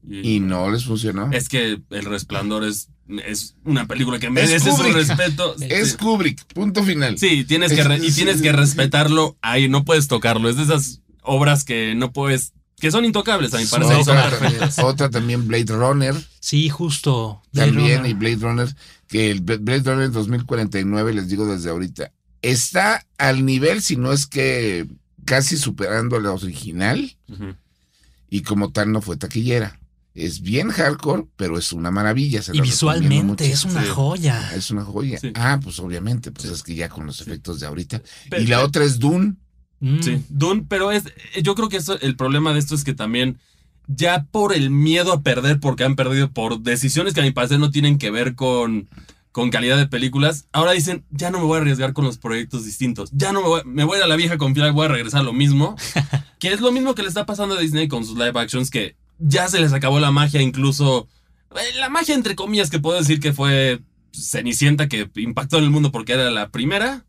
y 0.07 0.39
no 0.39 0.69
les 0.71 0.85
funcionó. 0.85 1.31
Es 1.31 1.49
que 1.49 1.81
El 1.89 2.05
Resplandor 2.05 2.63
es, 2.63 2.89
es 3.25 3.55
una 3.65 3.87
película 3.87 4.19
que 4.19 4.29
merece 4.29 4.59
su 4.71 4.83
respeto. 4.83 5.55
Es. 5.59 5.97
Kubrick, 5.97 6.45
punto 6.53 6.83
final. 6.83 7.17
Sí, 7.17 7.43
tienes 7.43 7.73
que 7.73 7.83
re- 7.83 7.97
y 7.97 8.07
Es- 8.07 8.15
tienes 8.15 8.41
que 8.41 8.51
respetarlo 8.51 9.35
ahí, 9.41 9.67
no 9.67 9.83
puedes 9.83 10.07
tocarlo. 10.07 10.47
Es 10.47 10.57
de 10.57 10.63
esas 10.63 11.01
obras 11.25 11.63
que 11.63 11.95
no 11.95 12.11
puedes, 12.13 12.53
que 12.79 12.91
son 12.91 13.05
intocables 13.05 13.53
a 13.53 13.57
mi 13.57 13.65
parecer. 13.65 14.03
son 14.03 14.17
Otra, 14.17 14.29
también- 14.39 14.69
otra 14.83 15.09
también 15.09 15.47
Blade 15.47 15.73
Runner, 15.75 16.15
Sí, 16.39 16.69
justo. 16.69 17.41
también 17.53 18.05
y 18.05 18.13
Blade 18.13 18.37
Runner, 18.37 18.75
que 19.07 19.31
el 19.31 19.41
Blade 19.41 19.83
Runner 19.83 20.11
2049, 20.11 21.13
les 21.13 21.27
digo 21.29 21.45
desde 21.45 21.69
ahorita, 21.69 22.11
está 22.41 23.05
al 23.17 23.45
nivel, 23.45 23.81
si 23.81 23.95
no 23.95 24.11
es 24.13 24.25
que 24.27 24.87
casi 25.25 25.57
superando 25.57 26.15
a 26.17 26.19
la 26.19 26.31
original, 26.31 27.17
y 28.29 28.41
como 28.41 28.71
tal 28.71 28.91
no 28.91 29.01
fue 29.01 29.17
taquillera. 29.17 29.79
Es 30.13 30.39
bien 30.41 30.69
hardcore, 30.69 31.25
pero 31.35 31.57
es 31.57 31.73
una 31.73 31.91
maravilla. 31.91 32.41
se 32.41 32.55
Y 32.55 32.61
visualmente 32.61 33.51
es 33.51 33.65
una 33.65 33.83
joya. 33.85 34.51
Es 34.55 34.71
una 34.71 34.85
joya. 34.85 35.19
Sí. 35.19 35.31
Ah, 35.35 35.59
pues 35.61 35.77
obviamente, 35.79 36.31
pues 36.31 36.45
es 36.45 36.63
que 36.63 36.73
ya 36.73 36.87
con 36.87 37.05
los 37.05 37.19
efectos 37.19 37.59
de 37.59 37.65
ahorita. 37.67 38.01
Y 38.39 38.47
la 38.47 38.63
otra 38.63 38.85
es 38.85 38.97
Dune. 38.99 39.35
Mm. 39.85 40.01
Sí, 40.01 40.23
Dune, 40.29 40.65
pero 40.67 40.91
es, 40.91 41.03
yo 41.43 41.53
creo 41.53 41.69
que 41.69 41.77
eso, 41.77 41.99
el 42.01 42.15
problema 42.15 42.53
de 42.53 42.59
esto 42.59 42.73
es 42.73 42.83
que 42.83 42.95
también 42.95 43.37
ya 43.85 44.25
por 44.31 44.55
el 44.55 44.71
miedo 44.71 45.13
a 45.13 45.21
perder, 45.21 45.59
porque 45.59 45.83
han 45.83 45.95
perdido 45.95 46.31
por 46.31 46.61
decisiones 46.61 47.13
que 47.13 47.19
a 47.19 47.23
mi 47.23 47.29
parecer 47.29 47.59
no 47.59 47.69
tienen 47.69 47.99
que 47.99 48.09
ver 48.09 48.33
con, 48.33 48.89
con 49.31 49.51
calidad 49.51 49.77
de 49.77 49.85
películas, 49.85 50.47
ahora 50.53 50.71
dicen, 50.71 51.05
ya 51.11 51.29
no 51.29 51.37
me 51.37 51.45
voy 51.45 51.59
a 51.59 51.61
arriesgar 51.61 51.93
con 51.93 52.03
los 52.03 52.17
proyectos 52.17 52.65
distintos, 52.65 53.11
ya 53.13 53.31
no 53.31 53.43
me 53.43 53.47
voy, 53.47 53.61
me 53.63 53.83
voy 53.83 53.97
a 53.97 53.99
ir 53.99 54.03
a 54.05 54.07
la 54.07 54.15
vieja 54.15 54.39
confiar, 54.39 54.71
voy 54.71 54.85
a 54.85 54.89
regresar 54.89 55.21
a 55.21 55.23
lo 55.23 55.33
mismo, 55.33 55.75
que 56.39 56.51
es 56.51 56.61
lo 56.61 56.71
mismo 56.71 56.95
que 56.95 57.03
le 57.03 57.07
está 57.07 57.27
pasando 57.27 57.53
a 57.53 57.59
Disney 57.59 57.87
con 57.87 58.03
sus 58.05 58.17
live 58.17 58.39
actions, 58.39 58.71
que 58.71 58.95
ya 59.19 59.47
se 59.49 59.59
les 59.59 59.71
acabó 59.71 59.99
la 59.99 60.09
magia, 60.09 60.41
incluso 60.41 61.07
eh, 61.51 61.77
la 61.77 61.89
magia 61.89 62.15
entre 62.15 62.33
comillas 62.33 62.71
que 62.71 62.79
puedo 62.79 62.97
decir 62.97 63.19
que 63.19 63.33
fue 63.33 63.81
Cenicienta 64.11 64.87
que 64.87 65.11
impactó 65.17 65.59
en 65.59 65.65
el 65.65 65.69
mundo 65.69 65.91
porque 65.91 66.13
era 66.13 66.31
la 66.31 66.49
primera. 66.49 67.05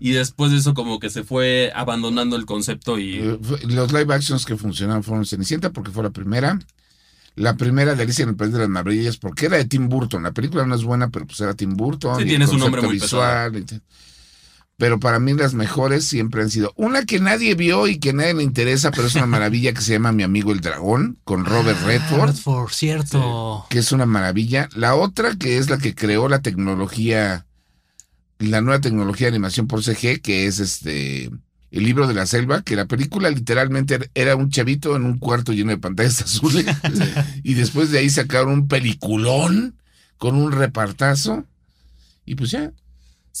Y 0.00 0.10
después 0.12 0.50
de 0.50 0.58
eso 0.58 0.74
como 0.74 0.98
que 0.98 1.08
se 1.08 1.22
fue 1.22 1.70
abandonando 1.74 2.34
el 2.36 2.46
concepto 2.46 2.98
y... 2.98 3.18
Eh, 3.20 3.38
Los 3.68 3.92
live 3.92 4.12
actions 4.12 4.44
que 4.44 4.56
funcionaron 4.56 5.04
fueron 5.04 5.24
Cenicienta 5.24 5.70
porque 5.70 5.92
fue 5.92 6.02
la 6.02 6.10
primera. 6.10 6.58
La 7.36 7.54
primera 7.56 7.94
de 7.94 8.02
Alicia 8.02 8.24
en 8.24 8.30
el 8.30 8.36
País 8.36 8.52
de 8.52 8.58
las 8.58 8.68
Maravillas 8.68 9.16
porque 9.18 9.46
era 9.46 9.56
de 9.56 9.64
Tim 9.64 9.88
Burton. 9.88 10.22
La 10.24 10.32
película 10.32 10.66
no 10.66 10.74
es 10.74 10.82
buena, 10.84 11.08
pero 11.10 11.26
pues 11.26 11.40
era 11.40 11.54
Tim 11.54 11.74
Burton. 11.76 12.18
Sí, 12.18 12.24
tiene 12.26 12.46
su 12.46 12.58
nombre 12.58 12.82
muy 12.82 12.94
visual. 12.94 13.56
y. 13.56 13.64
Pero 14.78 14.98
para 14.98 15.20
mí 15.20 15.32
las 15.34 15.54
mejores 15.54 16.04
siempre 16.06 16.42
han 16.42 16.50
sido 16.50 16.72
una 16.76 17.04
que 17.04 17.20
nadie 17.20 17.54
vio 17.54 17.86
y 17.86 17.98
que 18.00 18.12
nadie 18.12 18.34
le 18.34 18.42
interesa, 18.42 18.90
pero 18.90 19.06
es 19.06 19.14
una 19.14 19.26
maravilla 19.38 19.72
que 19.72 19.80
se 19.80 19.92
llama 19.92 20.10
Mi 20.12 20.24
amigo 20.24 20.50
el 20.50 20.60
dragón 20.60 21.18
con 21.24 21.44
Robert 21.44 21.78
Ah, 21.82 21.86
Redford. 21.86 22.30
Redford, 22.30 22.70
cierto. 22.72 23.64
que 23.70 23.78
es 23.78 23.92
una 23.92 24.06
maravilla. 24.06 24.68
La 24.74 24.96
otra, 24.96 25.36
que 25.36 25.58
es 25.58 25.70
la 25.70 25.78
que 25.78 25.94
creó 25.94 26.28
la 26.28 26.40
tecnología, 26.42 27.46
la 28.42 28.60
nueva 28.60 28.80
tecnología 28.80 29.26
de 29.26 29.32
animación 29.36 29.66
por 29.66 29.82
CG, 29.82 30.20
que 30.22 30.46
es 30.46 30.58
este 30.58 31.30
el 31.70 31.84
libro 31.84 32.06
de 32.06 32.12
la 32.12 32.26
selva, 32.26 32.60
que 32.62 32.76
la 32.76 32.84
película 32.84 33.30
literalmente 33.30 33.98
er- 33.98 34.10
era 34.14 34.36
un 34.36 34.50
chavito 34.50 34.94
en 34.94 35.04
un 35.04 35.18
cuarto 35.18 35.52
lleno 35.54 35.70
de 35.70 35.78
pantallas 35.78 36.20
azules. 36.22 36.66
y 37.42 37.54
después 37.54 37.90
de 37.90 37.98
ahí 38.00 38.10
sacaron 38.10 38.52
un 38.52 38.68
peliculón 38.68 39.76
con 40.18 40.34
un 40.36 40.52
repartazo. 40.52 41.44
Y 42.26 42.34
pues 42.34 42.50
ya. 42.50 42.72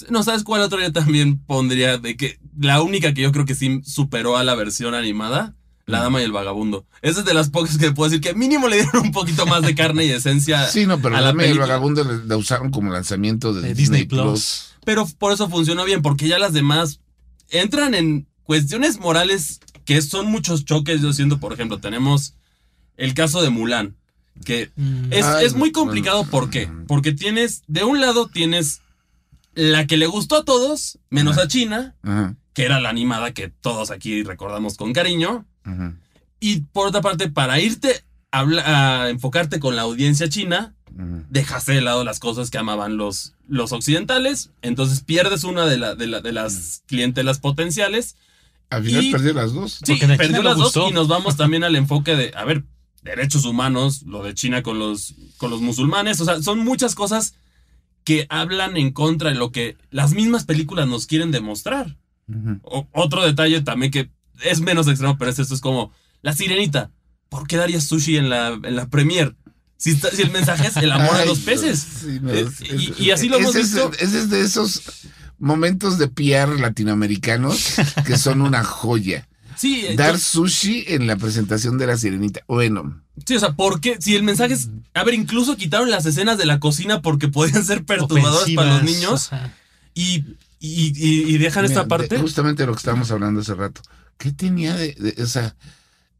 No, 0.08 0.22
¿sabes 0.22 0.42
cuál 0.44 0.62
otro 0.62 0.80
yo 0.80 0.90
también 0.92 1.38
pondría? 1.38 1.98
De 1.98 2.16
que 2.16 2.38
la 2.58 2.80
única 2.82 3.12
que 3.12 3.20
yo 3.22 3.32
creo 3.32 3.44
que 3.44 3.54
sí 3.54 3.82
superó 3.84 4.38
a 4.38 4.44
la 4.44 4.54
versión 4.54 4.94
animada, 4.94 5.54
La 5.84 6.00
Dama 6.00 6.22
y 6.22 6.24
el 6.24 6.32
Vagabundo. 6.32 6.86
Esa 7.02 7.20
es 7.20 7.26
de 7.26 7.34
las 7.34 7.50
pocas 7.50 7.76
que 7.76 7.92
puedo 7.92 8.08
decir 8.08 8.22
que 8.22 8.34
mínimo 8.34 8.66
le 8.68 8.76
dieron 8.82 9.02
un 9.02 9.12
poquito 9.12 9.44
más 9.44 9.60
de 9.62 9.74
carne 9.74 10.06
y 10.06 10.10
esencia. 10.10 10.66
Sí, 10.68 10.86
no, 10.86 10.98
pero 11.02 11.16
a 11.16 11.20
la 11.20 11.26
Dame 11.28 11.46
y 11.48 11.50
el 11.50 11.58
vagabundo 11.58 12.02
la- 12.02 12.22
la 12.24 12.36
usaron 12.38 12.70
como 12.70 12.90
lanzamiento 12.90 13.52
de, 13.52 13.60
De 13.60 13.74
Disney, 13.74 14.04
Disney 14.04 14.06
Plus. 14.06 14.22
Plus. 14.24 14.71
Pero 14.84 15.06
por 15.18 15.32
eso 15.32 15.48
funcionó 15.48 15.84
bien, 15.84 16.02
porque 16.02 16.28
ya 16.28 16.38
las 16.38 16.52
demás 16.52 17.00
entran 17.50 17.94
en 17.94 18.26
cuestiones 18.42 18.98
morales 18.98 19.60
que 19.84 20.00
son 20.02 20.26
muchos 20.26 20.64
choques, 20.64 21.00
yo 21.00 21.12
siento, 21.12 21.38
por 21.40 21.52
ejemplo, 21.52 21.78
tenemos 21.78 22.34
el 22.96 23.14
caso 23.14 23.42
de 23.42 23.50
Mulan, 23.50 23.96
que 24.44 24.70
Mm. 24.76 25.12
es, 25.12 25.24
Ay, 25.24 25.44
es 25.46 25.52
muy 25.54 25.70
bueno. 25.70 25.84
complicado, 25.86 26.24
¿por 26.24 26.50
qué? 26.50 26.68
Porque 26.86 27.12
tienes, 27.12 27.62
de 27.66 27.84
un 27.84 28.00
lado 28.00 28.28
tienes 28.28 28.80
la 29.54 29.86
que 29.86 29.96
le 29.96 30.06
gustó 30.06 30.36
a 30.36 30.44
todos, 30.44 30.98
menos 31.10 31.38
a 31.38 31.48
China, 31.48 31.94
Ajá, 32.02 32.36
que 32.54 32.64
era 32.64 32.80
la 32.80 32.88
animada 32.90 33.32
que 33.32 33.48
todos 33.48 33.90
aquí 33.90 34.22
recordamos 34.22 34.76
con 34.76 34.92
cariño, 34.92 35.46
ajá, 35.64 35.94
y 36.40 36.60
por 36.72 36.88
otra 36.88 37.00
parte, 37.02 37.28
para 37.30 37.60
irte 37.60 38.02
a, 38.32 39.08
enfocarte 39.10 39.60
con 39.60 39.76
la 39.76 39.82
audiencia 39.82 40.28
china. 40.28 40.74
Dejaste 41.30 41.72
de 41.72 41.80
lado 41.80 42.04
las 42.04 42.18
cosas 42.18 42.50
que 42.50 42.58
amaban 42.58 42.96
los, 42.96 43.34
los 43.48 43.72
occidentales, 43.72 44.50
entonces 44.62 45.00
pierdes 45.00 45.44
una 45.44 45.66
de, 45.66 45.78
la- 45.78 45.94
de, 45.94 46.06
la- 46.06 46.20
de 46.20 46.32
las 46.32 46.82
clientelas 46.86 47.38
potenciales. 47.38 48.16
Al 48.70 48.84
final 48.84 49.04
perdió 49.12 49.34
las 49.34 49.52
dos. 49.52 49.72
Sí, 49.84 49.92
Porque 49.92 50.06
perdió 50.16 50.42
las 50.42 50.56
dos 50.56 50.72
y 50.90 50.92
nos 50.94 51.08
vamos 51.08 51.36
también 51.36 51.64
al 51.64 51.76
enfoque 51.76 52.16
de, 52.16 52.32
a 52.36 52.44
ver, 52.44 52.64
derechos 53.02 53.44
humanos, 53.44 54.02
lo 54.02 54.22
de 54.22 54.34
China 54.34 54.62
con 54.62 54.78
los, 54.78 55.14
con 55.36 55.50
los 55.50 55.60
musulmanes, 55.60 56.20
o 56.20 56.24
sea, 56.24 56.40
son 56.42 56.58
muchas 56.60 56.94
cosas 56.94 57.34
que 58.04 58.26
hablan 58.30 58.76
en 58.76 58.90
contra 58.92 59.30
de 59.30 59.36
lo 59.36 59.52
que 59.52 59.76
las 59.90 60.12
mismas 60.12 60.44
películas 60.44 60.88
nos 60.88 61.06
quieren 61.06 61.30
demostrar. 61.30 61.96
O- 62.62 62.86
otro 62.92 63.22
detalle 63.24 63.60
también 63.60 63.92
que 63.92 64.10
es 64.42 64.60
menos 64.60 64.88
extremo, 64.88 65.18
pero 65.18 65.30
es 65.30 65.38
esto, 65.38 65.54
es 65.54 65.60
como 65.60 65.92
la 66.22 66.32
sirenita. 66.32 66.90
¿Por 67.28 67.46
qué 67.46 67.56
darías 67.56 67.84
sushi 67.84 68.16
en 68.16 68.28
la, 68.30 68.48
en 68.62 68.76
la 68.76 68.88
premier? 68.88 69.34
Si, 69.82 69.90
está- 69.90 70.10
si 70.12 70.22
el 70.22 70.30
mensaje 70.30 70.68
es 70.68 70.76
el 70.76 70.92
amor 70.92 71.16
a 71.16 71.18
Ay, 71.20 71.26
los 71.28 71.40
peces. 71.40 71.84
sí, 72.02 72.20
no, 72.22 72.30
Eh, 72.30 72.46
es- 72.46 72.60
y- 72.60 72.90
es- 72.92 73.00
y 73.00 73.10
así 73.10 73.28
lo 73.28 73.38
hemos 73.38 73.52
visto. 73.54 73.90
Ese 73.98 74.18
es 74.20 74.30
de 74.30 74.40
esos 74.42 74.80
momentos 75.40 75.98
de 75.98 76.06
PR 76.06 76.56
latinoamericanos 76.60 77.74
que 78.06 78.16
son 78.16 78.42
una 78.42 78.62
joya. 78.64 79.26
Sí, 79.56 79.84
eh, 79.86 79.94
Dar 79.96 80.14
yo- 80.14 80.18
sushi 80.20 80.84
en 80.88 81.06
la 81.06 81.16
presentación 81.16 81.78
de 81.78 81.86
la 81.86 81.96
sirenita. 81.96 82.40
Bueno, 82.48 83.00
sí, 83.26 83.36
o 83.36 83.40
sea, 83.40 83.52
¿por 83.52 83.80
qué? 83.80 83.96
Si 84.00 84.16
el 84.16 84.22
mensaje 84.22 84.54
es. 84.54 84.70
A 84.94 85.04
ver, 85.04 85.14
incluso 85.14 85.56
quitaron 85.56 85.90
las 85.90 86.06
escenas 86.06 86.38
de 86.38 86.46
la 86.46 86.58
cocina 86.58 87.02
porque 87.02 87.28
podían 87.28 87.64
ser 87.64 87.84
perturbadoras 87.84 88.50
para 88.56 88.74
los 88.78 88.82
niños 88.84 89.30
y, 89.94 90.24
y- 90.58 90.92
y- 90.96 91.34
y 91.34 91.38
dejan 91.38 91.64
esta 91.64 91.86
parte. 91.86 92.16
de- 92.16 92.20
justamente 92.22 92.66
lo 92.66 92.72
que 92.72 92.78
estábamos 92.78 93.10
hablando 93.10 93.40
hace 93.40 93.54
rato. 93.54 93.82
¿Qué 94.16 94.32
tenía 94.32 94.74
de, 94.74 94.94
de- 94.94 95.22
o 95.22 95.26
sea, 95.26 95.54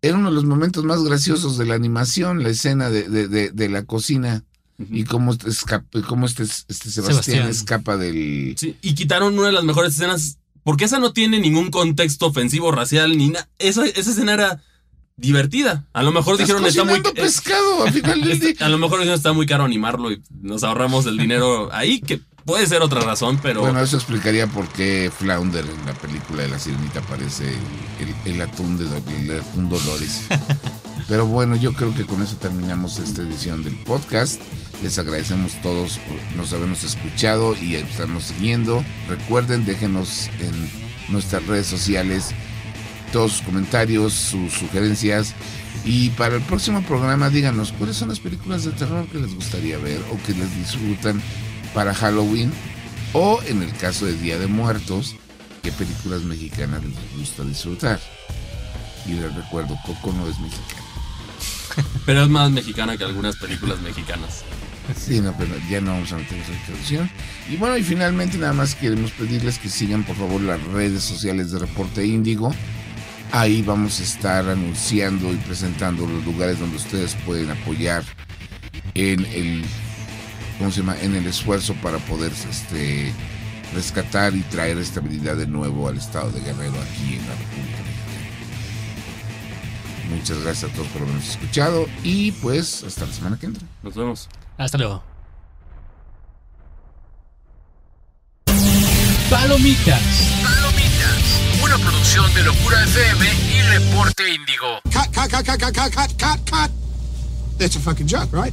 era 0.02 0.16
uno 0.18 0.28
de 0.28 0.34
los 0.34 0.44
momentos 0.44 0.84
más 0.84 1.02
graciosos 1.02 1.56
de 1.58 1.64
la 1.66 1.74
animación, 1.74 2.42
la 2.42 2.48
escena 2.50 2.90
de, 2.90 3.08
de- 3.08 3.28
de- 3.28 3.50
de 3.50 3.68
la 3.68 3.84
cocina 3.84 4.44
y 4.90 5.04
cómo, 5.04 5.32
escapa, 5.46 5.86
cómo 6.08 6.26
este, 6.26 6.42
este 6.42 6.90
Sebastián, 6.90 7.22
Sebastián. 7.22 7.48
escapa 7.48 7.96
del... 7.96 8.54
Sí, 8.58 8.76
y 8.82 8.94
quitaron 8.94 9.38
una 9.38 9.46
de 9.46 9.52
las 9.52 9.64
mejores 9.64 9.94
escenas. 9.94 10.38
Porque 10.64 10.84
esa 10.84 10.98
no 11.00 11.12
tiene 11.12 11.38
ningún 11.40 11.70
contexto 11.70 12.26
ofensivo, 12.26 12.70
racial, 12.72 13.16
ni 13.16 13.28
nada. 13.30 13.48
Esa, 13.58 13.84
esa 13.86 14.10
escena 14.10 14.32
era 14.34 14.62
divertida. 15.16 15.86
A 15.92 16.02
lo 16.02 16.12
mejor 16.12 16.34
Estás 16.34 16.48
dijeron 16.48 16.66
está 16.66 16.84
muy. 16.84 17.00
pescado 17.14 17.84
al 17.84 17.92
final 17.92 18.20
del 18.20 18.30
Este- 18.32 18.54
día. 18.54 18.66
a 18.66 18.68
lo 18.68 18.78
mejor 18.78 18.98
dijeron 18.98 19.16
está 19.16 19.32
muy 19.32 19.46
caro 19.46 19.64
animarlo 19.64 20.10
y 20.12 20.22
nos 20.40 20.62
ahorramos 20.64 21.06
el 21.06 21.16
dinero 21.18 21.68
ahí, 21.72 22.00
que 22.00 22.20
puede 22.44 22.66
ser 22.66 22.82
otra 22.82 23.00
razón, 23.00 23.38
pero. 23.42 23.60
Bueno, 23.60 23.80
eso 23.80 23.96
explicaría 23.96 24.46
por 24.46 24.68
qué 24.68 25.10
Flounder 25.16 25.64
en 25.64 25.86
la 25.86 25.94
película 25.94 26.42
de 26.42 26.48
la 26.48 26.58
sirenita 26.58 27.00
parece 27.02 27.48
el, 28.00 28.08
el- 28.26 28.34
el 28.34 28.40
atún 28.42 28.76
de 28.78 28.84
el 29.16 29.40
atún 29.40 29.68
Dolores. 29.68 30.22
Pero 31.08 31.26
bueno, 31.26 31.56
yo 31.56 31.72
creo 31.74 31.92
que 31.94 32.06
con 32.06 32.22
eso 32.22 32.36
terminamos 32.36 32.98
esta 32.98 33.22
edición 33.22 33.64
del 33.64 33.74
podcast. 33.74 34.40
Les 34.82 34.98
agradecemos 34.98 35.52
todos 35.60 35.98
por 35.98 36.16
nos 36.36 36.52
habernos 36.52 36.84
escuchado 36.84 37.54
y 37.56 37.74
estarnos 37.74 38.22
siguiendo. 38.24 38.82
Recuerden, 39.08 39.64
déjenos 39.66 40.28
en 40.40 40.70
nuestras 41.12 41.44
redes 41.46 41.66
sociales 41.66 42.30
todos 43.12 43.32
sus 43.32 43.42
comentarios, 43.42 44.12
sus 44.14 44.52
sugerencias. 44.52 45.34
Y 45.84 46.10
para 46.10 46.36
el 46.36 46.42
próximo 46.42 46.80
programa, 46.82 47.28
díganos 47.28 47.72
cuáles 47.72 47.96
son 47.96 48.08
las 48.08 48.20
películas 48.20 48.64
de 48.64 48.70
terror 48.70 49.04
que 49.08 49.18
les 49.18 49.34
gustaría 49.34 49.76
ver 49.78 50.00
o 50.12 50.22
que 50.24 50.32
les 50.32 50.56
disfrutan 50.56 51.20
para 51.74 51.94
Halloween. 51.94 52.52
O 53.12 53.40
en 53.46 53.62
el 53.62 53.72
caso 53.76 54.06
de 54.06 54.14
Día 54.14 54.38
de 54.38 54.46
Muertos, 54.46 55.16
qué 55.62 55.70
películas 55.72 56.22
mexicanas 56.22 56.82
les 56.82 57.18
gusta 57.18 57.44
disfrutar. 57.44 58.00
Y 59.06 59.14
les 59.14 59.34
recuerdo, 59.34 59.78
Coco 59.84 60.12
no 60.12 60.26
es 60.28 60.38
mexicana. 60.38 60.82
Pero 62.06 62.22
es 62.22 62.28
más 62.28 62.50
mexicana 62.50 62.96
que 62.96 63.04
algunas 63.04 63.36
películas 63.36 63.80
mexicanas. 63.80 64.44
Sí, 64.96 65.20
no, 65.20 65.32
pero 65.38 65.54
ya 65.70 65.80
no 65.80 65.92
vamos 65.92 66.12
a 66.12 66.16
meter 66.16 66.38
esa 66.38 66.52
introducción. 66.52 67.10
Y 67.48 67.56
bueno, 67.56 67.76
y 67.76 67.82
finalmente 67.82 68.36
nada 68.36 68.52
más 68.52 68.74
queremos 68.74 69.12
pedirles 69.12 69.58
que 69.58 69.68
sigan 69.68 70.02
por 70.02 70.16
favor 70.16 70.40
las 70.40 70.62
redes 70.64 71.04
sociales 71.04 71.52
de 71.52 71.60
Reporte 71.60 72.04
Índigo. 72.04 72.52
Ahí 73.30 73.62
vamos 73.62 74.00
a 74.00 74.02
estar 74.02 74.48
anunciando 74.48 75.32
y 75.32 75.36
presentando 75.36 76.06
los 76.06 76.24
lugares 76.24 76.58
donde 76.58 76.76
ustedes 76.76 77.14
pueden 77.24 77.50
apoyar 77.50 78.02
en 78.94 79.24
el 79.26 79.64
¿cómo 80.58 80.70
se 80.70 80.80
llama? 80.80 80.96
en 81.00 81.14
el 81.16 81.26
esfuerzo 81.26 81.74
para 81.82 81.98
poder 81.98 82.32
este, 82.48 83.12
rescatar 83.74 84.34
y 84.34 84.40
traer 84.42 84.78
estabilidad 84.78 85.36
de 85.36 85.46
nuevo 85.46 85.88
al 85.88 85.96
estado 85.98 86.30
de 86.30 86.40
Guerrero 86.40 86.74
aquí 86.80 87.16
en 87.16 87.28
la 87.28 87.34
República 87.34 87.82
Mexicana. 87.82 87.92
Muchas 90.16 90.38
gracias 90.42 90.70
a 90.70 90.74
todos 90.74 90.88
por 90.88 91.02
habernos 91.02 91.28
escuchado 91.28 91.86
y 92.02 92.32
pues 92.32 92.84
hasta 92.84 93.06
la 93.06 93.12
semana 93.12 93.38
que 93.38 93.46
entra. 93.46 93.66
Nos 93.82 93.94
vemos. 93.94 94.28
Hasta 94.58 94.78
luego. 94.78 95.02
Palomitas. 99.30 100.02
Palomitas. 100.42 101.62
Una 101.64 101.78
producción 101.78 102.34
de 102.34 102.42
Locura 102.42 102.84
FM 102.84 103.26
y 103.48 103.62
Reporte 103.62 104.34
Índigo. 104.34 104.80
Cut, 104.84 105.06
cut, 105.14 105.30
cut, 105.30 105.46
cut, 105.46 105.74
cut, 105.74 105.94
cut, 105.94 106.18
cut, 106.18 106.50
cut. 106.50 106.70
That's 107.58 107.76
a 107.76 107.80
fucking 107.80 108.08
joke, 108.08 108.32
right? 108.32 108.50